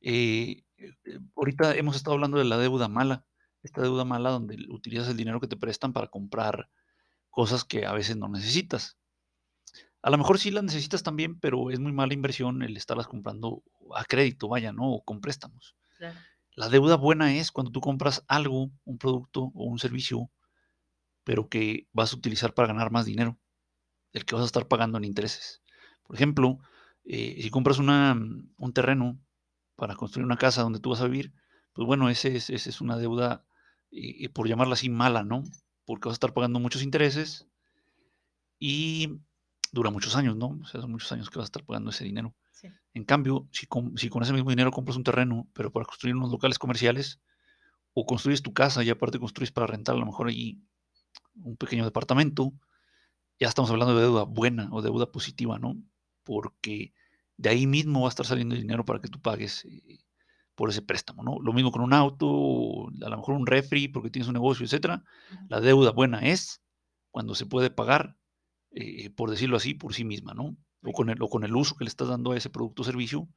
Eh, 0.00 0.64
eh, 0.76 1.18
ahorita 1.36 1.76
hemos 1.76 1.96
estado 1.96 2.14
hablando 2.14 2.38
de 2.38 2.44
la 2.44 2.58
deuda 2.58 2.88
mala, 2.88 3.24
esta 3.62 3.82
deuda 3.82 4.04
mala 4.04 4.30
donde 4.30 4.56
utilizas 4.68 5.08
el 5.08 5.16
dinero 5.16 5.40
que 5.40 5.46
te 5.46 5.56
prestan 5.56 5.92
para 5.92 6.08
comprar 6.08 6.68
cosas 7.30 7.64
que 7.64 7.86
a 7.86 7.92
veces 7.92 8.16
no 8.16 8.28
necesitas. 8.28 8.98
A 10.02 10.10
lo 10.10 10.18
mejor 10.18 10.38
sí 10.38 10.50
las 10.50 10.64
necesitas 10.64 11.02
también, 11.02 11.38
pero 11.38 11.70
es 11.70 11.78
muy 11.78 11.92
mala 11.92 12.12
inversión 12.12 12.62
el 12.62 12.76
estarlas 12.76 13.06
comprando 13.06 13.62
a 13.94 14.04
crédito, 14.04 14.48
vaya, 14.48 14.72
¿no? 14.72 14.90
O 14.90 15.04
con 15.04 15.20
préstamos. 15.20 15.76
claro. 15.96 16.18
La 16.54 16.68
deuda 16.68 16.96
buena 16.96 17.34
es 17.34 17.50
cuando 17.50 17.72
tú 17.72 17.80
compras 17.80 18.24
algo, 18.28 18.70
un 18.84 18.98
producto 18.98 19.52
o 19.54 19.64
un 19.64 19.78
servicio, 19.78 20.30
pero 21.24 21.48
que 21.48 21.88
vas 21.92 22.12
a 22.12 22.16
utilizar 22.16 22.52
para 22.52 22.68
ganar 22.68 22.90
más 22.90 23.06
dinero, 23.06 23.38
del 24.12 24.26
que 24.26 24.34
vas 24.34 24.42
a 24.42 24.46
estar 24.46 24.68
pagando 24.68 24.98
en 24.98 25.04
intereses. 25.04 25.62
Por 26.02 26.16
ejemplo, 26.16 26.58
eh, 27.04 27.38
si 27.40 27.48
compras 27.48 27.78
una, 27.78 28.12
un 28.12 28.72
terreno 28.74 29.18
para 29.76 29.96
construir 29.96 30.26
una 30.26 30.36
casa 30.36 30.62
donde 30.62 30.80
tú 30.80 30.90
vas 30.90 31.00
a 31.00 31.06
vivir, 31.06 31.32
pues 31.72 31.86
bueno, 31.86 32.10
ese 32.10 32.36
es, 32.36 32.50
ese 32.50 32.68
es 32.68 32.80
una 32.82 32.98
deuda, 32.98 33.46
eh, 33.90 34.28
por 34.28 34.46
llamarla 34.46 34.74
así, 34.74 34.90
mala, 34.90 35.24
¿no? 35.24 35.44
Porque 35.86 36.08
vas 36.08 36.14
a 36.14 36.20
estar 36.20 36.34
pagando 36.34 36.60
muchos 36.60 36.82
intereses 36.82 37.48
y 38.58 39.20
dura 39.72 39.90
muchos 39.90 40.14
años, 40.14 40.36
¿no? 40.36 40.58
O 40.62 40.66
sea, 40.66 40.80
son 40.80 40.92
muchos 40.92 41.10
años 41.12 41.30
que 41.30 41.38
vas 41.38 41.46
a 41.46 41.50
estar 41.50 41.64
pagando 41.64 41.90
ese 41.90 42.04
dinero. 42.04 42.34
Sí. 42.52 42.68
En 42.94 43.04
cambio, 43.04 43.48
si 43.50 43.66
con, 43.66 43.96
si 43.98 44.08
con 44.08 44.22
ese 44.22 44.32
mismo 44.32 44.50
dinero 44.50 44.70
compras 44.70 44.96
un 44.96 45.04
terreno, 45.04 45.48
pero 45.54 45.72
para 45.72 45.86
construir 45.86 46.14
unos 46.14 46.30
locales 46.30 46.58
comerciales, 46.58 47.20
o 47.94 48.06
construyes 48.06 48.42
tu 48.42 48.52
casa 48.52 48.82
y 48.82 48.90
aparte 48.90 49.18
construyes 49.18 49.52
para 49.52 49.66
rentar 49.66 49.96
a 49.96 49.98
lo 49.98 50.06
mejor 50.06 50.28
allí 50.28 50.62
un 51.34 51.56
pequeño 51.56 51.84
departamento, 51.84 52.52
ya 53.38 53.48
estamos 53.48 53.70
hablando 53.70 53.96
de 53.96 54.02
deuda 54.02 54.24
buena 54.24 54.68
o 54.72 54.82
deuda 54.82 55.10
positiva, 55.10 55.58
¿no? 55.58 55.76
Porque 56.22 56.92
de 57.36 57.48
ahí 57.48 57.66
mismo 57.66 58.02
va 58.02 58.06
a 58.06 58.10
estar 58.10 58.26
saliendo 58.26 58.54
el 58.54 58.62
dinero 58.62 58.84
para 58.84 59.00
que 59.00 59.08
tú 59.08 59.20
pagues 59.20 59.64
eh, 59.64 59.98
por 60.54 60.70
ese 60.70 60.82
préstamo, 60.82 61.22
¿no? 61.22 61.38
Lo 61.40 61.52
mismo 61.52 61.72
con 61.72 61.82
un 61.82 61.92
auto, 61.92 62.88
a 63.04 63.08
lo 63.08 63.16
mejor 63.16 63.34
un 63.34 63.46
refri 63.46 63.88
porque 63.88 64.10
tienes 64.10 64.28
un 64.28 64.34
negocio, 64.34 64.64
etcétera. 64.64 65.02
La 65.48 65.60
deuda 65.60 65.90
buena 65.90 66.20
es 66.20 66.62
cuando 67.10 67.34
se 67.34 67.46
puede 67.46 67.70
pagar, 67.70 68.16
eh, 68.74 69.10
por 69.10 69.30
decirlo 69.30 69.56
así, 69.56 69.74
por 69.74 69.94
sí 69.94 70.04
misma, 70.04 70.34
¿no? 70.34 70.56
O 70.82 70.92
con, 70.92 71.10
el, 71.10 71.22
o 71.22 71.28
con 71.28 71.44
el 71.44 71.54
uso 71.56 71.76
que 71.76 71.84
le 71.84 71.88
estás 71.88 72.08
dando 72.08 72.32
a 72.32 72.36
ese 72.36 72.50
producto 72.50 72.82
o 72.82 72.84
servicio, 72.84 73.28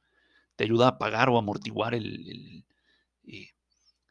te 0.56 0.64
ayuda 0.64 0.88
a 0.88 0.98
pagar 0.98 1.28
o 1.30 1.38
amortiguar 1.38 1.94
el, 1.94 2.06
el, 2.28 2.66
eh, 3.24 3.50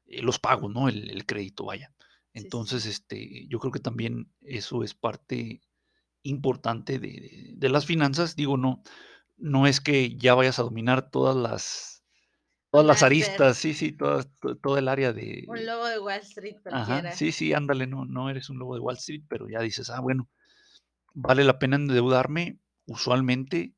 eh, 0.07 0.21
los 0.21 0.39
pagos, 0.39 0.71
¿no? 0.73 0.89
El, 0.89 1.09
el 1.09 1.25
crédito, 1.25 1.65
vaya. 1.65 1.93
Sí, 1.97 1.99
sí. 1.99 2.39
Entonces, 2.45 2.85
este, 2.85 3.47
yo 3.47 3.59
creo 3.59 3.71
que 3.71 3.79
también 3.79 4.31
eso 4.41 4.83
es 4.83 4.93
parte 4.93 5.61
importante 6.23 6.99
de, 6.99 7.07
de- 7.09 7.53
de 7.55 7.69
las 7.69 7.85
finanzas. 7.85 8.35
Digo, 8.35 8.57
no, 8.57 8.83
no 9.37 9.67
es 9.67 9.81
que 9.81 10.17
ya 10.17 10.35
vayas 10.35 10.59
a 10.59 10.63
dominar 10.63 11.11
todas 11.11 11.35
las, 11.35 12.03
todas 12.71 12.87
las 12.87 13.03
aristas, 13.03 13.57
sí, 13.57 13.73
sí, 13.73 13.91
todas, 13.93 14.29
to- 14.41 14.57
todo 14.57 14.77
el 14.77 14.87
área 14.87 15.13
de, 15.13 15.45
Un 15.47 15.65
lobo 15.65 15.85
de 15.87 15.99
Wall 15.99 16.19
Street 16.21 16.57
Ajá, 16.71 17.11
sí, 17.11 17.31
sí, 17.31 17.53
ándale, 17.53 17.87
no, 17.87 18.05
no 18.05 18.29
eres 18.29 18.49
un 18.49 18.59
lobo 18.59 18.75
de 18.75 18.81
Wall 18.81 18.97
Street, 18.97 19.23
pero 19.29 19.47
ya 19.49 19.59
dices, 19.61 19.89
ah, 19.89 20.01
bueno, 20.01 20.29
vale 21.15 21.43
la 21.43 21.57
pena 21.57 21.77
endeudarme 21.77 22.59
usualmente 22.85 23.73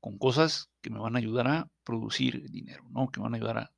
con 0.00 0.16
cosas 0.16 0.70
que 0.80 0.90
me 0.90 1.00
van 1.00 1.16
a 1.16 1.18
ayudar 1.18 1.48
a 1.48 1.70
producir 1.84 2.48
dinero, 2.50 2.84
¿no? 2.90 3.10
Que 3.10 3.20
me 3.20 3.24
van 3.24 3.34
a 3.34 3.36
ayudar 3.36 3.58
a, 3.58 3.72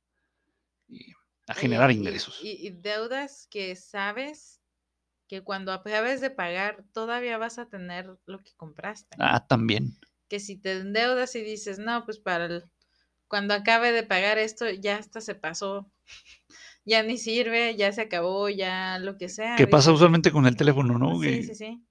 eh, 0.89 1.13
a 1.47 1.53
generar 1.53 1.91
y- 1.91 1.95
ingresos. 1.95 2.39
Y, 2.41 2.67
y 2.67 2.69
deudas 2.69 3.47
que 3.49 3.75
sabes 3.75 4.61
que 5.27 5.41
cuando 5.41 5.73
acabes 5.73 6.21
de 6.21 6.29
pagar 6.29 6.83
todavía 6.93 7.37
vas 7.37 7.57
a 7.57 7.65
tener 7.67 8.17
lo 8.25 8.39
que 8.39 8.51
compraste. 8.55 9.17
Ah, 9.19 9.45
también. 9.47 9.97
Que 10.27 10.39
si 10.39 10.57
te 10.57 10.73
endeudas 10.79 11.35
y 11.35 11.41
dices, 11.41 11.79
no, 11.79 12.05
pues 12.05 12.19
para 12.19 12.45
el, 12.45 12.63
cuando 13.27 13.53
acabe 13.53 13.91
de 13.91 14.03
pagar 14.03 14.37
esto, 14.37 14.69
ya 14.69 14.97
hasta 14.97 15.21
se 15.21 15.35
pasó, 15.35 15.91
ya 16.85 17.01
ni 17.03 17.17
sirve, 17.17 17.75
ya 17.75 17.91
se 17.91 18.01
acabó, 18.01 18.47
ya 18.49 18.99
lo 18.99 19.17
que 19.17 19.27
sea. 19.29 19.55
Que 19.55 19.67
pasa 19.67 19.91
usualmente 19.91 20.31
con 20.31 20.45
el 20.45 20.55
teléfono, 20.55 20.97
¿no? 20.99 21.19
Sí, 21.19 21.27
Que- 21.27 21.43
sí, 21.43 21.55
sí. 21.55 21.83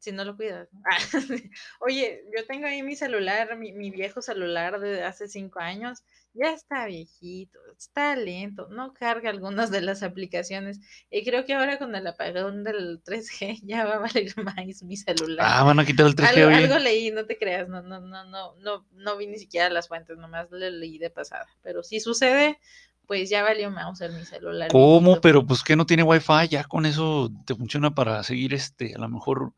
Si 0.00 0.12
no 0.12 0.24
lo 0.24 0.36
cuidas. 0.36 0.68
¿no? 0.72 0.80
Ah, 0.84 0.98
Oye, 1.80 2.24
yo 2.36 2.46
tengo 2.46 2.66
ahí 2.66 2.82
mi 2.82 2.96
celular, 2.96 3.56
mi, 3.56 3.72
mi 3.72 3.90
viejo 3.90 4.22
celular 4.22 4.80
de 4.80 5.02
hace 5.04 5.28
cinco 5.28 5.60
años, 5.60 6.02
ya 6.34 6.52
está 6.52 6.86
viejito, 6.86 7.58
está 7.76 8.14
lento, 8.14 8.68
no 8.70 8.92
carga 8.92 9.30
algunas 9.30 9.70
de 9.70 9.80
las 9.80 10.02
aplicaciones. 10.02 10.80
Y 11.10 11.24
creo 11.24 11.44
que 11.44 11.54
ahora 11.54 11.78
con 11.78 11.94
el 11.94 12.06
apagón 12.06 12.64
del 12.64 13.02
3G 13.02 13.60
ya 13.64 13.84
va 13.84 13.96
a 13.96 13.98
valer 13.98 14.32
más 14.36 14.82
mi 14.82 14.96
celular. 14.96 15.46
Ah, 15.48 15.64
van 15.64 15.80
a 15.80 15.84
quitar 15.84 16.06
el 16.06 16.14
3G, 16.14 16.44
algo, 16.44 16.56
algo 16.56 16.78
leí, 16.78 17.10
no 17.10 17.26
te 17.26 17.36
creas, 17.38 17.68
no, 17.68 17.82
no, 17.82 18.00
no, 18.00 18.24
no, 18.24 18.54
no, 18.56 18.86
no 18.92 19.16
vi 19.16 19.26
ni 19.26 19.38
siquiera 19.38 19.68
las 19.70 19.88
fuentes, 19.88 20.16
nomás 20.16 20.50
le 20.50 20.70
leí 20.70 20.98
de 20.98 21.10
pasada. 21.10 21.46
Pero 21.62 21.82
si 21.82 22.00
sucede, 22.00 22.58
pues 23.06 23.30
ya 23.30 23.42
valió 23.42 23.70
Mauser 23.70 24.12
mi 24.12 24.24
celular. 24.24 24.70
¿Cómo? 24.70 25.20
Pero 25.20 25.44
pues 25.44 25.62
que 25.62 25.76
no 25.76 25.86
tiene 25.86 26.02
wifi, 26.02 26.48
ya 26.50 26.64
con 26.64 26.86
eso 26.86 27.30
te 27.46 27.54
funciona 27.54 27.94
para 27.94 28.22
seguir 28.22 28.54
este, 28.54 28.94
a 28.94 28.98
lo 28.98 29.08
mejor 29.08 29.54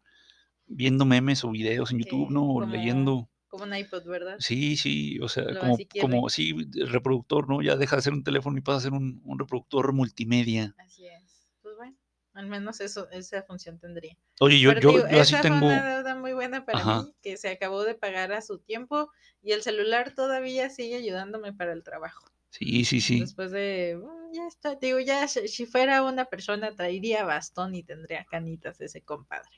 viendo 0.70 1.04
memes 1.04 1.44
o 1.44 1.50
videos 1.50 1.90
en 1.92 1.98
YouTube, 1.98 2.30
¿no? 2.30 2.42
O 2.42 2.54
como- 2.60 2.66
leyendo. 2.66 3.28
Como 3.48 3.64
un 3.64 3.74
iPod, 3.74 4.04
¿verdad? 4.06 4.36
Sí, 4.38 4.76
sí, 4.76 5.18
o 5.18 5.28
sea, 5.28 5.42
Lo 5.42 5.58
como, 5.58 5.76
como, 6.00 6.28
sí, 6.28 6.54
reproductor, 6.86 7.48
¿no? 7.48 7.62
Ya 7.62 7.74
deja 7.74 7.96
de 7.96 8.02
ser 8.02 8.12
un 8.12 8.22
teléfono 8.22 8.56
y 8.56 8.60
pasa 8.60 8.78
a 8.78 8.80
ser 8.82 8.92
un, 8.92 9.20
un 9.24 9.38
reproductor 9.40 9.92
multimedia. 9.92 10.72
Así 10.78 11.06
es. 11.08 11.48
Pues 11.60 11.76
bueno, 11.76 11.96
al 12.34 12.46
menos 12.46 12.80
eso, 12.80 13.10
esa 13.10 13.42
función 13.42 13.80
tendría. 13.80 14.16
Oye, 14.38 14.60
yo, 14.60 14.70
Pero 14.70 14.80
yo, 14.80 14.92
digo, 14.92 15.08
yo 15.10 15.20
así 15.20 15.34
tengo, 15.42 15.58
fue 15.58 15.68
una 15.78 15.96
deuda 15.96 16.14
muy 16.14 16.32
buena 16.32 16.64
para 16.64 16.78
Ajá. 16.78 17.02
mí, 17.02 17.12
que 17.22 17.36
se 17.36 17.48
acabó 17.48 17.82
de 17.82 17.96
pagar 17.96 18.32
a 18.32 18.40
su 18.40 18.60
tiempo 18.60 19.10
y 19.42 19.50
el 19.50 19.62
celular 19.62 20.14
todavía 20.14 20.70
sigue 20.70 20.94
ayudándome 20.96 21.52
para 21.52 21.72
el 21.72 21.82
trabajo. 21.82 22.30
Sí, 22.50 22.84
sí, 22.84 23.00
sí. 23.00 23.20
Después 23.20 23.50
de, 23.50 23.98
"Mm, 24.02 24.34
ya 24.34 24.46
está, 24.46 24.74
digo, 24.76 25.00
ya 25.00 25.26
si 25.28 25.66
fuera 25.66 26.02
una 26.02 26.26
persona 26.26 26.74
traería 26.74 27.24
bastón 27.24 27.74
y 27.74 27.82
tendría 27.82 28.24
canitas 28.24 28.80
ese 28.80 29.00
compadre. 29.02 29.50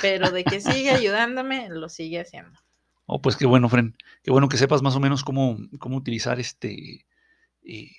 Pero 0.00 0.30
de 0.30 0.44
que 0.44 0.60
sigue 0.60 0.90
ayudándome, 1.08 1.68
lo 1.70 1.88
sigue 1.88 2.20
haciendo. 2.20 2.58
Oh, 3.06 3.20
pues 3.20 3.36
qué 3.36 3.46
bueno, 3.46 3.68
Fren. 3.68 3.96
Qué 4.22 4.30
bueno 4.30 4.48
que 4.48 4.56
sepas 4.56 4.82
más 4.82 4.96
o 4.96 5.00
menos 5.00 5.24
cómo, 5.24 5.58
cómo 5.78 5.96
utilizar 5.96 6.40
este 6.40 7.06
eh, 7.62 7.90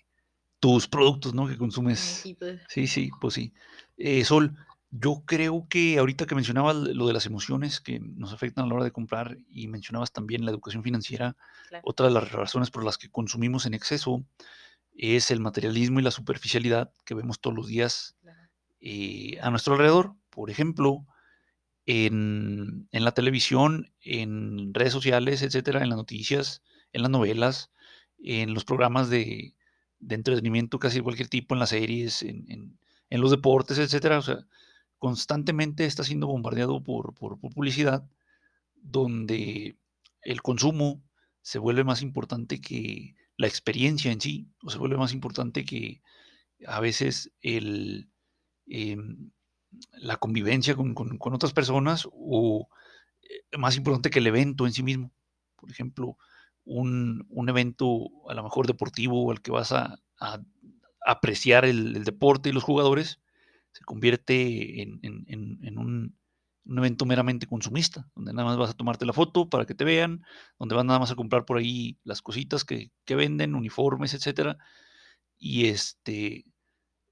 tus 0.60 0.88
productos, 0.88 1.34
¿no? 1.34 1.48
Que 1.48 1.58
consumes. 1.58 2.24
Pues, 2.40 2.62
Sí, 2.70 2.88
sí, 2.88 3.12
pues 3.22 3.36
sí. 3.36 3.54
Eh, 3.98 4.24
Sol, 4.26 4.56
yo 4.98 5.24
creo 5.26 5.68
que 5.70 5.98
ahorita 5.98 6.26
que 6.26 6.36
mencionabas 6.36 6.76
lo 6.76 7.08
de 7.08 7.14
las 7.14 7.26
emociones 7.26 7.80
que 7.82 8.00
nos 8.00 8.34
afectan 8.34 8.66
a 8.66 8.68
la 8.68 8.76
hora 8.76 8.84
de 8.84 8.92
comprar 8.92 9.38
y 9.50 9.68
mencionabas 9.68 10.12
también 10.14 10.46
la 10.46 10.52
educación 10.52 10.84
financiera, 10.84 11.36
claro. 11.70 11.84
otra 11.86 12.08
de 12.08 12.14
las 12.14 12.32
razones 12.32 12.72
por 12.72 12.84
las 12.86 12.98
que 12.98 13.10
consumimos 13.10 13.66
en 13.66 13.74
exceso 13.74 14.24
es 14.98 15.32
el 15.32 15.40
materialismo 15.42 16.00
y 16.00 16.04
la 16.04 16.12
superficialidad 16.12 16.92
que 17.06 17.16
vemos 17.16 17.40
todos 17.42 17.56
los 17.56 17.68
días 17.68 18.16
claro. 18.22 18.40
eh, 18.80 19.38
a 19.42 19.50
nuestro 19.50 19.74
alrededor. 19.74 20.16
Por 20.30 20.50
ejemplo, 20.50 21.06
en, 21.86 22.88
en 22.92 23.04
la 23.04 23.12
televisión, 23.14 23.92
en 24.02 24.74
redes 24.74 24.94
sociales, 24.94 25.42
etcétera, 25.42 25.82
en 25.84 25.90
las 25.90 25.98
noticias, 25.98 26.62
en 26.94 27.02
las 27.02 27.12
novelas, 27.12 27.72
en 28.20 28.54
los 28.54 28.66
programas 28.66 29.10
de, 29.10 29.56
de 30.00 30.16
entretenimiento 30.16 30.80
casi 30.80 30.98
de 30.98 31.04
cualquier 31.04 31.28
tipo, 31.28 31.54
en 31.56 31.60
las 31.60 31.70
series, 31.70 32.24
en, 32.24 32.46
en- 32.50 32.80
en 33.12 33.22
los 33.22 33.30
deportes, 33.30 33.78
etcétera. 33.78 34.18
O 34.18 34.22
sea, 34.24 34.40
constantemente 35.00 35.86
está 35.86 36.04
siendo 36.04 36.28
bombardeado 36.28 36.84
por, 36.84 37.14
por- 37.14 37.40
publicidad 37.40 38.08
donde 38.76 39.78
el 40.22 40.42
consumo 40.42 41.04
se 41.42 41.60
vuelve 41.60 41.84
más 41.84 42.02
importante 42.02 42.62
que 42.62 43.16
la 43.38 43.48
experiencia 43.48 44.12
en 44.12 44.22
sí, 44.22 44.50
o 44.64 44.70
se 44.70 44.78
vuelve 44.78 44.98
más 44.98 45.14
importante 45.14 45.66
que 45.66 46.02
a 46.68 46.80
veces 46.80 47.32
el, 47.42 48.10
em, 48.68 49.32
la 49.94 50.18
convivencia 50.18 50.76
con, 50.76 50.94
con- 50.94 51.20
otras 51.34 51.54
personas 51.54 52.08
o 52.12 52.68
eh, 53.24 53.58
más 53.58 53.78
importante 53.78 54.10
que 54.10 54.20
el 54.20 54.28
evento 54.28 54.66
en 54.66 54.74
sí 54.74 54.84
mismo. 54.84 55.12
Por 55.58 55.72
ejemplo, 55.72 56.18
un, 56.66 57.26
un 57.30 57.50
evento 57.50 58.10
a 58.30 58.34
lo 58.34 58.44
mejor 58.44 58.68
deportivo 58.68 59.32
al 59.32 59.42
que 59.42 59.52
vas 59.52 59.72
a, 59.72 60.00
apreciar 61.06 61.66
el 61.66 62.04
deporte 62.04 62.50
y 62.50 62.52
los 62.52 62.64
jugadores 62.64 63.20
se 63.76 63.84
convierte 63.84 64.82
en, 64.82 65.00
en- 65.04 65.26
en- 65.28 65.60
en 65.62 65.78
un, 65.78 66.18
un 66.66 66.78
evento 66.78 67.06
meramente 67.06 67.46
consumista, 67.46 68.10
donde 68.16 68.32
nada 68.32 68.48
más 68.48 68.58
vas 68.58 68.70
a 68.70 68.74
tomarte 68.74 69.06
la 69.06 69.12
foto 69.12 69.50
para 69.50 69.66
que 69.66 69.76
te 69.76 69.84
vean, 69.84 70.24
donde 70.58 70.76
vas 70.76 70.86
nada 70.86 70.98
más 71.00 71.12
a 71.12 71.16
comprar 71.16 71.44
por 71.44 71.58
ahí 71.58 72.00
las 72.06 72.22
cositas 72.22 72.64
que, 72.64 72.90
que 73.04 73.16
venden, 73.16 73.54
uniformes, 73.54 74.14
etcétera. 74.14 74.58
Y 75.38 75.66
este, 75.66 76.46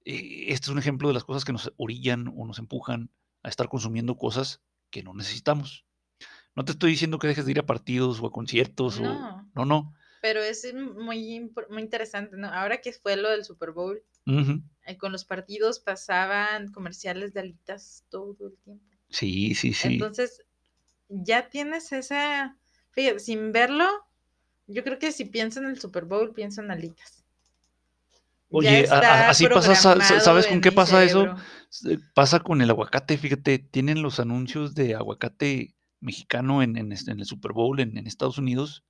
eh, 0.05 0.45
este 0.47 0.65
es 0.65 0.69
un 0.69 0.79
ejemplo 0.79 1.09
de 1.09 1.13
las 1.13 1.25
cosas 1.25 1.43
que 1.43 1.51
nos 1.51 1.73
orillan 1.75 2.29
o 2.35 2.47
nos 2.47 2.59
empujan 2.59 3.11
a 3.43 3.49
estar 3.49 3.67
consumiendo 3.67 4.15
cosas 4.15 4.61
que 4.89 5.03
no 5.03 5.13
necesitamos. 5.13 5.85
No 6.55 6.63
te 6.63 6.71
estoy 6.71 6.91
diciendo 6.91 7.19
que 7.19 7.27
dejes 7.27 7.45
de 7.45 7.51
ir 7.51 7.59
a 7.59 7.65
partidos 7.65 8.21
o 8.21 8.27
a 8.27 8.31
conciertos 8.31 8.99
o 8.99 9.03
No. 9.03 9.51
no, 9.53 9.65
no. 9.65 9.93
Pero 10.21 10.41
es 10.41 10.65
muy, 10.73 11.37
impor- 11.37 11.67
muy 11.69 11.81
interesante, 11.81 12.37
¿no? 12.37 12.47
Ahora 12.47 12.79
que 12.79 12.93
fue 12.93 13.17
lo 13.17 13.29
del 13.29 13.43
Super 13.43 13.71
Bowl, 13.71 14.01
eh, 14.25 14.59
con 14.99 15.11
los 15.11 15.25
partidos 15.25 15.79
pasaban 15.79 16.71
comerciales 16.71 17.33
de 17.33 17.41
alitas 17.41 18.03
todo 18.09 18.35
el 18.47 18.57
tiempo. 18.63 18.85
Sí, 19.09 19.55
sí, 19.55 19.73
sí. 19.73 19.93
Entonces, 19.93 20.43
ya 21.09 21.49
tienes 21.49 21.91
esa, 21.91 22.57
fíjate, 22.91 23.19
sin 23.19 23.51
verlo, 23.51 23.87
yo 24.67 24.83
creo 24.83 24.99
que 24.99 25.11
si 25.11 25.25
pienso 25.25 25.59
en 25.59 25.67
el 25.67 25.79
Super 25.79 26.05
Bowl, 26.05 26.33
pienso 26.33 26.61
en 26.61 26.71
alitas. 26.71 27.23
Oye, 28.49 28.85
a- 28.89 29.29
así 29.29 29.47
pasa, 29.47 29.75
¿sabes 30.19 30.45
con 30.47 30.61
qué 30.61 30.71
pasa 30.71 31.03
eso? 31.03 31.25
cerebro. 31.25 32.03
Pasa 32.13 32.39
con 32.41 32.61
el 32.61 32.69
aguacate, 32.69 33.17
fíjate, 33.17 33.57
tienen 33.59 34.01
los 34.03 34.19
anuncios 34.19 34.75
de 34.75 34.93
aguacate 34.95 35.75
mexicano 36.01 36.61
en, 36.61 36.77
en 36.77 36.91
en 36.91 37.19
el 37.19 37.25
Super 37.25 37.53
Bowl 37.53 37.79
en, 37.79 37.97
en 37.97 38.05
Estados 38.05 38.37
Unidos. 38.37 38.83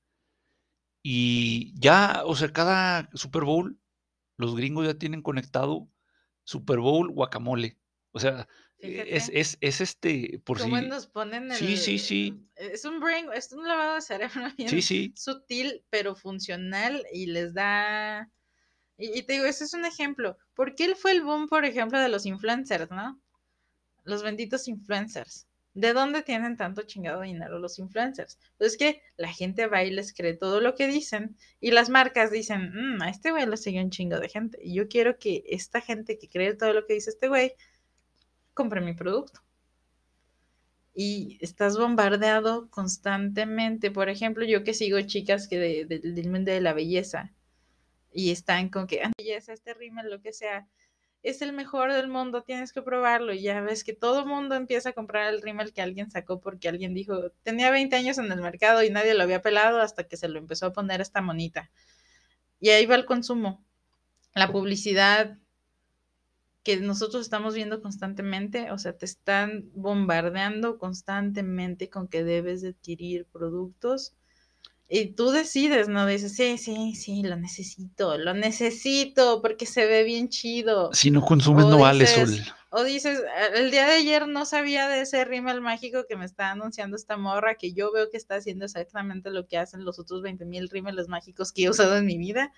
Y 1.02 1.74
ya, 1.80 2.24
o 2.26 2.36
sea, 2.36 2.52
cada 2.52 3.10
Super 3.14 3.44
Bowl, 3.44 3.78
los 4.38 4.56
gringos 4.56 4.86
ya 4.86 4.94
tienen 4.96 5.22
conectado 5.22 5.90
Super 6.44 6.80
Bowl 6.80 7.10
guacamole. 7.12 7.78
O 8.12 8.20
sea, 8.20 8.48
eh, 8.78 9.06
es, 9.10 9.30
es, 9.34 9.58
es 9.62 9.82
este, 9.82 10.42
por 10.44 10.60
¿Cómo 10.60 10.78
si. 10.78 10.88
nos 10.88 11.08
ponen 11.08 11.52
el... 11.52 11.58
Sí, 11.58 11.78
sí, 11.78 11.98
sí. 11.98 12.48
Es 12.56 12.86
un 12.86 13.00
brain, 13.00 13.28
es 13.34 13.52
un 13.52 13.68
lavado 13.68 13.96
de 13.96 14.02
cerebro 14.02 14.42
bien 14.58 14.70
Sí, 14.70 14.82
sí. 14.82 15.14
sutil, 15.16 15.84
pero 15.90 16.16
funcional 16.16 17.06
y 17.12 17.28
les 17.28 17.54
da... 17.54 18.30
Y, 18.98 19.18
y 19.18 19.24
te 19.24 19.34
digo, 19.34 19.46
ese 19.46 19.64
es 19.64 19.74
un 19.74 19.86
ejemplo. 19.86 20.38
¿Por 20.54 20.76
qué 20.76 20.96
fue 20.96 21.12
el 21.12 21.24
boom, 21.24 21.48
por 21.48 21.66
ejemplo, 21.66 22.00
de 22.00 22.10
los 22.10 22.26
influencers, 22.26 22.92
no? 22.92 23.20
Los 24.04 24.22
benditos 24.22 24.68
influencers. 24.68 25.48
¿De 25.76 25.94
dónde 25.94 26.22
tienen 26.22 26.56
tanto 26.58 26.84
chingado 26.84 27.22
dinero 27.22 27.58
los 27.60 27.80
influencers? 27.80 28.38
Pues 28.58 28.74
es 28.74 28.78
que 28.78 29.02
la 29.18 29.30
gente 29.34 29.66
va 29.68 29.84
y 29.84 29.90
les 29.92 30.14
cree 30.14 30.36
todo 30.36 30.62
lo 30.62 30.76
que 30.76 30.88
dicen 30.88 31.36
y 31.60 31.72
las 31.72 31.90
marcas 31.90 32.32
dicen, 32.32 32.72
"Mm, 32.98 33.02
a 33.02 33.10
este 33.10 33.32
güey 33.32 33.46
lo 33.48 33.58
sigue 33.58 33.82
un 33.84 33.90
chingo 33.90 34.20
de 34.20 34.30
gente 34.30 34.60
y 34.62 34.76
yo 34.76 34.88
quiero 34.88 35.18
que 35.18 35.44
esta 35.48 35.82
gente 35.82 36.18
que 36.20 36.30
cree 36.30 36.54
todo 36.56 36.74
lo 36.74 36.86
que 36.86 36.94
dice 36.94 37.10
este 37.10 37.28
güey 37.28 37.54
compre 38.54 38.82
mi 38.82 38.94
producto. 38.94 39.42
Y 40.96 41.38
estás 41.42 41.78
bombardeado 41.78 42.70
constantemente. 42.70 43.90
Por 43.92 44.10
ejemplo, 44.10 44.46
yo 44.46 44.64
que 44.64 44.74
sigo 44.76 45.02
chicas 45.02 45.48
que 45.48 45.58
de- 45.58 45.86
de- 45.86 46.00
del 46.00 46.30
mundo 46.30 46.52
de 46.52 46.62
la 46.62 46.74
belleza 46.74 47.32
y 48.14 48.32
están 48.32 48.70
con 48.70 48.88
que, 48.88 49.02
"Ah, 49.04 49.12
belleza, 49.18 49.54
este 49.54 49.74
rímel, 49.74 50.10
lo 50.12 50.22
que 50.22 50.34
sea, 50.34 50.68
es 51.24 51.42
el 51.42 51.54
mejor 51.54 51.94
del 51.94 52.10
mundo, 52.10 52.44
tienes 52.44 52.74
que 52.74 52.82
probarlo. 52.82 53.34
Y 53.34 53.42
ya 53.42 53.62
ves 53.62 53.84
que 53.84 53.94
todo 53.94 54.26
mundo 54.26 54.56
empieza 54.56 54.90
a 54.90 54.94
comprar 54.94 55.34
el 55.34 55.42
rímel 55.42 55.74
que 55.74 55.82
alguien 55.82 56.12
sacó 56.12 56.40
porque 56.42 56.68
alguien 56.70 56.94
dijo, 56.94 57.32
tenía 57.44 57.72
20 57.72 57.96
años 57.96 58.18
en 58.18 58.32
el 58.32 58.42
mercado 58.42 58.84
y 58.84 58.90
nadie 58.90 59.14
lo 59.14 59.24
había 59.24 59.42
pelado 59.42 59.82
hasta 59.82 60.04
que 60.04 60.18
se 60.18 60.28
lo 60.28 60.38
empezó 60.38 60.68
a 60.68 60.74
poner 60.74 61.02
esta 61.02 61.22
monita. 61.22 61.72
Y 62.60 62.70
ahí 62.70 62.86
va 62.86 62.96
el 62.96 63.06
consumo. 63.06 63.64
La 64.36 64.52
publicidad 64.52 65.38
que 66.64 66.78
nosotros 66.78 67.24
estamos 67.24 67.56
viendo 67.56 67.82
constantemente, 67.82 68.72
o 68.72 68.78
sea, 68.78 68.94
te 68.98 69.06
están 69.06 69.70
bombardeando 69.74 70.78
constantemente 70.78 71.90
con 71.90 72.08
que 72.08 72.24
debes 72.24 72.62
de 72.62 72.70
adquirir 72.70 73.26
productos 73.26 74.14
y 74.90 75.08
tú 75.08 75.32
decides, 75.32 75.88
¿no? 75.88 76.06
Dices, 76.06 76.36
sí, 76.36 76.58
sí, 76.58 76.96
sí, 76.96 77.24
lo 77.24 77.36
necesito, 77.36 78.18
lo 78.18 78.34
necesito 78.34 79.42
porque 79.42 79.66
se 79.66 79.86
ve 79.86 80.04
bien 80.04 80.30
chido. 80.30 80.94
Si 80.94 81.10
no 81.10 81.22
consumes, 81.22 81.66
O 81.66 81.70
no 81.70 81.80
vale, 81.80 82.06
Sol. 82.06 82.30
O 82.70 82.84
dices, 82.84 83.22
"Ah, 83.38 83.56
el 83.56 83.72
día 83.72 83.86
de 83.86 83.94
ayer 83.94 84.28
no 84.28 84.46
sabía 84.46 84.88
de 84.88 85.02
ese 85.02 85.24
rímel 85.26 85.62
mágico 85.62 86.06
que 86.08 86.16
me 86.18 86.26
está 86.26 86.52
anunciando 86.52 86.98
esta 86.98 87.18
morra, 87.18 87.56
que 87.56 87.74
yo 87.74 87.92
veo 87.92 88.10
que 88.10 88.18
está 88.18 88.36
haciendo 88.36 88.66
exactamente 88.66 89.30
lo 89.30 89.48
que 89.48 89.58
hacen 89.58 89.86
los 89.86 90.00
otros 90.00 90.22
20 90.22 90.46
mil 90.46 90.70
rímeles 90.70 91.08
mágicos 91.08 91.52
que 91.52 91.64
he 91.64 91.70
usado 91.70 91.98
en 91.98 92.06
mi 92.06 92.18
vida. 92.18 92.52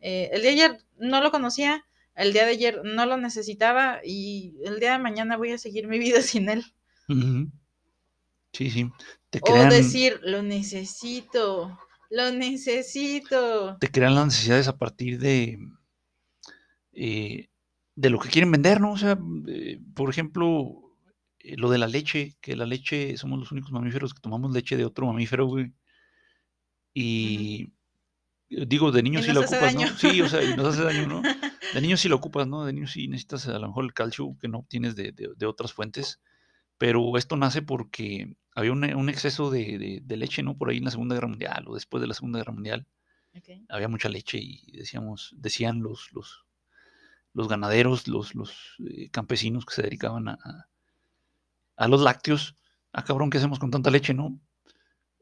Eh, 0.00 0.30
el 0.32 0.42
día 0.42 0.50
de 0.50 0.56
ayer 0.56 0.84
no 0.98 1.20
lo 1.20 1.30
conocía, 1.30 1.84
el 2.14 2.32
día 2.32 2.44
de 2.46 2.52
ayer 2.52 2.80
no 2.84 3.06
lo 3.06 3.16
necesitaba 3.16 4.00
y 4.04 4.56
el 4.64 4.80
día 4.80 4.92
de 4.92 4.98
mañana 4.98 5.36
voy 5.36 5.52
a 5.52 5.58
seguir 5.58 5.88
mi 5.88 5.98
vida 6.18 6.22
sin 6.22 6.48
él. 6.48 6.64
Sí, 8.52 8.70
sí. 8.70 8.90
Te 9.30 9.38
O 9.42 9.44
crean, 9.46 9.70
decir, 9.70 10.18
lo 10.22 10.42
necesito, 10.42 11.78
lo 12.10 12.30
necesito. 12.32 13.76
te 13.78 13.88
crean 13.90 14.14
las 14.14 14.26
necesidades 14.26 14.68
a 14.68 14.76
partir 14.76 15.18
de, 15.20 15.58
eh, 16.92 17.48
de 17.94 18.10
lo 18.10 18.18
que 18.18 18.28
quieren 18.28 18.50
vender, 18.50 18.80
¿no? 18.80 18.92
O 18.92 18.98
sea, 18.98 19.18
eh, 19.48 19.78
por 19.94 20.10
ejemplo, 20.10 20.82
eh, 21.38 21.56
lo 21.56 21.70
de 21.70 21.78
la 21.78 21.86
leche, 21.86 22.36
que 22.40 22.56
la 22.56 22.66
leche, 22.66 23.16
somos 23.16 23.38
los 23.38 23.52
únicos 23.52 23.72
mamíferos 23.72 24.14
que 24.14 24.20
tomamos 24.20 24.52
leche 24.52 24.76
de 24.76 24.84
otro 24.84 25.06
mamífero, 25.06 25.46
güey. 25.46 25.72
Y 26.92 27.72
digo, 28.48 28.90
de 28.90 29.02
niños 29.02 29.22
Y 29.22 29.26
sí 29.26 29.32
la 29.32 29.40
ocupas, 29.40 29.60
daño. 29.74 29.86
¿no? 29.88 29.96
Sí, 29.96 30.20
o 30.22 30.28
sea, 30.28 30.42
y 30.42 30.56
nos 30.56 30.66
hace 30.74 30.82
daño, 30.84 31.06
¿no? 31.06 31.22
De 31.74 31.80
niños 31.80 32.00
sí 32.00 32.08
lo 32.08 32.16
ocupas, 32.16 32.48
¿no? 32.48 32.64
De 32.64 32.72
niños 32.72 32.90
sí 32.90 33.06
necesitas 33.06 33.46
a 33.46 33.56
lo 33.60 33.68
mejor 33.68 33.84
el 33.84 33.92
calcio 33.94 34.36
que 34.40 34.48
no 34.48 34.58
obtienes 34.58 34.96
de, 34.96 35.12
de- 35.12 35.30
de 35.36 35.46
otras 35.46 35.72
fuentes. 35.72 36.20
Pero 36.78 37.16
esto 37.16 37.36
nace 37.36 37.62
porque 37.62 38.34
había 38.54 38.72
un, 38.72 38.84
un 38.84 39.08
exceso 39.08 39.50
de, 39.50 39.78
de- 39.78 40.00
de 40.04 40.16
leche, 40.16 40.42
¿no? 40.42 40.56
Por 40.56 40.70
ahí 40.70 40.78
en 40.78 40.84
la 40.84 40.90
Segunda 40.90 41.14
Guerra 41.14 41.28
Mundial 41.28 41.64
o 41.68 41.74
después 41.74 42.00
de 42.00 42.06
la 42.08 42.14
Segunda 42.14 42.38
Guerra 42.40 42.52
Mundial 42.52 42.86
había 43.68 43.88
mucha 43.88 44.08
leche 44.08 44.38
y 44.38 44.72
decíamos, 44.72 45.34
decían 45.38 45.80
los, 45.82 46.12
los, 46.12 46.44
los 47.32 47.48
ganaderos, 47.48 48.08
los, 48.08 48.34
los 48.34 48.76
eh, 48.88 49.08
campesinos 49.10 49.64
que 49.66 49.74
se 49.74 49.82
dedicaban 49.82 50.28
a, 50.28 50.32
a- 50.42 50.68
a 51.76 51.88
los 51.88 52.00
lácteos, 52.02 52.56
ah, 52.92 53.04
cabrón, 53.04 53.30
¿qué 53.30 53.38
hacemos 53.38 53.58
con 53.58 53.70
tanta 53.70 53.90
leche, 53.90 54.12
no? 54.14 54.38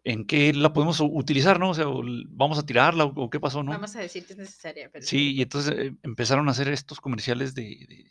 ¿En 0.05 0.25
qué 0.27 0.53
la 0.55 0.73
podemos 0.73 1.01
utilizar, 1.01 1.61
no? 1.61 1.71
O 1.71 1.75
sea, 1.75 1.85
vamos 2.31 2.59
a 2.59 2.65
tirarla 2.67 3.05
o, 3.05 3.29
qué 3.31 3.39
pasó, 3.41 3.63
¿no? 3.63 3.73
Vamos 3.73 3.95
a 3.97 4.01
decir 4.01 4.25
que 4.27 4.33
es 4.33 4.39
necesaria. 4.39 4.91
Pero 4.91 5.05
sí, 5.05 5.35
y 5.35 5.43
entonces 5.43 5.75
eh, 5.77 5.95
empezaron 6.03 6.49
a 6.49 6.53
hacer 6.53 6.69
estos 6.69 7.01
comerciales 7.01 7.55
de, 7.55 8.09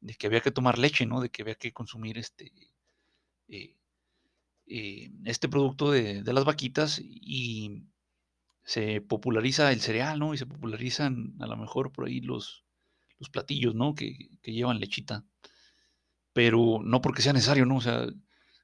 de, 0.00 0.14
que 0.14 0.26
había 0.26 0.40
que 0.40 0.50
tomar 0.50 0.78
leche, 0.78 1.06
¿no? 1.06 1.20
De 1.20 1.30
que 1.30 1.42
había 1.42 1.54
que 1.54 1.72
consumir 1.72 2.18
este, 2.18 2.50
eh, 3.48 3.76
eh, 4.68 5.10
este 5.24 5.48
producto 5.48 5.90
de, 5.90 6.22
las 6.24 6.44
vaquitas 6.44 7.00
y 7.02 7.84
se 8.64 9.00
populariza 9.00 9.72
el 9.72 9.80
cereal, 9.80 10.18
¿no? 10.18 10.34
Y 10.34 10.38
se 10.38 10.46
popularizan 10.46 11.34
a 11.40 11.46
lo 11.46 11.56
mejor 11.56 11.90
por 11.90 12.06
ahí 12.06 12.20
los, 12.20 12.64
los 13.18 13.30
platillos, 13.30 13.74
¿no? 13.74 13.94
Que, 13.94 14.30
que, 14.42 14.52
llevan 14.52 14.78
lechita. 14.78 15.24
Pero 16.34 16.80
no 16.84 17.00
porque 17.00 17.22
sea 17.22 17.32
necesario, 17.32 17.64
¿no? 17.64 17.76
O 17.76 17.80
sea, 17.80 18.06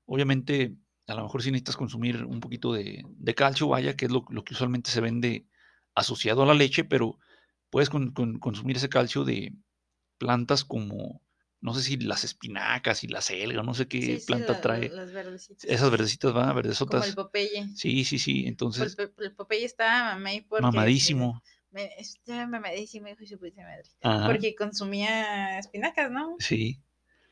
obviamente 0.04 0.76
a 1.06 1.14
lo 1.14 1.22
mejor 1.22 1.42
sí 1.42 1.50
necesitas 1.50 1.76
consumir 1.76 2.24
un 2.24 2.40
poquito 2.40 2.72
de, 2.72 3.02
de 3.08 3.34
calcio, 3.34 3.68
vaya, 3.68 3.96
que 3.96 4.06
es 4.06 4.12
lo, 4.12 4.24
lo, 4.28 4.44
que 4.44 4.54
usualmente 4.54 4.90
se 4.90 5.00
vende 5.00 5.46
asociado 5.94 6.42
a 6.42 6.46
la 6.46 6.54
leche, 6.54 6.84
pero 6.84 7.18
puedes 7.70 7.90
con, 7.90 8.12
con, 8.12 8.38
consumir 8.38 8.76
ese 8.76 8.88
calcio 8.88 9.24
de 9.24 9.54
plantas 10.18 10.64
como 10.64 11.22
no 11.64 11.72
sé 11.72 11.80
si 11.80 11.96
las 11.96 12.24
espinacas 12.24 13.04
y 13.04 13.08
la 13.08 13.22
selga, 13.22 13.62
no 13.62 13.72
sé 13.72 13.88
qué 13.88 14.20
planta 14.26 14.60
trae. 14.60 14.90
Las 14.90 15.12
verdecitas. 15.12 15.64
Esas 15.64 15.90
verdecitas, 15.90 16.34
van, 16.34 16.54
verdesotas. 16.54 17.00
Como 17.00 17.08
el 17.08 17.14
Popeye. 17.14 17.68
Sí, 17.74 18.04
sí, 18.04 18.18
sí. 18.18 18.42
Pues 18.42 18.48
entonces. 18.48 18.96
El, 18.98 19.14
el 19.16 19.32
Popeye 19.34 19.64
está 19.64 20.18
mamadísimo. 20.60 21.42
Me, 21.70 21.90
está 21.96 22.46
mamadísimo, 22.46 23.08
hijo 23.08 23.20
de 23.20 23.26
su 23.26 23.38
puta 23.38 23.62
madre. 23.62 24.26
Porque 24.26 24.54
consumía 24.54 25.58
espinacas, 25.58 26.10
¿no? 26.10 26.36
Sí. 26.38 26.82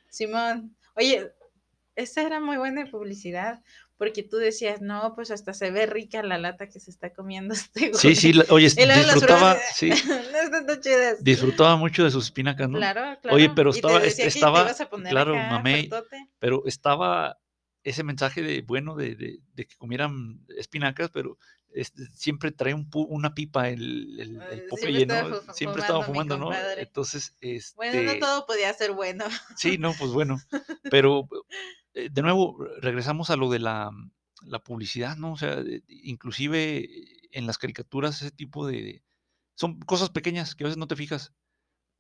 Simón. 0.08 0.78
Oye, 0.96 1.30
esa 1.94 2.22
era 2.22 2.40
muy 2.40 2.56
buena 2.56 2.86
publicidad 2.86 3.62
porque 4.02 4.24
tú 4.24 4.38
decías, 4.38 4.80
no, 4.80 5.14
pues 5.14 5.30
hasta 5.30 5.54
se 5.54 5.70
ve 5.70 5.86
rica 5.86 6.24
la 6.24 6.36
lata 6.36 6.68
que 6.68 6.80
se 6.80 6.90
está 6.90 7.12
comiendo 7.12 7.54
este 7.54 7.90
güey. 7.90 8.00
Sí, 8.00 8.16
sí, 8.16 8.32
oye, 8.48 8.66
disfrutaba, 8.66 9.56
sí, 9.76 9.90
disfrutaba 11.20 11.76
mucho 11.76 12.02
de 12.02 12.10
sus 12.10 12.24
espinacas, 12.24 12.68
¿no? 12.68 12.78
Claro, 12.78 13.16
claro. 13.20 13.36
Oye, 13.36 13.48
pero 13.54 13.70
estaba, 13.70 14.02
estaba, 14.02 14.74
claro, 15.08 15.36
mamé, 15.36 15.88
pero 16.40 16.64
estaba 16.66 17.38
ese 17.84 18.02
mensaje 18.02 18.42
de, 18.42 18.62
bueno, 18.62 18.96
de, 18.96 19.14
de, 19.14 19.38
de 19.54 19.66
que 19.68 19.76
comieran 19.76 20.44
espinacas, 20.56 21.10
pero 21.14 21.38
este, 21.72 22.04
siempre 22.12 22.50
trae 22.50 22.74
un 22.74 22.90
una 22.92 23.34
pipa 23.34 23.68
el, 23.68 24.18
el, 24.18 24.42
el 24.50 24.66
Popeye, 24.66 25.06
¿no? 25.06 25.40
Siempre 25.52 25.80
estaba 25.80 26.02
fumando, 26.02 26.36
¿no? 26.38 26.50
Entonces, 26.76 27.36
este... 27.40 27.76
Bueno, 27.76 28.02
no 28.02 28.18
todo 28.18 28.46
podía 28.46 28.74
ser 28.74 28.94
bueno. 28.94 29.26
Sí, 29.56 29.78
no, 29.78 29.94
pues 29.96 30.10
bueno, 30.10 30.40
pero 30.90 31.28
de 31.94 32.22
nuevo, 32.22 32.58
regresamos 32.80 33.30
a 33.30 33.36
lo 33.36 33.50
de 33.50 33.58
la, 33.58 33.90
la 34.44 34.58
publicidad, 34.60 35.16
¿no? 35.16 35.32
O 35.32 35.36
sea, 35.36 35.62
inclusive 35.88 36.88
en 37.32 37.46
las 37.46 37.58
caricaturas 37.58 38.20
ese 38.22 38.30
tipo 38.30 38.66
de... 38.66 39.02
Son 39.54 39.80
cosas 39.80 40.10
pequeñas 40.10 40.54
que 40.54 40.64
a 40.64 40.66
veces 40.66 40.78
no 40.78 40.86
te 40.86 40.96
fijas, 40.96 41.32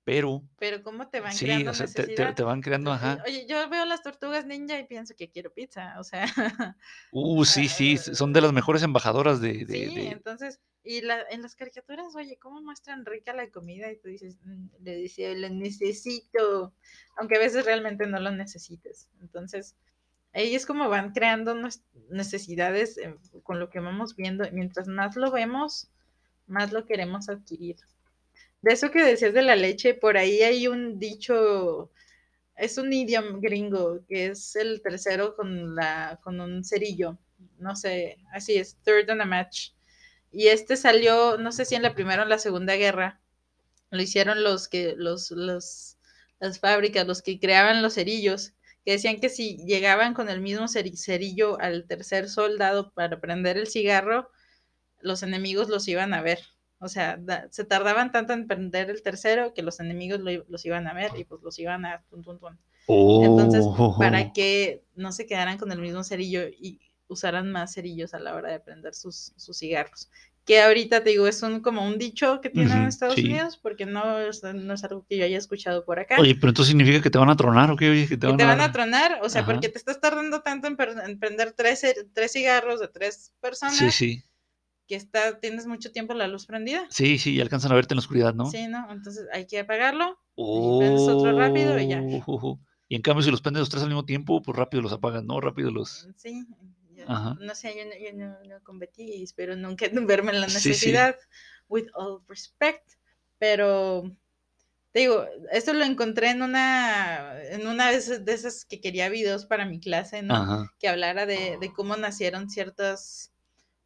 pero... 0.04 0.42
Pero 0.58 0.82
cómo 0.82 1.08
te 1.08 1.20
van 1.20 1.36
creando 1.36 1.70
o 1.70 1.74
sea, 1.74 1.86
te, 1.86 2.06
te, 2.06 2.42
van 2.42 2.60
creando, 2.60 2.92
ajá. 2.92 3.22
Oye, 3.26 3.46
yo 3.46 3.68
veo 3.68 3.84
las 3.84 4.02
tortugas 4.02 4.46
ninja 4.46 4.78
y 4.78 4.84
pienso 4.84 5.14
que 5.16 5.30
quiero 5.30 5.52
pizza, 5.52 5.94
o 5.98 6.04
sea... 6.04 6.26
Uh, 7.12 7.44
sí, 7.44 7.68
sí, 7.68 7.96
son 7.98 8.32
de 8.32 8.40
las 8.40 8.52
mejores 8.52 8.82
embajadoras 8.82 9.40
de... 9.40 9.64
de 9.64 9.88
sí, 9.88 10.06
entonces, 10.06 10.60
y 10.84 11.02
la, 11.02 11.22
en 11.30 11.42
las 11.42 11.54
caricaturas, 11.54 12.14
oye, 12.16 12.36
¿cómo 12.38 12.60
muestran 12.60 13.06
rica 13.06 13.32
la 13.32 13.48
comida? 13.50 13.90
Y 13.90 13.98
tú 13.98 14.08
dices, 14.08 14.38
mm, 14.44 14.66
le 14.80 14.96
dice, 14.96 15.36
lo 15.36 15.48
necesito, 15.48 16.74
aunque 17.16 17.36
a 17.36 17.40
veces 17.40 17.64
realmente 17.64 18.06
no 18.06 18.18
lo 18.18 18.32
necesites. 18.32 19.08
Entonces, 19.20 19.76
ahí 20.32 20.54
es 20.54 20.66
como 20.66 20.88
van 20.88 21.12
creando 21.12 21.54
necesidades 22.08 22.98
eh, 22.98 23.14
con 23.44 23.60
lo 23.60 23.70
que 23.70 23.78
vamos 23.78 24.16
viendo. 24.16 24.44
Mientras 24.50 24.88
más 24.88 25.14
lo 25.16 25.30
vemos, 25.30 25.90
más 26.46 26.72
lo 26.72 26.84
queremos 26.84 27.28
adquirir. 27.28 27.76
De 28.62 28.72
eso 28.72 28.90
que 28.90 29.02
decías 29.02 29.34
de 29.34 29.42
la 29.42 29.56
leche, 29.56 29.94
por 29.94 30.16
ahí 30.16 30.40
hay 30.42 30.68
un 30.68 30.98
dicho, 30.98 31.90
es 32.56 32.78
un 32.78 32.92
idioma 32.92 33.38
gringo, 33.40 34.04
que 34.08 34.26
es 34.26 34.56
el 34.56 34.82
tercero 34.82 35.36
con, 35.36 35.74
la, 35.74 36.20
con 36.22 36.40
un 36.40 36.64
cerillo. 36.64 37.18
No 37.58 37.76
sé, 37.76 38.18
así 38.32 38.56
es, 38.56 38.76
third 38.84 39.10
on 39.10 39.20
a 39.20 39.24
match. 39.24 39.70
Y 40.30 40.48
este 40.48 40.76
salió, 40.76 41.38
no 41.38 41.52
sé 41.52 41.64
si 41.64 41.74
en 41.74 41.82
la 41.82 41.94
Primera 41.94 42.22
o 42.22 42.26
la 42.26 42.38
Segunda 42.38 42.76
Guerra, 42.76 43.20
lo 43.90 44.00
hicieron 44.00 44.44
los 44.44 44.68
que, 44.68 44.94
los, 44.96 45.30
los, 45.32 45.98
las 46.40 46.60
fábricas, 46.60 47.06
los 47.06 47.22
que 47.22 47.40
creaban 47.40 47.82
los 47.82 47.94
cerillos, 47.94 48.54
que 48.84 48.92
decían 48.92 49.20
que 49.20 49.28
si 49.28 49.58
llegaban 49.66 50.14
con 50.14 50.28
el 50.28 50.40
mismo 50.40 50.66
cerillo 50.68 51.60
al 51.60 51.86
tercer 51.86 52.28
soldado 52.28 52.92
para 52.94 53.20
prender 53.20 53.56
el 53.58 53.66
cigarro, 53.66 54.30
los 55.00 55.22
enemigos 55.22 55.68
los 55.68 55.86
iban 55.88 56.14
a 56.14 56.22
ver. 56.22 56.40
O 56.82 56.88
sea, 56.88 57.16
se 57.50 57.64
tardaban 57.64 58.10
tanto 58.10 58.32
en 58.32 58.48
prender 58.48 58.90
el 58.90 59.02
tercero 59.02 59.54
que 59.54 59.62
los 59.62 59.78
enemigos 59.78 60.20
los 60.48 60.66
iban 60.66 60.88
a 60.88 60.92
ver 60.92 61.12
y 61.16 61.22
pues 61.22 61.40
los 61.40 61.56
iban 61.60 61.84
a... 61.84 62.02
Entonces, 62.88 63.64
para 63.96 64.22
oh. 64.22 64.32
que 64.34 64.82
no 64.96 65.12
se 65.12 65.26
quedaran 65.26 65.58
con 65.58 65.70
el 65.70 65.78
mismo 65.78 66.02
cerillo 66.02 66.40
y 66.48 66.80
usaran 67.06 67.52
más 67.52 67.74
cerillos 67.74 68.14
a 68.14 68.18
la 68.18 68.34
hora 68.34 68.50
de 68.50 68.58
prender 68.58 68.96
sus, 68.96 69.32
sus 69.36 69.58
cigarros. 69.58 70.10
Que 70.44 70.60
ahorita 70.60 71.04
te 71.04 71.10
digo, 71.10 71.28
es 71.28 71.40
un, 71.44 71.60
como 71.60 71.86
un 71.86 71.98
dicho 71.98 72.40
que 72.40 72.50
tienen 72.50 72.76
en 72.76 72.86
Estados 72.88 73.16
Unidos, 73.16 73.60
porque 73.62 73.86
no 73.86 74.18
es, 74.18 74.42
no 74.42 74.74
es 74.74 74.82
algo 74.82 75.06
que 75.08 75.18
yo 75.18 75.24
haya 75.24 75.38
escuchado 75.38 75.84
por 75.84 76.00
acá. 76.00 76.16
Oye, 76.18 76.34
pero 76.34 76.48
entonces 76.48 76.70
significa 76.70 77.00
que 77.00 77.10
te 77.10 77.18
van 77.18 77.30
a 77.30 77.36
tronar 77.36 77.70
o 77.70 77.76
qué? 77.76 78.06
que 78.08 78.16
te, 78.16 78.26
van, 78.26 78.60
a... 78.60 78.72
tronar, 78.72 79.20
o 79.22 79.28
sea, 79.28 79.46
porque 79.46 79.68
te 79.68 79.78
estás 79.78 80.00
tardando 80.00 80.40
tanto 80.40 80.66
en, 80.66 80.76
prender 80.76 81.52
tres, 81.52 81.86
tres 82.12 82.32
cigarros 82.32 82.80
de 82.80 82.88
tres 82.88 83.32
personas. 83.40 83.76
Sí, 83.76 83.92
sí 83.92 84.24
que 84.86 84.96
está, 84.96 85.38
tienes 85.40 85.66
mucho 85.66 85.92
tiempo 85.92 86.14
la 86.14 86.26
luz 86.26 86.46
prendida. 86.46 86.86
Sí, 86.90 87.18
sí, 87.18 87.34
y 87.34 87.40
alcanzan 87.40 87.72
a 87.72 87.74
verte 87.74 87.94
en 87.94 87.96
la 87.96 88.00
oscuridad, 88.00 88.34
¿no? 88.34 88.46
Sí, 88.46 88.68
¿no? 88.68 88.90
Entonces 88.90 89.26
hay 89.32 89.46
que 89.46 89.60
apagarlo. 89.60 90.18
Oh, 90.34 90.82
y 90.82 91.10
otro 91.10 91.38
rápido 91.38 91.78
y 91.78 91.88
ya. 91.88 92.02
Y 92.88 92.96
en 92.96 93.02
cambio, 93.02 93.22
si 93.22 93.30
los 93.30 93.40
prendes 93.40 93.60
los 93.60 93.70
tres 93.70 93.82
al 93.82 93.88
mismo 93.88 94.04
tiempo, 94.04 94.42
pues 94.42 94.56
rápido 94.56 94.82
los 94.82 94.92
apagan, 94.92 95.26
¿no? 95.26 95.40
Rápido 95.40 95.70
los. 95.70 96.08
Sí, 96.16 96.46
no 97.06 97.54
sé, 97.54 97.74
yo, 97.76 97.84
no, 97.84 97.92
yo 97.98 98.12
no, 98.16 98.54
no, 98.54 98.62
competí 98.62 99.02
y 99.02 99.22
espero 99.22 99.56
nunca 99.56 99.86
verme 99.92 100.32
en 100.32 100.40
la 100.40 100.46
necesidad, 100.46 101.16
with 101.68 101.86
all 101.94 102.22
respect, 102.28 102.92
pero 103.38 104.04
te 104.92 105.00
digo, 105.00 105.24
esto 105.50 105.72
lo 105.72 105.84
encontré 105.84 106.30
en 106.30 106.42
una, 106.42 107.42
en 107.44 107.66
una 107.66 107.90
de 107.90 107.96
esas, 107.96 108.64
que 108.64 108.80
quería 108.80 109.08
videos 109.08 109.46
para 109.46 109.64
mi 109.64 109.80
clase, 109.80 110.22
¿no? 110.22 110.70
Que 110.78 110.88
hablara 110.88 111.26
de, 111.26 111.56
de, 111.58 111.72
cómo 111.72 111.96
nacieron 111.96 112.50
ciertas 112.50 113.31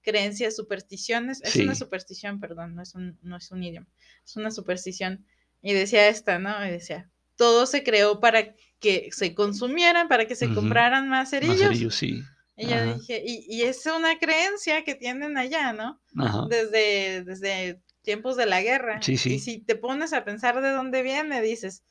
creencias, 0.07 0.55
supersticiones. 0.55 1.43
Es 1.43 1.57
una 1.57 1.75
superstición, 1.75 2.39
perdón, 2.39 2.77
no 2.77 2.83
es, 2.83 2.95
un, 2.95 3.19
no 3.23 3.37
es 3.37 3.51
un 3.51 3.63
idioma, 3.63 3.89
es 4.25 4.37
una 4.37 4.53
superstición. 4.53 5.27
Y 5.61 5.73
decía 5.73 6.09
esta, 6.09 6.39
¿no? 6.39 6.65
Y 6.65 6.71
decía, 6.71 7.11
todo 7.35 7.67
se 7.67 7.83
creó 7.83 8.21
para 8.21 8.55
que 8.79 9.09
se 9.11 9.35
consumieran, 9.35 10.07
para 10.07 10.27
que 10.27 10.37
se 10.37 10.55
compraran 10.55 11.09
más 11.09 11.31
cerillos. 11.31 11.59
Más 11.59 11.69
cerillos, 11.69 11.95
sí. 11.97 12.23
Y 12.57 12.69
yo 12.69 12.95
dije, 12.95 13.23
y, 13.27 13.63
es 13.63 13.85
una 13.85 14.19
creencia 14.19 14.83
que 14.85 14.95
tienen 14.95 15.37
allá, 15.37 15.73
¿no? 15.73 16.01
Desde, 16.49 17.23
desde 17.25 17.83
tiempos 18.03 18.37
de 18.37 18.47
la 18.47 18.63
guerra. 18.63 19.03
Sí, 19.03 19.19
sí. 19.19 19.35
Y 19.35 19.39
si 19.41 19.59
te 19.59 19.75
pones 19.75 20.13
a 20.13 20.25
pensar 20.25 20.63
de 20.63 20.71
dónde 20.71 21.03
viene, 21.03 21.43
dices, 21.43 21.83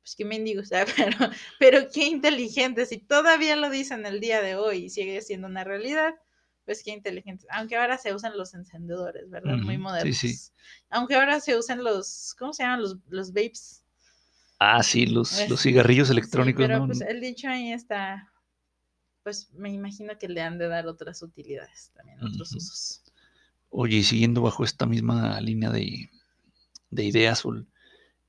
pues 0.00 0.14
qué 0.16 0.24
mendigo, 0.24 0.64
sea, 0.64 0.86
pero, 0.96 1.30
pero 1.58 1.88
qué 1.92 2.04
inteligente, 2.06 2.86
si 2.86 2.98
todavía 2.98 3.56
lo 3.56 3.68
dicen 3.68 4.06
el 4.06 4.20
día 4.20 4.40
de 4.40 4.54
hoy 4.54 4.84
y 4.84 4.90
sigue 4.90 5.20
siendo 5.20 5.48
una 5.48 5.64
realidad, 5.64 6.14
pues 6.64 6.82
qué 6.82 6.92
inteligentes. 6.92 7.46
Aunque 7.50 7.76
ahora 7.76 7.98
se 7.98 8.14
usan 8.14 8.36
los 8.36 8.54
encendedores, 8.54 9.28
¿verdad? 9.30 9.56
Muy 9.58 9.78
modernos. 9.78 10.16
Sí, 10.16 10.34
sí. 10.34 10.52
Aunque 10.90 11.14
ahora 11.14 11.40
se 11.40 11.56
usan 11.56 11.84
los, 11.84 12.34
¿cómo 12.38 12.52
se 12.52 12.62
llaman? 12.62 12.82
Los, 12.82 12.96
los 13.08 13.32
vapes. 13.32 13.84
Ah, 14.58 14.82
sí, 14.82 15.06
los, 15.06 15.48
los 15.48 15.60
cigarrillos 15.60 16.10
electrónicos. 16.10 16.66
pero 16.66 16.86
pues 16.86 17.00
el 17.02 17.20
dicho 17.20 17.48
ahí 17.48 17.72
está, 17.72 18.32
pues 19.22 19.50
me 19.52 19.70
imagino 19.70 20.16
que 20.18 20.28
le 20.28 20.40
han 20.40 20.58
de 20.58 20.68
dar 20.68 20.86
otras 20.86 21.22
utilidades 21.22 21.90
también, 21.94 22.22
otros 22.22 22.54
usos. 22.54 23.02
Oye, 23.68 24.02
siguiendo 24.04 24.40
bajo 24.40 24.64
esta 24.64 24.86
misma 24.86 25.40
línea 25.40 25.70
de, 25.70 26.08
de 26.90 27.04
ideas, 27.04 27.42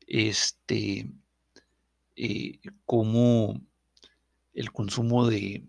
este, 0.08 1.12
eh, 2.16 2.60
cómo 2.86 3.62
el 4.54 4.72
consumo 4.72 5.28
de 5.28 5.64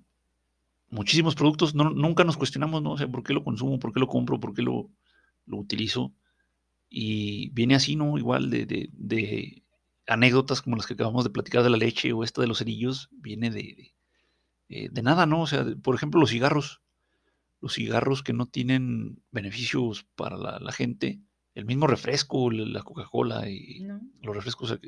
muchísimos 0.96 1.34
productos, 1.34 1.74
nunca 1.74 2.24
nos 2.24 2.38
cuestionamos, 2.38 2.82
¿no? 2.82 2.92
O 2.92 2.98
sea, 2.98 3.06
¿por 3.06 3.22
qué 3.22 3.34
lo 3.34 3.44
consumo? 3.44 3.78
¿Por 3.78 3.92
qué 3.92 4.00
lo 4.00 4.08
compro? 4.08 4.40
¿Por 4.40 4.54
qué 4.54 4.62
lo, 4.62 4.90
lo 5.44 5.58
utilizo? 5.58 6.14
Y 6.88 7.50
viene 7.50 7.74
así, 7.74 7.96
¿no? 7.96 8.16
Igual 8.16 8.48
de, 8.48 8.64
de, 8.66 9.62
anécdotas 10.06 10.62
como 10.62 10.76
las 10.76 10.86
que 10.86 10.94
acabamos 10.94 11.24
de 11.24 11.30
platicar 11.30 11.62
de 11.62 11.70
la 11.70 11.76
leche 11.76 12.12
o 12.12 12.24
esta 12.24 12.40
de 12.40 12.48
los 12.48 12.58
cerillos, 12.58 13.10
viene 13.12 13.50
de, 13.50 13.94
eh, 14.70 14.88
de 14.90 15.02
nada, 15.02 15.26
¿no? 15.26 15.42
O 15.42 15.46
sea, 15.46 15.66
por 15.82 15.94
ejemplo, 15.94 16.18
los 16.18 16.30
cigarros. 16.30 16.80
Los 17.60 17.74
cigarros 17.74 18.22
que 18.22 18.32
no 18.32 18.46
tienen 18.46 19.22
beneficios 19.30 20.06
para 20.14 20.36
la, 20.36 20.72
gente. 20.72 21.20
El 21.54 21.66
mismo 21.66 21.86
refresco, 21.86 22.50
la 22.50 22.82
Coca-Cola 22.82 23.48
y 23.48 23.86
los 24.22 24.34
refrescos. 24.34 24.78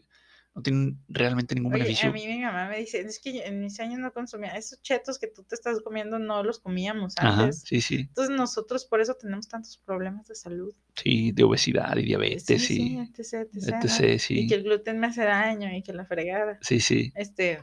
No 0.59 0.62
tienen 0.62 0.98
realmente 1.09 1.54
ningún 1.54 1.72
Oye, 1.72 1.84
beneficio. 1.84 2.09
a 2.11 2.12
mí 2.12 2.26
mi 2.26 2.40
mamá 2.40 2.68
me 2.68 2.78
dice, 2.78 3.00
es 3.00 3.20
que 3.20 3.44
en 3.46 3.61
mis 3.61 3.78
años 3.80 4.00
no 4.00 4.12
consumía, 4.12 4.56
esos 4.56 4.82
chetos 4.82 5.18
que 5.18 5.28
tú 5.28 5.44
te 5.44 5.54
estás 5.54 5.80
comiendo 5.82 6.18
no 6.18 6.42
los 6.42 6.59
comíamos 6.59 7.14
Ajá, 7.18 7.44
antes. 7.44 7.62
sí, 7.64 7.80
sí, 7.80 8.06
Entonces 8.09 8.36
nosotros 8.36 8.84
por 8.84 9.00
eso 9.00 9.14
tenemos 9.14 9.48
tantos 9.48 9.78
problemas 9.78 10.26
de 10.26 10.34
salud. 10.34 10.74
sí, 10.96 11.30
de 11.32 11.44
obesidad 11.44 11.96
y 11.96 12.02
diabetes 12.02 12.44
Sí, 12.46 12.54
y 12.54 12.59
sí, 12.59 12.98
etc, 12.98 13.48
etc, 13.54 13.68
etc, 13.84 14.14
Y 14.14 14.18
sí, 14.18 14.46
que 14.48 14.54
el 14.56 14.64
gluten 14.64 14.98
me 14.98 15.06
hace 15.06 15.22
daño 15.24 15.72
y 15.74 15.82
que 15.82 15.92
la 15.92 16.04
fregada. 16.04 16.59
sí, 16.61 16.80
sí, 16.80 17.12
Este, 17.14 17.62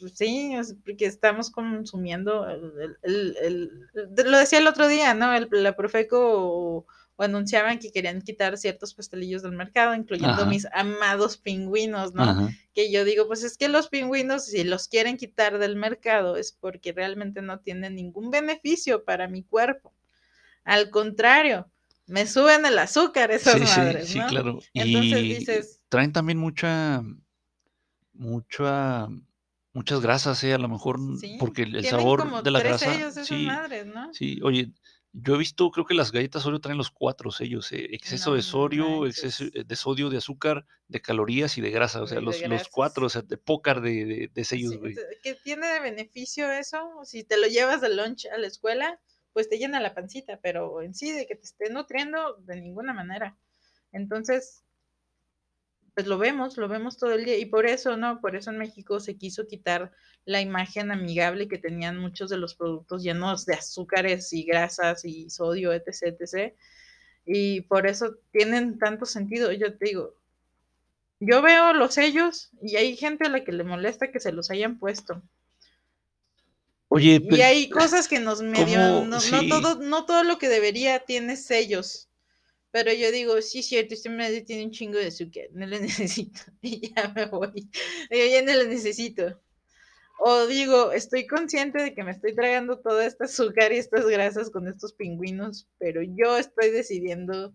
pues 0.00 0.14
sí, 0.16 0.52
porque 0.84 1.06
estamos 1.06 1.50
consumiendo 1.52 2.48
el, 2.48 2.72
el- 3.02 3.36
el- 3.40 3.88
el- 3.94 4.30
lo 4.30 4.38
decía 4.38 4.58
el 4.58 4.66
otro 4.66 4.88
día, 4.88 5.14
¿no? 5.14 5.32
El, 5.32 5.48
la 5.50 5.76
Profeco 5.76 6.86
o, 7.16 7.22
anunciaban 7.22 7.78
que 7.78 7.92
querían 7.92 8.22
quitar 8.22 8.56
ciertos 8.58 8.94
pastelillos 8.94 9.42
del 9.42 9.52
mercado, 9.52 9.94
incluyendo 9.94 10.32
Ajá. 10.42 10.46
mis 10.46 10.66
amados 10.72 11.36
pingüinos, 11.36 12.14
¿no? 12.14 12.22
ajá, 12.22 12.50
Que 12.74 12.90
yo 12.90 13.04
digo, 13.04 13.26
pues 13.26 13.42
es 13.44 13.56
que 13.58 13.68
los 13.68 13.88
pingüinos, 13.88 14.46
si 14.46 14.64
los 14.64 14.88
quieren 14.88 15.16
quitar 15.16 15.58
del 15.58 15.76
mercado, 15.76 16.36
es 16.36 16.52
porque 16.52 16.92
realmente 16.92 17.42
no 17.42 17.60
tienen 17.60 17.94
ningún 17.96 18.30
beneficio 18.30 19.04
para 19.04 19.28
mi 19.28 19.42
cuerpo. 19.42 19.92
Al 20.64 20.90
contrario, 20.90 21.68
me 22.06 22.26
suben 22.26 22.64
el 22.66 22.78
azúcar 22.78 23.30
esas 23.30 23.58
sí, 23.60 23.66
sí, 23.66 23.80
madres, 23.80 24.08
sí, 24.08 24.18
¿no? 24.18 24.26
claro. 24.28 24.58
Entonces 24.74 25.18
Y 25.18 25.22
dices- 25.38 25.80
traen 25.88 26.12
también 26.12 26.38
mucha, 26.38 27.02
mucha, 28.14 29.08
muchas 29.72 30.00
grasas, 30.00 30.42
¿eh? 30.44 30.54
A 30.54 30.58
lo 30.58 30.68
mejor 30.68 30.98
Sí, 31.18 31.36
porque 31.38 31.62
el, 31.62 31.84
sabor 31.84 32.42
de 32.42 32.50
la 32.50 32.60
grasa, 32.60 32.92
sellos 32.92 33.12
esas 33.16 33.28
sí, 33.28 33.46
madres, 33.46 33.86
¿no? 33.86 34.12
sí. 34.12 34.40
Oye, 34.42 34.72
yo 35.12 35.34
he 35.34 35.38
visto, 35.38 35.70
creo 35.70 35.84
que 35.84 35.94
las 35.94 36.10
galletas 36.10 36.46
Oreo 36.46 36.60
traen 36.60 36.78
los 36.78 36.90
cuatro 36.90 37.30
sellos, 37.30 37.70
¿eh? 37.72 37.88
Exceso 37.92 38.30
No 38.30 38.36
de 38.36 38.42
sodio, 38.42 39.06
exceso 39.06 39.44
de 39.52 39.76
sodio, 39.76 40.08
de 40.08 40.16
azúcar, 40.16 40.66
de 40.88 41.02
calorías 41.02 41.58
y 41.58 41.60
de 41.60 41.70
grasa, 41.70 42.02
o 42.02 42.06
sea, 42.06 42.20
los, 42.20 42.40
los 42.40 42.68
cuatro, 42.68 43.06
o 43.06 43.08
sea, 43.10 43.20
de 43.20 43.36
pócar 43.36 43.82
de, 43.82 44.04
de, 44.06 44.30
de 44.32 44.44
sellos, 44.44 44.78
güey. 44.78 44.94
¿Qué 45.22 45.34
tiene 45.34 45.66
de 45.66 45.80
beneficio 45.80 46.50
eso? 46.50 46.88
Si 47.04 47.24
te 47.24 47.36
lo 47.36 47.46
llevas 47.46 47.82
de 47.82 47.94
lunch 47.94 48.26
a 48.26 48.38
la 48.38 48.46
escuela, 48.46 49.00
pues 49.34 49.48
te 49.48 49.58
llena 49.58 49.80
la 49.80 49.94
pancita, 49.94 50.40
pero 50.42 50.80
en 50.82 50.94
sí 50.94 51.12
de 51.12 51.26
que 51.26 51.36
te 51.36 51.44
esté 51.44 51.70
nutriendo, 51.70 52.36
de 52.36 52.60
ninguna 52.60 52.94
manera. 52.94 53.36
Entonces, 53.92 54.64
pues 55.94 56.06
lo 56.06 56.18
vemos, 56.18 56.56
lo 56.56 56.68
vemos 56.68 56.96
todo 56.96 57.12
el 57.12 57.24
día. 57.24 57.38
Y 57.38 57.46
por 57.46 57.66
eso, 57.66 57.96
¿no? 57.96 58.20
Por 58.20 58.34
eso 58.36 58.50
en 58.50 58.58
México 58.58 58.98
se 59.00 59.16
quiso 59.16 59.46
quitar 59.46 59.92
la 60.24 60.40
imagen 60.40 60.90
amigable 60.90 61.48
que 61.48 61.58
tenían 61.58 61.98
muchos 61.98 62.30
de 62.30 62.38
los 62.38 62.54
productos 62.54 63.02
llenos 63.02 63.44
de 63.46 63.54
azúcares 63.54 64.32
y 64.32 64.44
grasas 64.44 65.04
y 65.04 65.28
sodio, 65.30 65.72
etc, 65.72 66.16
etc. 66.18 66.54
Y 67.26 67.62
por 67.62 67.86
eso 67.86 68.16
tienen 68.32 68.78
tanto 68.78 69.04
sentido. 69.04 69.52
Yo 69.52 69.76
te 69.76 69.84
digo, 69.86 70.14
yo 71.20 71.42
veo 71.42 71.72
los 71.72 71.94
sellos 71.94 72.50
y 72.62 72.76
hay 72.76 72.96
gente 72.96 73.26
a 73.26 73.30
la 73.30 73.44
que 73.44 73.52
le 73.52 73.64
molesta 73.64 74.10
que 74.10 74.18
se 74.20 74.32
los 74.32 74.50
hayan 74.50 74.78
puesto. 74.78 75.22
Oye, 76.88 77.14
Y 77.14 77.20
pe- 77.28 77.42
hay 77.44 77.68
cosas 77.70 78.08
que 78.08 78.18
nos 78.20 78.42
medio, 78.42 78.78
no, 79.06 79.18
no 79.30 79.48
todo, 79.48 79.74
no 79.76 80.04
todo 80.04 80.24
lo 80.24 80.38
que 80.38 80.48
debería 80.48 81.00
tiene 81.00 81.36
sellos. 81.36 82.08
Pero 82.72 82.90
yo 82.92 83.12
digo, 83.12 83.40
sí, 83.42 83.62
cierto, 83.62 83.94
este 83.94 84.08
medio 84.08 84.44
tiene 84.44 84.64
un 84.64 84.70
chingo 84.70 84.98
de 84.98 85.08
azúcar, 85.08 85.44
no 85.52 85.66
lo 85.66 85.78
necesito. 85.80 86.40
Y 86.62 86.92
ya 86.94 87.12
me 87.14 87.26
voy. 87.26 87.70
Digo, 88.10 88.26
ya 88.30 88.42
no 88.42 88.54
lo 88.54 88.68
necesito. 88.68 89.40
O 90.18 90.46
digo, 90.46 90.92
estoy 90.92 91.26
consciente 91.26 91.82
de 91.82 91.94
que 91.94 92.04
me 92.04 92.12
estoy 92.12 92.34
tragando 92.34 92.78
todo 92.78 93.00
este 93.00 93.24
azúcar 93.24 93.72
y 93.72 93.78
estas 93.78 94.06
grasas 94.06 94.50
con 94.50 94.68
estos 94.68 94.92
pingüinos, 94.94 95.68
pero 95.78 96.00
yo 96.02 96.38
estoy 96.38 96.70
decidiendo 96.70 97.54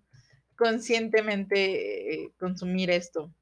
conscientemente 0.55 2.24
eh, 2.24 2.34
consumir 2.39 2.91
esto. 2.91 3.34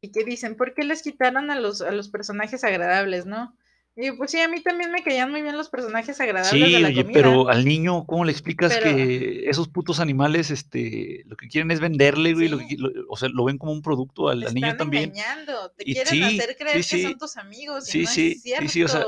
Y 0.00 0.12
que 0.12 0.24
dicen, 0.24 0.56
¿por 0.56 0.74
qué 0.74 0.84
les 0.84 1.02
quitaron 1.02 1.50
a 1.50 1.58
los, 1.58 1.80
a 1.80 1.90
los 1.90 2.08
personajes 2.08 2.64
agradables, 2.64 3.26
no? 3.26 3.56
Y 4.00 4.12
pues 4.12 4.30
sí, 4.30 4.38
a 4.38 4.46
mí 4.46 4.60
también 4.62 4.92
me 4.92 5.02
caían 5.02 5.28
muy 5.28 5.42
bien 5.42 5.56
los 5.56 5.68
personajes 5.68 6.20
agradables 6.20 6.50
Sí, 6.68 6.72
de 6.72 6.78
la 6.78 6.86
oye, 6.88 7.02
comida. 7.02 7.12
pero 7.20 7.48
al 7.48 7.64
niño, 7.64 8.04
¿cómo 8.06 8.24
le 8.24 8.30
explicas 8.30 8.72
Pero- 8.78 8.94
que 8.94 9.50
esos 9.50 9.66
putos 9.66 9.98
animales, 9.98 10.52
este, 10.52 11.24
lo 11.26 11.36
que 11.36 11.48
quieren 11.48 11.72
es 11.72 11.80
venderle, 11.80 12.32
güey, 12.32 12.46
lo 12.48 12.58
Sí. 12.60 12.68
que 12.68 12.76
qui- 12.76 12.78
lo- 12.78 12.92
o 13.08 13.16
sea, 13.16 13.28
lo 13.28 13.42
ven 13.44 13.58
como 13.58 13.72
un 13.72 13.82
producto 13.82 14.28
al, 14.28 14.42
Te 14.42 14.46
al 14.46 14.54
niño 14.54 14.66
están 14.68 14.78
también. 14.78 15.04
engañando, 15.10 15.72
te 15.76 15.82
Y 15.90 15.94
quieren 15.94 16.12
sí, 16.12 16.22
hacer 16.22 16.56
creer 16.56 16.84
sí, 16.84 16.96
que 16.96 17.02
son 17.02 17.18
tus 17.18 17.36
amigos 17.38 17.88
y 17.88 17.90
Sí, 17.90 18.02
no 18.02 18.08
sí, 18.10 18.32
es 18.36 18.42
cierto. 18.42 18.62
sí, 18.62 18.68
sí, 18.68 18.82
o 18.84 18.88
sea, 18.88 19.04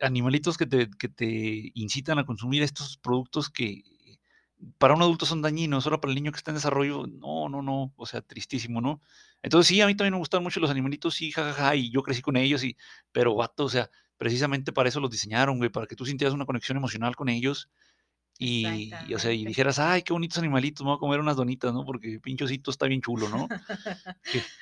Animalitos 0.00 0.58
que 0.58 0.66
te, 0.66 0.88
que 0.98 1.08
te 1.08 1.70
incitan 1.74 2.18
a 2.18 2.26
consumir 2.26 2.64
estos 2.64 2.96
productos 2.96 3.48
que 3.48 3.84
para 4.78 4.94
un 4.94 5.02
adulto 5.02 5.26
son 5.26 5.42
dañinos, 5.42 5.86
ahora 5.86 6.00
para 6.00 6.10
el 6.12 6.14
niño 6.16 6.32
que 6.32 6.38
está 6.38 6.50
en 6.50 6.56
desarrollo, 6.56 7.06
no, 7.06 7.48
no, 7.48 7.62
no, 7.62 7.92
o 7.96 8.06
sea, 8.06 8.22
tristísimo, 8.22 8.80
¿no? 8.80 9.00
Entonces 9.42 9.68
sí, 9.68 9.80
a 9.80 9.86
mí 9.86 9.94
también 9.96 10.14
me 10.14 10.18
gustan 10.18 10.42
mucho 10.42 10.60
los 10.60 10.70
animalitos, 10.70 11.14
sí, 11.14 11.32
jajaja, 11.32 11.74
y 11.76 11.90
yo 11.90 12.02
crecí 12.02 12.22
con 12.22 12.36
ellos, 12.36 12.62
y, 12.64 12.76
pero 13.12 13.34
vato, 13.34 13.64
o 13.64 13.68
sea, 13.68 13.90
precisamente 14.16 14.72
para 14.72 14.88
eso 14.88 15.00
los 15.00 15.10
diseñaron, 15.10 15.58
güey, 15.58 15.70
para 15.70 15.86
que 15.86 15.96
tú 15.96 16.06
sintieras 16.06 16.34
una 16.34 16.46
conexión 16.46 16.76
emocional 16.76 17.16
con 17.16 17.28
ellos. 17.28 17.68
Y, 18.38 18.98
y, 19.06 19.14
o 19.14 19.18
sea, 19.18 19.32
y 19.32 19.44
dijeras, 19.46 19.78
ay, 19.78 20.02
qué 20.02 20.12
bonitos 20.12 20.38
animalitos, 20.38 20.84
me 20.84 20.90
voy 20.90 20.96
a 20.96 21.00
comer 21.00 21.20
unas 21.20 21.36
donitas, 21.36 21.72
¿no? 21.72 21.84
Porque 21.84 22.18
pinchocito 22.20 22.70
está 22.70 22.86
bien 22.86 23.00
chulo, 23.02 23.28
¿no? 23.28 23.48
Que, 24.28 24.52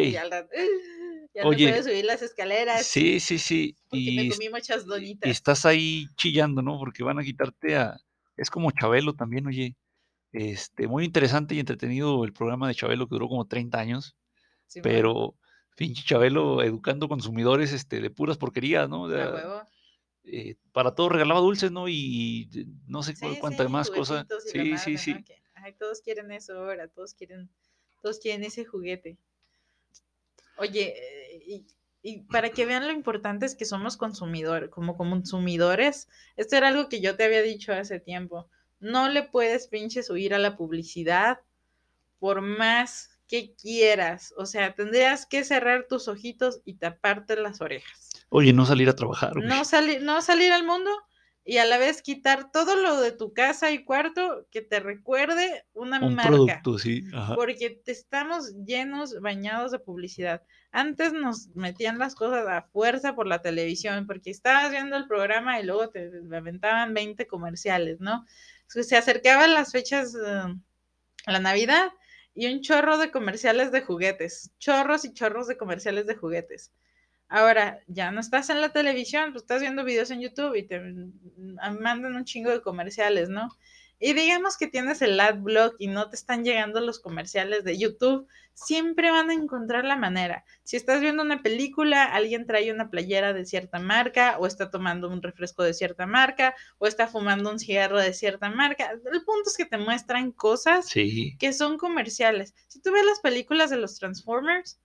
Y 0.00 0.10
Güey, 0.10 0.12
ya 1.34 1.44
Oye, 1.44 1.66
no 1.66 1.70
puedo 1.72 1.82
subir 1.84 2.04
las 2.04 2.22
escaleras 2.22 2.86
sí, 2.86 3.20
sí, 3.20 3.38
sí. 3.38 3.76
porque 3.88 4.12
me 4.12 4.24
Y, 4.24 4.28
comí 4.28 4.48
muchas 4.50 4.84
y 4.84 4.86
donitas. 4.86 5.30
estás 5.30 5.66
ahí 5.66 6.06
chillando, 6.16 6.62
¿no? 6.62 6.78
Porque 6.78 7.02
van 7.04 7.18
a 7.18 7.24
quitarte 7.24 7.76
a... 7.76 7.96
Es 8.38 8.50
como 8.50 8.70
Chabelo 8.72 9.14
también, 9.14 9.46
oye. 9.48 9.76
Este, 10.32 10.88
muy 10.88 11.04
interesante 11.06 11.54
y 11.54 11.60
entretenido 11.60 12.24
el 12.24 12.32
programa 12.34 12.68
de 12.68 12.74
Chabelo 12.76 13.08
que 13.08 13.16
duró 13.16 13.28
como 13.28 13.46
30 13.46 13.80
años, 13.80 14.16
pero 14.82 15.36
pinche 15.76 16.04
Chabelo 16.04 16.62
educando 16.62 17.08
consumidores 17.08 17.72
este, 17.72 18.00
de 18.00 18.10
puras 18.10 18.38
porquerías, 18.38 18.88
¿no? 18.90 19.02
O 19.04 19.08
a 19.08 19.10
sea, 19.10 19.30
huevo. 19.30 19.62
eh, 20.24 20.56
para 20.72 20.94
todo 20.94 21.08
regalaba 21.10 21.40
dulces, 21.40 21.72
¿no? 21.72 21.88
Y 21.88 22.48
no 22.86 23.02
sé 23.02 23.16
Sí, 23.16 23.38
cuánta 23.40 23.64
sí, 23.64 23.70
más 23.70 23.90
cosa. 23.90 24.26
juguetitos 24.28 24.46
y 24.46 24.54
la 24.54 24.64
Sí, 24.64 24.70
madre, 24.70 24.78
sí, 24.78 24.92
¿no? 24.92 24.98
sí. 24.98 25.24
Que, 25.24 25.42
ay, 25.54 25.74
todos 25.74 26.00
quieren 26.02 26.30
eso 26.32 26.58
ahora, 26.58 26.88
todos 26.88 27.14
quieren, 27.14 27.50
todos 28.02 28.18
quieren 28.20 28.44
ese 28.44 28.64
juguete. 28.64 29.18
Oye, 30.56 30.94
eh, 30.96 31.42
y, 31.46 31.66
y 32.02 32.22
para 32.22 32.50
que 32.50 32.66
vean 32.66 32.86
lo 32.86 32.92
importante 32.92 33.46
es 33.46 33.54
que 33.54 33.64
somos 33.64 33.96
consumidores, 33.96 34.70
como 34.70 34.96
consumidores, 34.96 36.08
esto 36.36 36.56
era 36.56 36.68
algo 36.68 36.88
que 36.88 37.00
yo 37.00 37.16
te 37.16 37.24
había 37.24 37.42
dicho 37.42 37.72
hace 37.72 38.00
tiempo. 38.00 38.48
No 38.80 39.08
le 39.08 39.24
puedes 39.24 39.66
pinches 39.66 40.08
huir 40.08 40.34
a 40.34 40.38
la 40.38 40.56
publicidad 40.56 41.40
por 42.18 42.40
más 42.40 43.10
que 43.26 43.54
quieras. 43.54 44.32
O 44.36 44.46
sea, 44.46 44.74
tendrías 44.74 45.26
que 45.26 45.44
cerrar 45.44 45.86
tus 45.88 46.08
ojitos 46.08 46.60
y 46.64 46.74
taparte 46.74 47.36
las 47.36 47.60
orejas 47.60 48.08
Oye, 48.30 48.52
no 48.52 48.66
salir 48.66 48.88
a 48.88 48.94
trabajar, 48.94 49.34
güey. 49.34 49.46
no 49.46 49.64
salir, 49.64 50.02
no 50.02 50.20
salir 50.20 50.52
al 50.52 50.64
mundo 50.64 50.90
y 51.48 51.56
a 51.56 51.64
la 51.64 51.78
vez 51.78 52.02
quitar 52.02 52.52
todo 52.52 52.76
lo 52.76 53.00
de 53.00 53.10
tu 53.10 53.32
casa 53.32 53.70
y 53.70 53.82
cuarto 53.82 54.46
que 54.50 54.60
te 54.60 54.80
recuerde 54.80 55.64
una 55.72 55.98
Un 55.98 56.14
marca. 56.14 56.28
producto, 56.28 56.78
sí. 56.78 57.04
Ajá. 57.14 57.36
Porque 57.36 57.70
te 57.70 57.90
estamos 57.90 58.52
llenos, 58.66 59.18
bañados 59.22 59.72
de 59.72 59.78
publicidad. 59.78 60.42
Antes 60.72 61.14
nos 61.14 61.48
metían 61.54 61.98
las 61.98 62.14
cosas 62.14 62.46
a 62.46 62.68
fuerza 62.70 63.14
por 63.14 63.26
la 63.26 63.40
televisión, 63.40 64.06
porque 64.06 64.28
estabas 64.28 64.70
viendo 64.70 64.94
el 64.98 65.06
programa 65.06 65.58
y 65.58 65.64
luego 65.64 65.88
te 65.88 66.10
aventaban 66.36 66.92
20 66.92 67.26
comerciales, 67.26 67.98
¿no? 67.98 68.26
Se 68.66 68.98
acercaban 68.98 69.54
las 69.54 69.72
fechas, 69.72 70.14
uh, 70.14 70.54
la 71.26 71.40
Navidad, 71.40 71.92
y 72.34 72.52
un 72.52 72.60
chorro 72.60 72.98
de 72.98 73.10
comerciales 73.10 73.72
de 73.72 73.80
juguetes, 73.80 74.50
chorros 74.58 75.06
y 75.06 75.14
chorros 75.14 75.46
de 75.46 75.56
comerciales 75.56 76.06
de 76.06 76.14
juguetes. 76.14 76.74
Ahora, 77.28 77.80
ya 77.86 78.10
no 78.10 78.20
estás 78.20 78.48
en 78.50 78.60
la 78.60 78.70
televisión, 78.70 79.32
pues 79.32 79.42
estás 79.42 79.60
viendo 79.60 79.84
videos 79.84 80.10
en 80.10 80.20
YouTube 80.20 80.54
y 80.54 80.62
te 80.66 80.80
mandan 81.80 82.14
un 82.14 82.24
chingo 82.24 82.50
de 82.50 82.62
comerciales, 82.62 83.28
¿no? 83.28 83.50
Y 84.00 84.12
digamos 84.12 84.56
que 84.56 84.68
tienes 84.68 85.02
el 85.02 85.18
adblock 85.18 85.74
y 85.80 85.88
no 85.88 86.08
te 86.08 86.14
están 86.14 86.44
llegando 86.44 86.80
los 86.80 87.00
comerciales 87.00 87.64
de 87.64 87.76
YouTube, 87.76 88.28
siempre 88.54 89.10
van 89.10 89.28
a 89.30 89.34
encontrar 89.34 89.84
la 89.84 89.96
manera. 89.96 90.44
Si 90.62 90.76
estás 90.76 91.00
viendo 91.00 91.22
una 91.24 91.42
película, 91.42 92.04
alguien 92.04 92.46
trae 92.46 92.70
una 92.72 92.90
playera 92.90 93.32
de 93.32 93.44
cierta 93.44 93.80
marca, 93.80 94.36
o 94.38 94.46
está 94.46 94.70
tomando 94.70 95.08
un 95.08 95.20
refresco 95.20 95.64
de 95.64 95.74
cierta 95.74 96.06
marca, 96.06 96.54
o 96.78 96.86
está 96.86 97.08
fumando 97.08 97.50
un 97.50 97.58
cigarro 97.58 97.98
de 97.98 98.12
cierta 98.14 98.48
marca. 98.50 98.90
El 98.92 99.24
punto 99.24 99.50
es 99.50 99.56
que 99.56 99.66
te 99.66 99.78
muestran 99.78 100.30
cosas 100.30 100.86
Sí. 100.86 101.36
que 101.40 101.52
son 101.52 101.76
comerciales. 101.76 102.54
Si 102.68 102.80
tú 102.80 102.92
ves 102.92 103.04
las 103.04 103.18
películas 103.20 103.68
de 103.68 103.78
los 103.78 103.98
Transformers, 103.98 104.78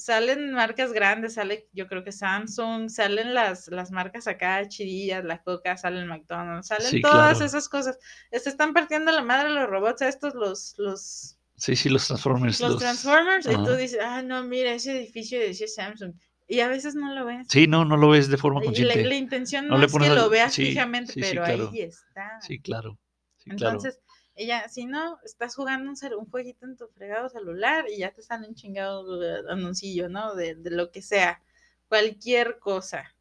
salen 0.00 0.52
marcas 0.52 0.92
grandes, 0.92 1.34
sale 1.34 1.68
yo 1.72 1.86
creo 1.88 2.02
que 2.02 2.12
Samsung, 2.12 2.88
salen 2.90 3.34
las, 3.34 3.68
las 3.68 3.90
marcas 3.92 4.26
acá 4.26 4.66
chidillas, 4.68 5.24
la 5.24 5.42
Coca, 5.42 5.76
salen 5.76 6.08
McDonald's, 6.08 6.68
salen 6.68 6.90
Sí, 6.90 7.00
todas 7.00 7.34
claro. 7.38 7.44
esas 7.44 7.68
cosas. 7.68 7.98
Se 8.32 8.48
están 8.48 8.72
partiendo 8.72 9.12
la 9.12 9.22
madre 9.22 9.50
los 9.50 9.68
robots 9.68 10.02
estos, 10.02 10.34
los, 10.34 10.74
los, 10.78 11.36
Sí, 11.56 11.76
sí, 11.76 11.88
los 11.90 12.06
Transformers. 12.06 12.58
los 12.60 12.78
Transformers, 12.78 13.46
y 13.46 13.54
tú 13.54 13.74
dices, 13.76 13.98
ah, 14.02 14.22
no, 14.22 14.42
mira, 14.44 14.72
ese 14.72 14.96
edificio 14.98 15.38
decía 15.38 15.68
Samsung. 15.68 16.14
Y 16.48 16.60
a 16.60 16.68
veces 16.68 16.94
no 16.96 17.14
lo 17.14 17.26
ves. 17.26 17.46
Sí, 17.48 17.66
no, 17.68 17.84
no 17.84 17.96
lo 17.96 18.08
ves 18.08 18.28
de 18.28 18.36
forma 18.38 18.60
Y 18.60 18.62
la, 18.62 18.66
consciente. 18.66 19.04
la 19.04 19.14
intención 19.14 19.68
No 19.68 19.74
no, 19.74 19.78
le 19.78 19.86
es 19.86 19.92
pones 19.92 20.08
que 20.08 20.12
al- 20.16 20.18
lo 20.22 20.30
veas 20.30 20.52
sí, 20.52 20.66
fijamente, 20.66 21.12
sí, 21.12 21.20
pero 21.20 21.44
claro. 21.44 21.70
ahí 21.72 21.80
está. 21.82 22.40
Sí, 22.40 22.58
claro. 22.60 22.98
Entonces, 23.46 24.00
Ya, 24.46 24.68
si 24.70 24.86
no, 24.86 25.18
estás 25.22 25.54
jugando 25.54 25.90
un, 25.90 26.14
un 26.14 26.30
jueguito 26.30 26.64
en 26.64 26.76
tu 26.76 26.88
fregado 26.88 27.28
celular 27.28 27.84
y 27.90 27.98
ya 27.98 28.10
te 28.10 28.22
sale 28.22 28.48
un 28.48 28.54
chingado 28.54 29.22
eh, 29.22 29.42
anuncillo, 29.50 30.08
¿no? 30.08 30.34
De, 30.34 30.54
de 30.54 30.70
lo 30.70 30.90
que 30.90 31.02
sea, 31.02 31.42
cualquier 31.88 32.58
cosa. 32.58 33.14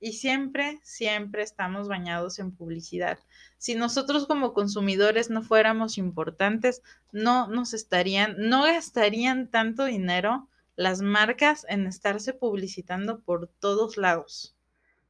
Y 0.00 0.14
siempre, 0.14 0.80
siempre 0.82 1.42
estamos 1.44 1.86
bañados 1.86 2.40
en 2.40 2.50
publicidad. 2.50 3.20
Si 3.56 3.76
nosotros 3.76 4.26
como 4.26 4.52
consumidores 4.52 5.30
no 5.30 5.42
fuéramos 5.42 5.96
importantes, 5.96 6.82
no 7.12 7.46
nos 7.46 7.72
estarían, 7.72 8.34
no 8.36 8.64
gastarían 8.64 9.48
tanto 9.50 9.84
dinero 9.84 10.48
las 10.74 11.00
marcas 11.02 11.64
en 11.68 11.86
estarse 11.86 12.32
publicitando 12.32 13.20
por 13.20 13.46
todos 13.60 13.96
lados. 13.96 14.56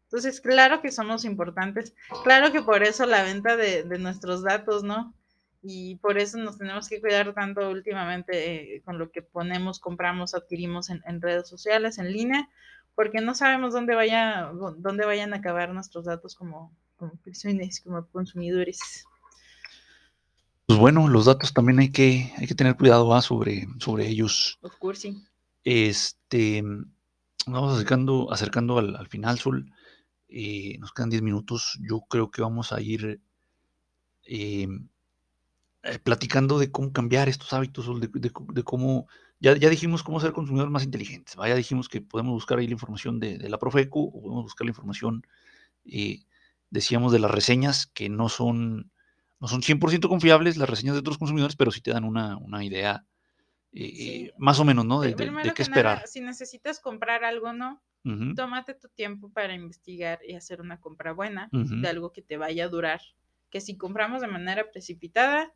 Entonces, 0.04 0.42
claro 0.42 0.82
que 0.82 0.92
somos 0.92 1.24
importantes, 1.24 1.94
claro 2.22 2.52
que 2.52 2.60
por 2.62 2.82
eso 2.82 3.06
la 3.06 3.22
venta 3.22 3.56
de, 3.56 3.82
de 3.82 3.98
nuestros 3.98 4.42
datos, 4.42 4.84
¿no? 4.84 5.14
Y 5.66 5.96
por 5.96 6.18
eso 6.18 6.36
nos 6.36 6.58
tenemos 6.58 6.90
que 6.90 7.00
cuidar 7.00 7.32
tanto 7.32 7.70
últimamente 7.70 8.76
eh, 8.76 8.82
con 8.82 8.98
lo 8.98 9.10
que 9.10 9.22
ponemos, 9.22 9.80
compramos, 9.80 10.34
adquirimos 10.34 10.90
en, 10.90 11.02
en 11.06 11.22
redes 11.22 11.48
sociales, 11.48 11.96
en 11.96 12.12
línea, 12.12 12.50
porque 12.94 13.22
no 13.22 13.34
sabemos 13.34 13.72
dónde, 13.72 13.94
vaya, 13.94 14.52
dónde 14.76 15.06
vayan 15.06 15.32
a 15.32 15.38
acabar 15.38 15.72
nuestros 15.72 16.04
datos 16.04 16.34
como, 16.34 16.70
como 16.96 17.16
personas, 17.16 17.80
como 17.80 18.06
consumidores. 18.08 19.06
Pues 20.66 20.78
bueno, 20.78 21.08
los 21.08 21.24
datos 21.24 21.54
también 21.54 21.78
hay 21.78 21.90
que, 21.90 22.30
hay 22.36 22.46
que 22.46 22.54
tener 22.54 22.76
cuidado 22.76 23.08
¿va? 23.08 23.22
sobre, 23.22 23.66
sobre 23.78 24.06
ellos. 24.06 24.58
Of 24.60 24.76
course, 24.76 25.00
sí. 25.00 25.24
Este, 25.64 26.62
vamos 27.46 27.72
acercando, 27.72 28.30
acercando 28.30 28.78
al, 28.78 28.96
al 28.96 29.08
final, 29.08 29.38
Sol. 29.38 29.72
Eh, 30.28 30.76
nos 30.78 30.92
quedan 30.92 31.08
10 31.08 31.22
minutos. 31.22 31.78
Yo 31.88 32.02
creo 32.02 32.30
que 32.30 32.42
vamos 32.42 32.70
a 32.72 32.82
ir 32.82 33.22
eh, 34.24 34.68
eh, 35.84 35.98
platicando 35.98 36.58
de 36.58 36.70
cómo 36.72 36.92
cambiar 36.92 37.28
estos 37.28 37.52
hábitos, 37.52 37.86
de, 38.00 38.08
de- 38.08 38.32
de 38.52 38.62
cómo. 38.64 39.06
Ya, 39.40 39.56
ya 39.56 39.68
dijimos 39.68 40.02
cómo 40.02 40.20
ser 40.20 40.32
consumidores 40.32 40.72
más 40.72 40.84
inteligentes. 40.84 41.38
¿va? 41.38 41.48
Ya 41.48 41.54
dijimos 41.56 41.88
que 41.88 42.00
podemos 42.00 42.32
buscar 42.34 42.58
ahí 42.58 42.66
la 42.66 42.72
información 42.74 43.20
de, 43.20 43.38
de 43.38 43.48
la 43.48 43.58
Profeco 43.58 44.00
o 44.00 44.12
podemos 44.22 44.44
buscar 44.44 44.64
la 44.66 44.70
información, 44.70 45.22
eh, 45.86 46.24
decíamos, 46.70 47.12
de 47.12 47.20
las 47.20 47.30
reseñas 47.30 47.86
que 47.86 48.08
no 48.08 48.28
son, 48.28 48.92
no 49.40 49.48
son 49.48 49.62
100% 49.62 50.08
confiables, 50.08 50.56
las 50.56 50.70
reseñas 50.70 50.94
de 50.94 51.00
otros 51.00 51.18
consumidores, 51.18 51.56
pero 51.56 51.70
sí 51.70 51.80
te 51.80 51.92
dan 51.92 52.04
una, 52.04 52.36
una 52.38 52.64
idea 52.64 53.06
eh, 53.72 53.92
Sí. 53.96 54.32
más 54.38 54.60
o 54.60 54.64
menos, 54.64 54.84
¿no? 54.84 55.00
De, 55.00 55.14
qué 55.54 55.64
que 55.64 55.68
nada, 55.70 55.94
esperar. 55.94 56.08
si 56.08 56.20
necesitas 56.20 56.80
comprar 56.80 57.24
algo, 57.24 57.52
¿no? 57.52 57.82
Ujú, 58.04 58.34
Tómate 58.34 58.74
tu 58.74 58.88
tiempo 58.88 59.30
para 59.32 59.54
investigar 59.54 60.20
y 60.26 60.34
hacer 60.34 60.60
una 60.60 60.80
compra 60.80 61.12
buena 61.12 61.48
de 61.52 61.88
algo 61.88 62.12
que 62.12 62.22
te 62.22 62.36
vaya 62.36 62.64
a 62.64 62.68
durar. 62.68 63.00
Que 63.50 63.60
si 63.60 63.76
compramos 63.76 64.20
de 64.20 64.28
manera 64.28 64.70
precipitada, 64.70 65.52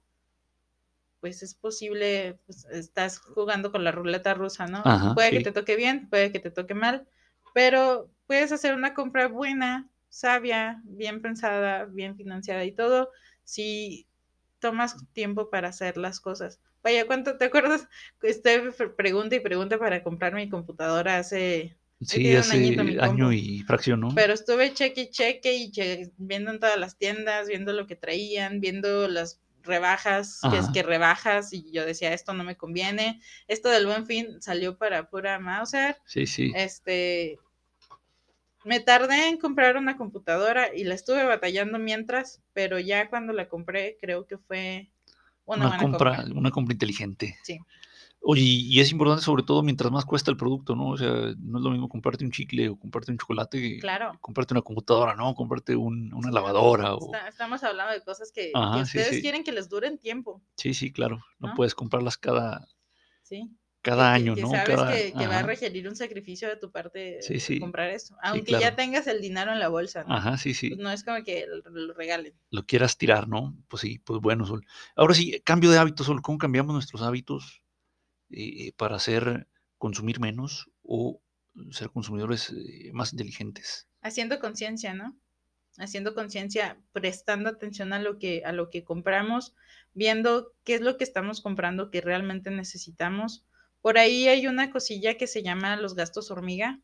pues 1.20 1.42
es 1.42 1.54
posible, 1.54 2.38
pues, 2.46 2.64
estás 2.66 3.18
jugando 3.18 3.72
con 3.72 3.84
la 3.84 3.92
ruleta 3.92 4.34
rusa, 4.34 4.66
¿no? 4.66 4.82
Ajá, 4.84 5.14
puede 5.14 5.30
que 5.30 5.40
te 5.40 5.52
toque 5.52 5.76
bien, 5.76 6.08
puede 6.08 6.32
que 6.32 6.40
te 6.40 6.50
toque 6.50 6.74
mal, 6.74 7.06
pero 7.54 8.10
puedes 8.26 8.52
hacer 8.52 8.74
una 8.74 8.94
compra 8.94 9.28
buena, 9.28 9.88
sabia, 10.08 10.80
bien 10.84 11.20
pensada, 11.22 11.84
bien 11.86 12.16
financiada 12.16 12.64
y 12.64 12.72
todo, 12.72 13.10
si 13.44 14.06
tomas 14.58 14.96
tiempo 15.12 15.50
para 15.50 15.68
hacer 15.68 15.96
las 15.96 16.20
cosas. 16.20 16.60
Vaya, 16.82 17.06
¿cuánto 17.06 17.36
te 17.36 17.46
acuerdas? 17.46 17.88
Estoy 18.22 18.70
pregunta 18.96 19.36
y 19.36 19.40
pregunta 19.40 19.78
para 19.78 20.02
comprar 20.02 20.34
mi 20.34 20.48
computadora 20.48 21.18
hace 21.18 21.76
Sí, 22.00 22.34
hace 22.36 22.56
añito 22.56 22.82
año 23.02 23.32
y 23.32 23.62
fracción, 23.62 24.00
¿no? 24.00 24.14
pero 24.14 24.32
estuve 24.32 24.72
cheque 24.72 25.02
y 25.02 25.10
cheque 25.10 25.56
y 25.56 25.72
viendo 26.16 26.52
en 26.52 26.60
todas 26.60 26.78
las 26.78 26.96
tiendas, 26.96 27.48
viendo 27.48 27.72
lo 27.72 27.88
que 27.88 27.96
traían, 27.96 28.60
viendo 28.60 29.08
las 29.08 29.40
rebajas, 29.62 30.40
que 30.50 30.59
es 30.59 30.68
que 30.70 30.82
rebajas, 30.82 31.52
y 31.52 31.70
yo 31.72 31.84
decía, 31.84 32.12
esto 32.12 32.32
no 32.32 32.44
me 32.44 32.56
conviene. 32.56 33.20
Esto 33.46 33.68
del 33.68 33.86
buen 33.86 34.06
fin 34.06 34.40
salió 34.40 34.76
para 34.78 35.09
pura 35.09 35.38
Mauser. 35.38 35.96
Sí, 36.06 36.26
sí. 36.26 36.52
Este. 36.54 37.38
Me 38.64 38.80
tardé 38.80 39.28
en 39.28 39.38
comprar 39.38 39.76
una 39.76 39.96
computadora 39.96 40.74
y 40.74 40.84
la 40.84 40.94
estuve 40.94 41.24
batallando 41.24 41.78
mientras, 41.78 42.42
pero 42.52 42.78
ya 42.78 43.09
cuando 43.09 43.32
la 43.32 43.48
compré, 43.48 43.96
creo 44.00 44.26
que 44.26 44.36
fue 44.36 44.90
una, 45.44 45.66
una 45.66 45.68
buena 45.68 45.82
compra, 45.82 46.16
compra. 46.16 46.38
una 46.38 46.50
compra 46.50 46.72
inteligente. 46.74 47.38
Sí. 47.42 47.61
Oye, 48.20 48.42
y 48.42 48.80
es 48.80 48.90
importante 48.90 49.22
sobre 49.22 49.42
todo 49.42 49.62
mientras 49.62 49.90
más 49.92 50.04
cuesta 50.04 50.30
el 50.30 50.36
producto, 50.36 50.74
¿no? 50.74 50.88
O 50.90 50.96
sea, 50.98 51.08
no 51.38 51.58
es 51.58 51.64
lo 51.64 51.70
mismo 51.70 51.88
comprarte 51.88 52.24
un 52.24 52.30
chicle 52.30 52.68
o 52.68 52.78
comprarte 52.78 53.12
un 53.12 53.18
chocolate 53.18 53.58
que 53.60 53.78
Claro. 53.78 54.18
comprarte 54.20 54.52
una 54.54 54.62
computadora, 54.62 55.14
¿no? 55.14 55.34
Comprarte 55.34 55.76
un- 55.76 56.12
una 56.12 56.30
lavadora 56.30 56.94
o... 56.94 57.06
está- 57.14 57.28
estamos 57.28 57.62
hablando 57.62 57.92
de 57.94 58.02
cosas 58.02 58.30
que, 58.32 58.50
Ajá, 58.54 58.82
ustedes 58.82 59.16
sí. 59.16 59.20
quieren 59.22 59.44
que 59.44 59.52
les 59.52 59.68
duren 59.68 59.98
tiempo, 59.98 60.42
Sí, 60.56 60.74
sí, 60.74 60.92
claro. 60.92 61.24
No 61.38 61.54
puedes 61.54 61.74
comprarlas 61.74 62.18
cada, 62.18 62.66
¿sí? 63.22 63.50
cada 63.80 64.10
que- 64.10 64.16
año, 64.16 64.34
que 64.34 64.42
¿no? 64.42 64.50
sabes 64.50 64.66
Cada- 64.76 64.92
que, 64.92 65.26
va 65.28 65.38
a 65.38 65.42
requerir 65.42 65.88
un 65.88 65.94
sacrificio 65.96 66.48
de 66.48 66.56
tu 66.56 66.70
parte 66.70 67.22
Sí, 67.22 67.38
sí. 67.38 67.60
comprar 67.60 67.88
eso. 67.90 68.16
Aunque 68.22 68.46
claro. 68.46 68.62
ya 68.62 68.76
tengas 68.76 69.06
el 69.06 69.22
dinero 69.22 69.52
en 69.52 69.60
la 69.60 69.68
bolsa, 69.68 70.02
¿no? 70.04 70.12
Ajá, 70.14 70.36
sí, 70.36 70.52
sí. 70.52 70.70
Pues 70.70 70.80
no 70.80 70.90
es 70.90 71.04
como 71.04 71.22
que 71.22 71.46
lo, 71.46 71.70
lo 71.70 71.94
regalen. 71.94 72.34
Lo 72.50 72.66
quieras 72.66 72.98
tirar, 72.98 73.28
¿no? 73.28 73.56
Pues 73.68 73.80
sí, 73.82 74.00
pues 74.00 74.20
bueno, 74.20 74.44
Sol. 74.44 74.66
Ahora 74.96 75.14
sí, 75.14 75.40
cambio 75.44 75.70
de 75.70 75.78
hábitos, 75.78 76.06
Sol. 76.06 76.20
¿Cómo 76.20 76.36
cambiamos 76.36 76.74
nuestros 76.74 77.00
hábitos 77.00 77.62
eh, 78.30 78.72
para 78.76 78.96
hacer 78.96 79.46
consumir 79.78 80.20
menos 80.20 80.70
o 80.82 81.20
ser 81.70 81.90
consumidores 81.90 82.50
eh, 82.50 82.90
más 82.92 83.12
inteligentes? 83.12 83.88
Haciendo 84.00 84.38
conciencia, 84.38 84.94
¿no? 84.94 85.16
Haciendo 85.78 86.14
conciencia, 86.14 86.78
prestando 86.92 87.48
atención 87.48 87.92
a 87.92 88.00
lo 88.00 88.18
que 88.18 88.42
a 88.44 88.52
lo 88.52 88.68
que 88.68 88.84
compramos, 88.84 89.54
viendo 89.94 90.52
qué 90.64 90.74
es 90.74 90.80
lo 90.80 90.96
que 90.96 91.04
estamos 91.04 91.40
comprando 91.40 91.90
que 91.90 92.00
realmente 92.00 92.50
necesitamos. 92.50 93.44
Por 93.80 93.98
ahí 93.98 94.28
hay 94.28 94.46
una 94.46 94.70
cosilla 94.70 95.14
que 95.14 95.26
se 95.26 95.42
llama 95.42 95.76
los 95.76 95.94
gastos 95.94 96.30
hormiga, 96.30 96.80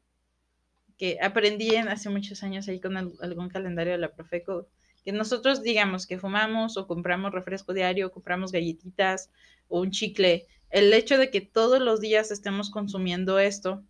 que 0.96 1.18
aprendí 1.20 1.74
en 1.74 1.88
hace 1.88 2.08
muchos 2.08 2.42
años 2.42 2.68
ahí 2.68 2.80
con 2.80 2.96
algún 2.96 3.48
calendario 3.48 3.92
de 3.92 3.98
la 3.98 4.14
Profeco, 4.14 4.68
que 5.04 5.12
nosotros 5.12 5.62
digamos 5.62 6.06
que 6.06 6.18
fumamos 6.18 6.76
o 6.76 6.86
compramos 6.86 7.32
refresco 7.32 7.74
diario, 7.74 8.10
compramos 8.10 8.52
galletitas 8.52 9.30
o 9.68 9.80
un 9.80 9.90
chicle, 9.90 10.46
el 10.74 10.92
hecho 10.92 11.18
de 11.18 11.30
que 11.30 11.40
todos 11.40 11.80
los 11.80 12.00
días 12.00 12.30
estemos 12.32 12.70
consumiendo 12.70 13.38
esto, 13.38 13.82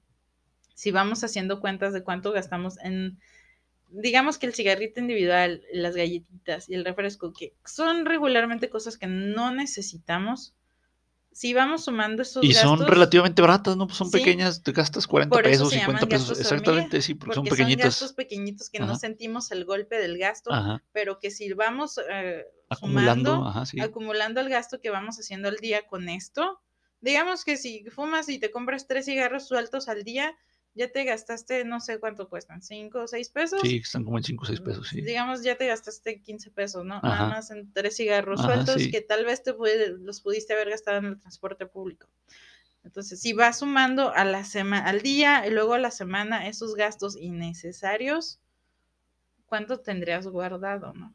si 0.74 0.91
vamos 0.91 1.24
haciendo 1.24 1.61
cuentas 1.61 1.93
de 1.95 2.03
cuánto 2.05 2.32
gastamos 2.32 2.78
en, 2.80 3.18
digamos 3.91 4.39
que 4.39 4.47
el 4.47 4.55
cigarrito 4.55 5.01
individual, 5.01 5.62
las 5.72 5.97
galletitas 5.97 6.68
y 6.68 6.74
el 6.74 6.85
refresco, 6.85 7.32
que 7.32 7.55
son 7.64 8.07
regularmente 8.07 8.70
cosas 8.70 8.99
que 8.99 9.07
no 9.07 9.51
necesitamos, 9.53 10.55
si 11.32 11.55
vamos 11.55 11.85
sumando 11.87 12.22
esos 12.22 12.45
Y 12.45 12.53
son 12.55 12.78
gastos, 12.78 12.91
relativamente 12.91 13.43
baratas, 13.43 13.76
¿no? 13.76 13.87
Pues 13.87 13.99
son 13.99 14.09
Sí. 14.09 14.18
pequeñas, 14.18 14.62
te 14.62 14.72
gastas 14.72 15.07
40 15.07 15.39
por 15.39 15.47
eso 15.47 15.64
pesos, 15.64 15.70
se 15.70 15.80
50 15.80 16.07
llaman 16.07 16.09
pesos. 16.09 16.39
Exactamente, 16.39 16.99
hormiga, 16.99 17.03
sí, 17.03 17.14
porque, 17.14 17.35
porque 17.35 17.35
son 17.35 17.47
son 17.47 17.57
pequeñitas. 17.57 17.85
gastos 17.87 18.12
pequeñitos 18.12 18.70
que 18.70 18.80
no 18.80 18.95
sentimos 18.95 19.51
el 19.53 19.64
golpe 19.64 19.99
del 19.99 20.18
gasto, 20.18 20.53
Ajá. 20.53 20.82
pero 20.93 21.18
que 21.18 21.30
si 21.30 21.53
vamos 21.55 21.99
eh, 22.11 22.45
Acumulando, 22.68 23.30
sumando, 23.32 23.49
ajá, 23.49 23.66
sí. 23.66 23.80
acumulando 23.80 24.41
el 24.41 24.49
gasto 24.49 24.80
que 24.80 24.91
vamos 24.91 25.18
haciendo 25.18 25.49
al 25.49 25.57
día 25.57 25.87
con 25.87 26.09
esto, 26.09 26.61
digamos 27.05 27.44
que 27.44 27.57
si 27.57 27.84
fumas 27.90 28.28
y 28.28 28.38
te 28.38 28.50
compras 28.50 28.86
tres 28.86 29.05
cigarros 29.05 29.46
sueltos 29.46 29.88
al 29.88 30.02
día, 30.05 30.34
ya 30.74 30.90
te 30.90 31.05
gastaste, 31.05 31.64
no 31.64 31.78
sé 31.78 32.00
cuánto 32.00 32.28
cuestan, 32.28 32.61
cinco 32.62 33.02
o 33.02 33.07
seis 33.07 33.28
pesos. 33.30 33.61
Sí, 33.62 33.76
están 33.76 34.02
como 34.05 34.18
en 34.18 34.24
5 34.24 34.42
o 34.42 34.46
6 34.46 34.61
pesos, 34.61 34.88
sí. 34.88 35.02
Digamos, 35.02 35.42
ya 35.44 35.57
te 35.57 35.66
gastaste 35.68 36.20
15 36.20 36.50
pesos, 36.50 36.84
¿no? 36.84 37.00
Nada 37.00 37.28
más 37.28 37.50
en 37.52 37.72
tres 37.72 37.96
cigarros 37.96 38.40
Ajá, 38.40 38.57
sueltos 38.57 38.82
sí. 38.82 38.90
que 38.90 39.00
tal 39.00 39.24
vez 39.24 39.42
te 39.44 39.55
puede- 39.55 39.90
los 39.98 40.20
pudiste 40.20 40.52
haber 40.55 40.70
gastado 40.70 40.98
en 40.98 41.05
el 41.07 41.20
transporte 41.20 41.66
público. 41.66 42.09
Entonces, 42.84 43.20
si 43.20 43.32
vas 43.32 43.61
sumando 43.61 44.12
a 44.14 44.24
la 44.24 44.44
semana, 44.44 44.86
al 44.88 45.02
día 45.02 45.46
y 45.46 45.50
luego 45.50 45.74
a 45.74 45.78
la 45.78 45.90
semana 45.90 46.48
esos 46.48 46.74
gastos 46.74 47.16
innecesarios, 47.16 48.40
¿cuánto 49.46 49.80
tendrías 49.80 50.26
guardado, 50.26 50.92
no? 50.92 51.14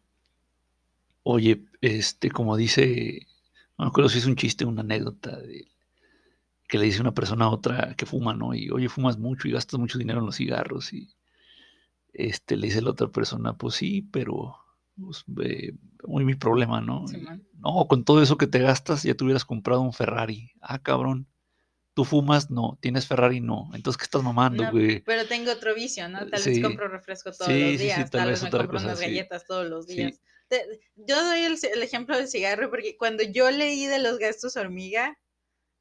Oye, 1.23 1.65
este, 1.81 2.29
como 2.31 2.57
dice, 2.57 3.27
no 3.77 3.85
me 3.85 3.89
acuerdo 3.89 4.09
si 4.09 4.17
es 4.19 4.25
un 4.25 4.35
chiste 4.35 4.65
una 4.65 4.81
anécdota 4.81 5.37
de 5.39 5.67
que 6.69 6.77
le 6.77 6.85
dice 6.85 7.01
una 7.01 7.13
persona 7.13 7.45
a 7.45 7.49
otra 7.49 7.95
que 7.97 8.05
fuma, 8.05 8.33
¿no? 8.33 8.53
Y 8.53 8.69
oye, 8.69 8.87
fumas 8.87 9.17
mucho 9.17 9.47
y 9.47 9.51
gastas 9.51 9.79
mucho 9.79 9.97
dinero 9.97 10.19
en 10.19 10.27
los 10.27 10.37
cigarros. 10.37 10.93
Y 10.93 11.09
este 12.13 12.55
le 12.55 12.67
dice 12.67 12.81
la 12.81 12.91
otra 12.91 13.07
persona, 13.07 13.57
pues 13.57 13.75
sí, 13.75 14.03
pero 14.11 14.55
pues, 14.99 15.25
eh, 15.43 15.73
muy 16.05 16.23
mi 16.25 16.35
problema, 16.35 16.79
¿no? 16.79 17.05
No, 17.53 17.87
con 17.87 18.05
todo 18.05 18.21
eso 18.21 18.37
que 18.37 18.47
te 18.47 18.59
gastas, 18.59 19.03
ya 19.03 19.15
te 19.15 19.23
hubieras 19.23 19.45
comprado 19.45 19.81
un 19.81 19.93
Ferrari. 19.93 20.51
Ah, 20.61 20.79
cabrón. 20.79 21.27
Tú 21.95 22.05
fumas, 22.05 22.49
no. 22.51 22.77
Tienes 22.81 23.07
Ferrari, 23.07 23.41
no. 23.41 23.69
Entonces, 23.73 23.97
¿qué 23.97 24.03
estás 24.03 24.23
mamando, 24.23 24.63
No, 24.63 24.71
güey? 24.71 25.01
pero 25.01 25.25
tengo 25.25 25.51
otro 25.51 25.73
vicio, 25.75 26.07
¿no? 26.07 26.27
Tal 26.27 26.39
Sí. 26.39 26.51
vez 26.51 26.61
compro 26.61 26.87
refresco 26.87 27.31
todos 27.31 27.51
Sí, 27.51 27.59
los 27.71 27.79
días, 27.79 28.09
tal 28.11 28.29
vez 28.29 28.43
me 28.43 28.49
compro 28.51 28.69
cosa, 28.69 28.85
unas 28.85 29.01
galletas 29.01 29.45
todos 29.45 29.67
los 29.67 29.87
días. 29.87 30.21
Te- 30.47 30.79
yo 30.95 31.21
doy 31.25 31.41
el, 31.41 31.57
el 31.73 31.83
ejemplo 31.83 32.15
del 32.15 32.27
cigarro 32.27 32.69
porque 32.69 32.95
cuando 32.95 33.23
yo 33.23 33.49
leí 33.51 33.85
de 33.87 33.99
los 33.99 34.17
gastos 34.19 34.55
hormiga, 34.55 35.17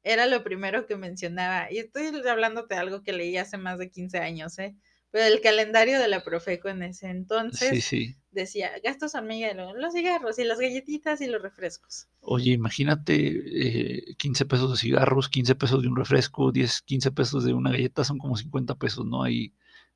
era 0.03 0.25
lo 0.27 0.43
primero 0.43 0.85
que 0.85 0.95
mencionaba. 0.97 1.71
Y 1.71 1.77
estoy 1.79 2.07
hablándote 2.27 2.75
de 2.75 2.81
algo 2.81 3.03
que 3.03 3.13
leí 3.13 3.37
hace 3.37 3.57
más 3.57 3.77
de 3.79 3.89
15 3.89 4.19
años, 4.19 4.57
¿eh? 4.59 4.75
Pero 5.11 5.25
el 5.25 5.41
calendario 5.41 5.99
de 5.99 6.07
la 6.07 6.23
Profeco 6.23 6.69
en 6.69 6.83
ese 6.83 7.07
entonces 7.09 7.69
Sí, 7.69 7.81
sí. 7.81 8.15
decía 8.29 8.71
gastos 8.83 9.15
hormiga, 9.15 9.51
los 9.53 9.93
cigarros 9.93 10.37
y 10.37 10.43
las 10.43 10.59
galletitas 10.59 11.19
y 11.21 11.25
los 11.27 11.41
refrescos. 11.41 12.07
Oye, 12.21 12.51
imagínate 12.51 13.15
eh, 13.25 14.15
15 14.17 14.45
pesos 14.45 14.71
de 14.71 14.77
cigarros, 14.77 15.27
15 15.29 15.55
pesos 15.55 15.81
de 15.81 15.87
un 15.87 15.95
refresco, 15.95 16.51
10, 16.51 16.83
15 16.83 17.11
pesos 17.11 17.43
de 17.43 17.53
una 17.53 17.71
galleta, 17.71 18.03
son 18.03 18.19
como 18.19 18.37
50 18.37 18.75
pesos, 18.75 19.03
¿no? 19.03 19.23
Hay 19.23 19.53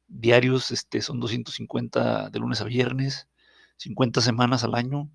diarios, 0.07 0.71
este, 0.71 0.99
son 1.01 1.19
250 1.19 2.31
de 2.31 2.39
lunes 2.39 2.61
a 2.61 2.65
viernes, 2.65 3.27
50 3.77 4.19
semanas 4.19 4.63
al 4.63 4.73
año. 4.73 5.11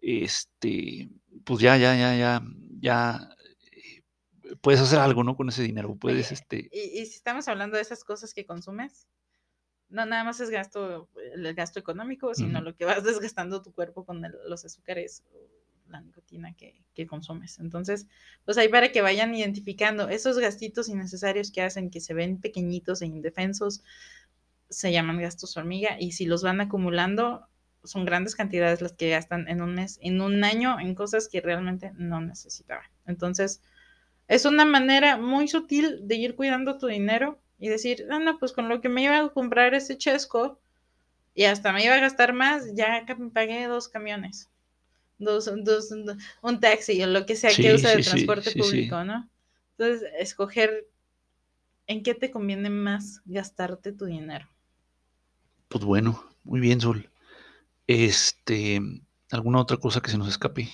Este, 0.00 1.08
pues 1.44 1.60
ya, 1.60 1.76
ya, 1.76 1.96
ya, 1.96 2.14
ya, 2.16 2.42
ya 2.80 3.28
puedes 4.60 4.80
hacer 4.80 4.98
algo, 4.98 5.24
¿no? 5.24 5.36
Con 5.36 5.48
ese 5.48 5.62
dinero, 5.62 5.96
puedes, 5.96 6.28
Oye, 6.28 6.34
este, 6.34 6.68
Y, 6.72 7.00
y 7.00 7.06
si 7.06 7.16
estamos 7.16 7.48
hablando 7.48 7.76
de 7.76 7.82
esas 7.82 8.04
cosas 8.04 8.34
que 8.34 8.46
consumes, 8.46 9.06
no 9.88 10.06
nada 10.06 10.24
más 10.24 10.40
es 10.40 10.50
gasto, 10.50 11.08
el 11.34 11.54
gasto 11.54 11.80
económico, 11.80 12.34
sino 12.34 12.60
lo 12.60 12.76
que 12.76 12.84
vas 12.84 13.04
desgastando 13.04 13.62
tu 13.62 13.72
cuerpo 13.72 14.04
con 14.04 14.24
el- 14.24 14.36
los 14.48 14.64
azúcares 14.64 15.24
o 15.32 15.48
la 15.90 16.00
nicotina 16.02 16.54
que, 16.54 16.82
que 16.94 17.06
consumes. 17.06 17.58
Entonces, 17.60 18.06
pues 18.44 18.58
ahí 18.58 18.68
para 18.68 18.92
que 18.92 19.00
vayan 19.02 19.34
identificando 19.34 20.08
esos 20.10 20.38
gastitos 20.38 20.88
innecesarios 20.90 21.50
que 21.50 21.62
hacen 21.62 21.90
que 21.90 22.00
se 22.00 22.14
ven 22.14 22.40
pequeñitos 22.40 23.00
e 23.02 23.06
indefensos, 23.06 23.82
se 24.68 24.92
llaman 24.92 25.18
gastos 25.20 25.56
hormiga 25.56 25.96
y 25.98 26.12
si 26.12 26.26
los 26.26 26.42
van 26.42 26.60
acumulando, 26.60 27.48
son 27.84 28.04
grandes 28.04 28.34
cantidades 28.36 28.82
las 28.82 28.92
que 28.92 29.08
gastan 29.10 29.48
en 29.48 29.62
un 29.62 29.74
mes, 29.74 29.98
en 30.02 30.20
un 30.20 30.44
año, 30.44 30.78
en 30.80 30.94
cosas 30.94 31.28
que 31.28 31.40
realmente 31.40 31.92
no 31.96 32.20
necesitaban. 32.20 32.90
Entonces, 33.06 33.62
es 34.28 34.44
una 34.44 34.64
manera 34.64 35.16
muy 35.18 35.48
sutil 35.48 36.06
de 36.08 36.16
ir 36.16 36.36
cuidando 36.36 36.78
tu 36.78 36.86
dinero 36.86 37.38
y 37.58 37.68
decir, 37.68 38.06
ah, 38.10 38.18
no, 38.20 38.38
pues 38.38 38.52
con 38.52 38.68
lo 38.68 38.80
que 38.80 38.88
me 38.88 39.02
iba 39.04 39.18
a 39.18 39.28
comprar 39.30 39.74
ese 39.74 39.98
chesco 39.98 40.60
y 41.34 41.44
hasta 41.44 41.72
me 41.72 41.84
iba 41.84 41.94
a 41.94 42.00
gastar 42.00 42.32
más, 42.34 42.74
ya 42.74 43.06
pagué 43.34 43.66
dos 43.68 43.88
camiones, 43.88 44.50
dos, 45.18 45.50
dos, 45.64 45.90
un 46.42 46.60
taxi 46.60 47.02
o 47.02 47.06
lo 47.08 47.26
que 47.26 47.36
sea 47.36 47.60
que 47.60 47.68
Sí, 47.68 47.78
de 47.78 47.78
sí, 47.78 48.02
sí, 48.02 48.02
transporte 48.04 48.52
sí. 48.62 48.62
público, 48.62 49.04
¿no? 49.04 49.28
Entonces, 49.78 50.10
escoger 50.18 50.86
en 51.88 52.04
qué 52.04 52.14
te 52.14 52.30
conviene 52.30 52.70
más 52.70 53.20
gastarte 53.24 53.92
tu 53.92 54.04
dinero. 54.04 54.48
pues 55.68 55.84
bueno, 55.84 56.22
muy 56.44 56.60
bien, 56.60 56.80
Sol. 56.80 57.10
Este, 57.86 58.80
¿alguna 59.30 59.60
otra 59.60 59.78
cosa 59.78 60.00
que 60.00 60.10
se 60.10 60.18
nos 60.18 60.28
escape? 60.28 60.68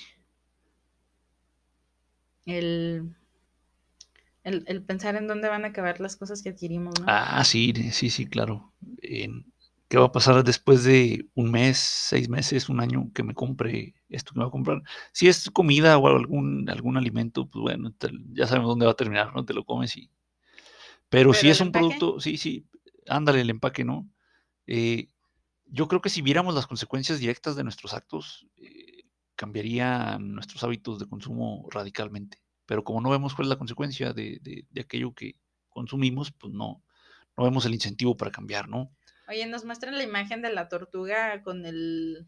El, 2.46 3.14
el, 4.44 4.64
el 4.68 4.84
pensar 4.84 5.16
en 5.16 5.26
dónde 5.26 5.48
van 5.48 5.64
a 5.64 5.68
acabar 5.68 6.00
las 6.00 6.16
cosas 6.16 6.42
que 6.42 6.50
adquirimos, 6.50 7.00
¿no? 7.00 7.06
Ah, 7.06 7.44
sí, 7.44 7.72
sí, 7.92 8.10
sí, 8.10 8.26
claro. 8.26 8.72
En- 9.02 9.52
¿Qué 9.88 9.98
va 9.98 10.06
a 10.06 10.12
pasar 10.12 10.42
después 10.42 10.82
de 10.84 11.28
un 11.34 11.50
mes, 11.52 11.76
seis 11.78 12.28
meses, 12.28 12.68
un 12.68 12.80
año 12.80 13.10
que 13.14 13.22
me 13.22 13.34
compre 13.34 13.94
esto 14.08 14.32
que 14.32 14.38
me 14.38 14.44
va 14.44 14.48
a 14.48 14.50
comprar? 14.50 14.82
Si 15.12 15.28
es 15.28 15.50
comida 15.50 15.98
o 15.98 16.08
algún, 16.08 16.68
algún 16.70 16.96
alimento, 16.96 17.46
pues 17.48 17.62
bueno, 17.62 17.92
te- 17.92 18.10
ya 18.32 18.46
sabemos 18.46 18.70
dónde 18.70 18.86
va 18.86 18.92
a 18.92 18.96
terminar, 18.96 19.34
¿no? 19.34 19.44
Te 19.44 19.52
lo 19.54 19.64
comes 19.64 19.96
y... 19.96 20.10
Pero, 21.08 21.32
si 21.34 21.40
Pero 21.40 21.52
es 21.52 21.56
el 21.56 21.62
un 21.62 21.68
empaque. 21.68 21.88
producto, 21.88 22.20
sí, 22.20 22.36
sí, 22.36 22.66
ándale 23.08 23.40
el 23.40 23.50
empaque, 23.50 23.84
¿no? 23.84 24.08
Eh, 24.66 25.08
yo 25.66 25.88
creo 25.88 26.02
que 26.02 26.10
si 26.10 26.22
viéramos 26.22 26.54
las 26.54 26.66
consecuencias 26.68 27.20
directas 27.20 27.56
de 27.56 27.64
nuestros 27.64 27.94
actos, 27.94 28.48
eh, 28.58 29.04
cambiarían 29.36 30.32
nuestros 30.34 30.64
hábitos 30.64 31.00
de 31.00 31.08
consumo 31.08 31.68
radicalmente. 31.70 32.38
Pero 32.66 32.84
como 32.84 33.00
no 33.00 33.10
vemos 33.10 33.34
cuál 33.34 33.46
es 33.46 33.50
la 33.50 33.58
consecuencia 33.58 34.12
de, 34.12 34.38
de- 34.42 34.64
de 34.70 34.80
aquello 34.80 35.12
que 35.12 35.34
consumimos, 35.70 36.32
pues 36.32 36.52
no, 36.52 36.82
no 37.36 37.44
vemos 37.44 37.66
el 37.66 37.74
incentivo 37.74 38.16
para 38.16 38.30
cambiar, 38.30 38.68
¿no? 38.68 38.90
Oye, 39.28 39.46
nos 39.46 39.64
muestran 39.64 39.96
la 39.96 40.02
imagen 40.04 40.42
de 40.42 40.52
la 40.52 40.68
tortuga 40.68 41.42
con 41.42 41.64
el 41.66 42.26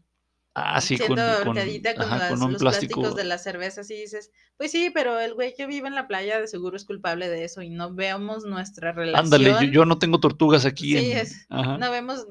Ah, 0.59 0.81
sí, 0.81 0.97
con, 0.97 1.15
siendo 1.15 1.21
con, 1.43 1.55
con, 1.55 1.57
ajá, 1.59 2.17
las- 2.17 2.29
con 2.31 2.41
un 2.41 2.53
los 2.53 2.59
plástico. 2.63 2.93
plásticos 3.01 3.15
de 3.15 3.23
las 3.25 3.43
cervezas 3.43 3.91
y 3.91 3.95
dices, 3.95 4.31
pues 4.57 4.71
sí, 4.71 4.89
pero 4.91 5.19
el 5.19 5.35
güey 5.35 5.53
que 5.53 5.67
vive 5.67 5.87
en 5.87 5.93
la 5.93 6.07
playa 6.07 6.41
de 6.41 6.47
seguro 6.47 6.75
es 6.75 6.83
culpable 6.83 7.29
de 7.29 7.43
eso 7.43 7.61
y 7.61 7.69
no 7.69 7.93
vemos 7.93 8.43
nuestra 8.43 8.91
relación. 8.91 9.25
Ándale, 9.25 9.51
yo, 9.67 9.71
yo 9.71 9.85
no 9.85 9.99
tengo 9.99 10.19
tortugas 10.19 10.65
aquí. 10.65 10.93
Sí, 10.97 11.11
en- 11.11 11.17
es- 11.17 11.45
no 11.51 11.91
vemos 11.91 12.25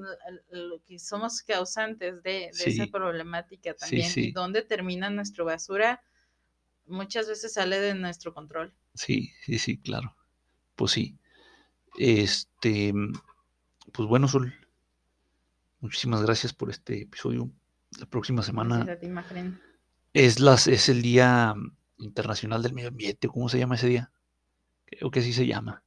lo 0.51 0.83
que 0.83 0.99
somos 0.99 1.43
causantes 1.43 2.21
de, 2.25 2.51
de 2.59 2.65
esa 2.65 2.87
problemática 2.89 3.75
también. 3.75 4.11
sí. 4.11 4.29
Y 4.31 4.33
dónde 4.33 4.63
termina 4.63 5.09
nuestra 5.09 5.45
basura, 5.45 6.03
muchas 6.87 7.29
veces 7.29 7.55
sale 7.55 7.81
de 7.81 7.95
nuestro 7.95 8.33
control. 8.35 8.75
Sí, 8.95 9.33
sí, 9.45 9.59
sí, 9.59 9.79
claro. 9.79 10.17
Pues 10.75 10.93
sí. 10.93 11.19
Este, 11.99 12.93
pues 13.93 14.09
bueno, 14.09 14.29
Sol, 14.29 14.55
muchísimas 15.81 16.23
gracias 16.23 16.53
por 16.53 16.71
este 16.71 17.03
episodio. 17.03 17.51
La 17.99 18.07
próxima 18.07 18.43
semana 18.43 18.83
a 18.83 18.99
ti, 18.99 19.09
es, 20.13 20.41
las, 20.41 20.67
es 20.67 20.89
el 20.89 21.03
Día 21.03 21.55
Internacional 21.99 22.63
del 22.63 22.75
Medio 22.75 22.89
Ambiente. 22.89 23.29
¿Cómo 23.29 23.49
se 23.49 23.59
llama 23.59 23.77
ese 23.77 23.87
día? 23.87 24.13
Creo 24.85 25.11
que 25.11 25.23
sí 25.23 25.33
se 25.33 25.47
llama. 25.47 25.83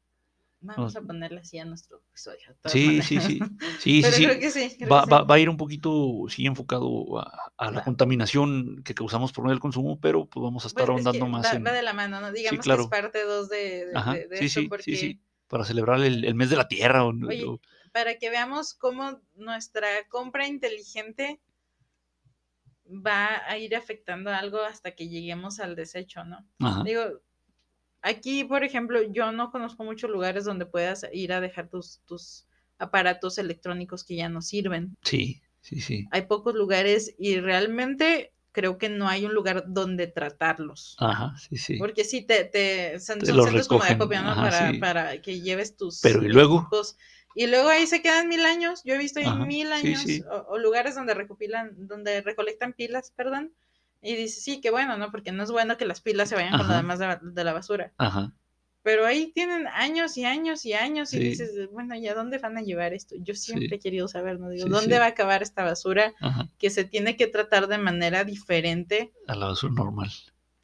Vamos 0.62 0.96
a 0.96 1.02
ponerle 1.02 1.40
así 1.40 1.58
a 1.58 1.66
nuestro 1.66 1.98
episodio. 1.98 2.56
Sí, 2.66 3.02
sí, 3.02 3.22
sí. 3.22 3.40
Sí, 3.78 4.04
sí, 4.04 4.04
Pero 4.04 4.16
sí. 4.18 4.26
creo 4.26 4.40
que 4.40 4.52
sí. 4.52 4.76
creo 4.78 4.90
Va, 4.92 5.00
que 5.02 5.06
sí. 5.06 5.10
va- 5.12 5.24
va 5.24 5.36
a 5.36 5.40
ir 5.40 5.50
un 5.50 5.58
poquito, 5.58 6.26
sí, 6.30 6.46
enfocado 6.46 7.20
a, 7.20 7.52
a 7.58 7.72
la 7.72 7.84
contaminación 7.84 8.82
que 8.84 8.94
causamos 8.94 9.32
por 9.32 9.48
del 9.50 9.60
consumo, 9.60 10.00
pero 10.00 10.26
pues 10.26 10.44
vamos 10.44 10.66
a 10.66 10.68
estar 10.68 10.84
Pues 10.84 10.90
es 10.90 10.96
ahondando 10.96 11.26
que 11.26 11.32
más 11.32 11.46
va, 11.46 11.54
en... 11.58 11.64
va 11.66 11.72
de 11.72 11.82
la 11.82 11.94
mano, 11.94 12.22
¿no? 12.22 12.32
Digamos 12.32 12.60
que 12.66 12.70
claro. 12.70 12.84
es 12.84 12.88
parte 12.90 13.24
dos 13.24 13.50
de, 13.50 13.86
de- 13.86 13.98
Ajá, 13.98 14.14
de- 14.14 14.28
de 14.28 14.40
sí, 14.40 14.46
esto 14.46 14.62
sí, 14.62 14.68
porque 14.70 14.84
sí, 14.84 14.96
sí. 14.98 15.20
Para 15.48 15.66
celebrar 15.66 16.00
el, 16.02 16.26
el 16.26 16.36
mes 16.36 16.50
de 16.52 16.58
la 16.58 16.68
Tierra. 16.68 17.06
o- 17.06 17.10
Oye, 17.28 17.46
o- 17.54 17.60
para 17.92 18.18
que 18.20 18.30
veamos 18.30 18.74
cómo 18.74 19.22
nuestra 19.36 19.88
compra 20.10 20.48
inteligente 20.48 21.40
va 23.08 23.42
a 23.50 23.58
ir 23.58 23.76
afectando 23.76 24.32
algo 24.32 24.60
hasta 24.62 24.92
que 24.96 25.08
lleguemos 25.10 25.60
al 25.60 25.76
desecho, 25.76 26.24
¿no? 26.26 26.46
ajá. 26.60 26.84
Digo, 26.84 27.22
aquí, 28.02 28.44
por 28.44 28.64
ejemplo, 28.64 29.02
yo 29.12 29.32
no 29.32 29.52
conozco 29.52 29.84
muchos 29.84 30.10
lugares 30.10 30.46
donde 30.46 30.66
puedas 30.66 31.06
ir 31.14 31.34
a 31.34 31.42
dejar 31.42 31.70
tus, 31.70 32.02
tus 32.06 32.46
aparatos 32.78 33.38
electrónicos 33.38 34.04
que 34.04 34.16
ya 34.16 34.30
no 34.30 34.42
sirven. 34.42 34.96
Sí, 35.04 35.42
sí, 35.62 35.82
sí. 35.82 36.08
Hay 36.12 36.24
pocos 36.24 36.56
lugares 36.56 37.14
y 37.18 37.40
realmente 37.40 38.32
creo 38.52 38.78
que 38.78 38.90
no 38.90 39.08
hay 39.08 39.26
un 39.26 39.34
lugar 39.34 39.66
donde 39.68 40.08
tratarlos. 40.08 40.96
Ajá, 41.00 41.34
sí, 41.38 41.58
sí. 41.58 41.78
Porque 41.78 42.04
sí, 42.04 42.24
te, 42.24 42.46
te 42.46 43.00
son, 43.00 43.20
Te 43.20 43.28
son 43.28 43.38
los 43.38 43.46
centros 43.46 43.68
como 43.68 43.84
de 43.84 43.90
acopio, 43.92 44.22
¿no? 44.22 44.32
ajá, 44.32 44.42
para, 44.42 44.72
sí. 44.72 44.78
para 44.80 45.22
que 45.22 45.42
lleves 45.42 45.76
tus 45.78 46.02
Pero, 46.02 46.24
¿y 46.24 46.30
luego? 46.30 46.60
equipos. 46.62 46.98
Y 47.36 47.48
luego 47.48 47.70
ahí 47.70 47.86
se 47.86 48.02
quedan 48.02 48.28
mil 48.28 48.44
años. 48.46 48.82
Yo 48.84 48.96
he 48.96 48.98
visto 48.98 49.20
ahí 49.20 49.28
Ajá, 49.28 49.46
mil 49.46 49.68
sí, 49.68 49.74
años 49.74 50.02
sí. 50.02 50.24
O, 50.32 50.54
o 50.54 50.58
lugares 50.58 50.96
donde 50.96 51.14
recopilan, 51.14 51.88
donde 51.88 52.22
recolectan 52.22 52.74
pilas, 52.74 53.12
perdón. 53.16 53.54
Y 54.02 54.16
dices, 54.16 54.44
sí, 54.44 54.62
qué 54.62 54.72
bueno, 54.72 54.98
¿no? 54.98 55.12
Porque 55.12 55.32
no 55.32 55.44
es 55.44 55.52
bueno 55.52 55.78
que 55.78 55.86
las 55.86 56.02
pilas 56.02 56.30
se 56.30 56.36
vayan 56.36 56.58
con 56.58 56.68
lo 56.68 56.74
demás 56.76 57.00
de, 57.00 57.08
la- 57.08 57.20
de 57.22 57.44
la 57.44 57.54
basura. 57.54 57.94
Ajá. 57.98 58.34
Pero 58.82 59.06
ahí 59.06 59.32
tienen 59.34 59.68
años 59.68 60.16
y 60.18 60.24
años 60.24 60.66
y 60.66 60.72
años 60.74 61.14
y 61.14 61.20
dices, 61.20 61.52
bueno, 61.70 61.96
¿y 61.96 62.08
a 62.08 62.14
dónde 62.16 62.38
van 62.38 62.58
a 62.58 62.62
llevar 62.62 62.94
esto? 62.94 63.16
Yo 63.20 63.34
siempre 63.36 63.68
Sí. 63.68 63.76
he 63.76 63.80
querido 63.80 64.08
saber, 64.08 64.40
¿no? 64.40 64.50
Digo, 64.50 64.68
Sí, 64.68 64.72
¿dónde 64.72 64.98
va 65.00 65.06
a 65.06 65.10
acabar 65.10 65.44
esta 65.44 65.64
basura 65.66 66.14
Ajá. 66.22 66.48
que 66.58 66.70
se 66.70 66.86
tiene 66.86 67.18
que 67.18 67.28
tratar 67.28 67.68
de 67.68 67.78
manera 67.78 68.24
diferente 68.24 69.12
A 69.28 69.36
la 69.36 69.48
basura 69.48 69.74
normal. 69.74 70.10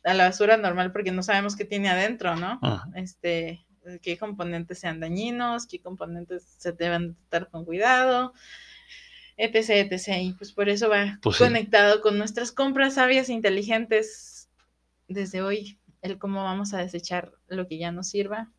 a 0.05 0.13
la 0.13 0.25
basura 0.25 0.55
normal 0.55 0.93
porque 0.93 1.11
no 1.11 1.23
sabemos 1.23 1.57
qué 1.57 1.65
tiene 1.65 1.89
adentro, 1.89 2.35
¿no? 2.37 2.57
Ajá. 2.61 2.87
Este, 2.95 3.65
qué 4.01 4.17
componentes 4.17 4.79
sean 4.79 5.01
dañinos, 5.01 5.67
qué 5.67 5.81
componentes 5.81 6.45
se 6.57 6.71
deben 6.71 7.17
tratar 7.27 7.49
con 7.51 7.65
cuidado, 7.65 8.33
etc, 9.37 9.91
etc. 9.91 10.07
Y 10.21 10.33
pues 10.33 10.51
por 10.51 10.69
eso 10.69 10.89
va 10.89 11.19
Pues 11.21 11.37
sí. 11.37 11.43
conectado 11.43 12.01
con 12.01 12.17
nuestras 12.17 12.51
compras 12.51 12.95
sabias 12.95 13.29
e 13.29 13.33
inteligentes 13.33 14.49
desde 15.07 15.41
hoy, 15.41 15.79
el 16.01 16.17
cómo 16.17 16.43
vamos 16.43 16.73
a 16.73 16.79
desechar 16.79 17.31
lo 17.47 17.67
que 17.67 17.77
ya 17.77 17.91
nos 17.91 18.09
sirva 18.09 18.51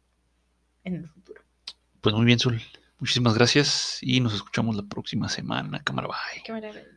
en 0.84 0.96
el 0.96 1.08
futuro. 1.08 1.42
Pues 2.00 2.14
muy 2.14 2.24
bien, 2.24 2.38
Sol. 2.38 2.60
Muchísimas 2.98 3.34
gracias 3.34 3.98
y 4.00 4.20
nos 4.20 4.34
escuchamos 4.34 4.74
la 4.76 4.82
próxima 4.84 5.28
semana. 5.28 5.82
Cámara, 5.82 6.08
bye. 6.08 6.42
Qué 6.44 6.52
maravilla. 6.52 6.95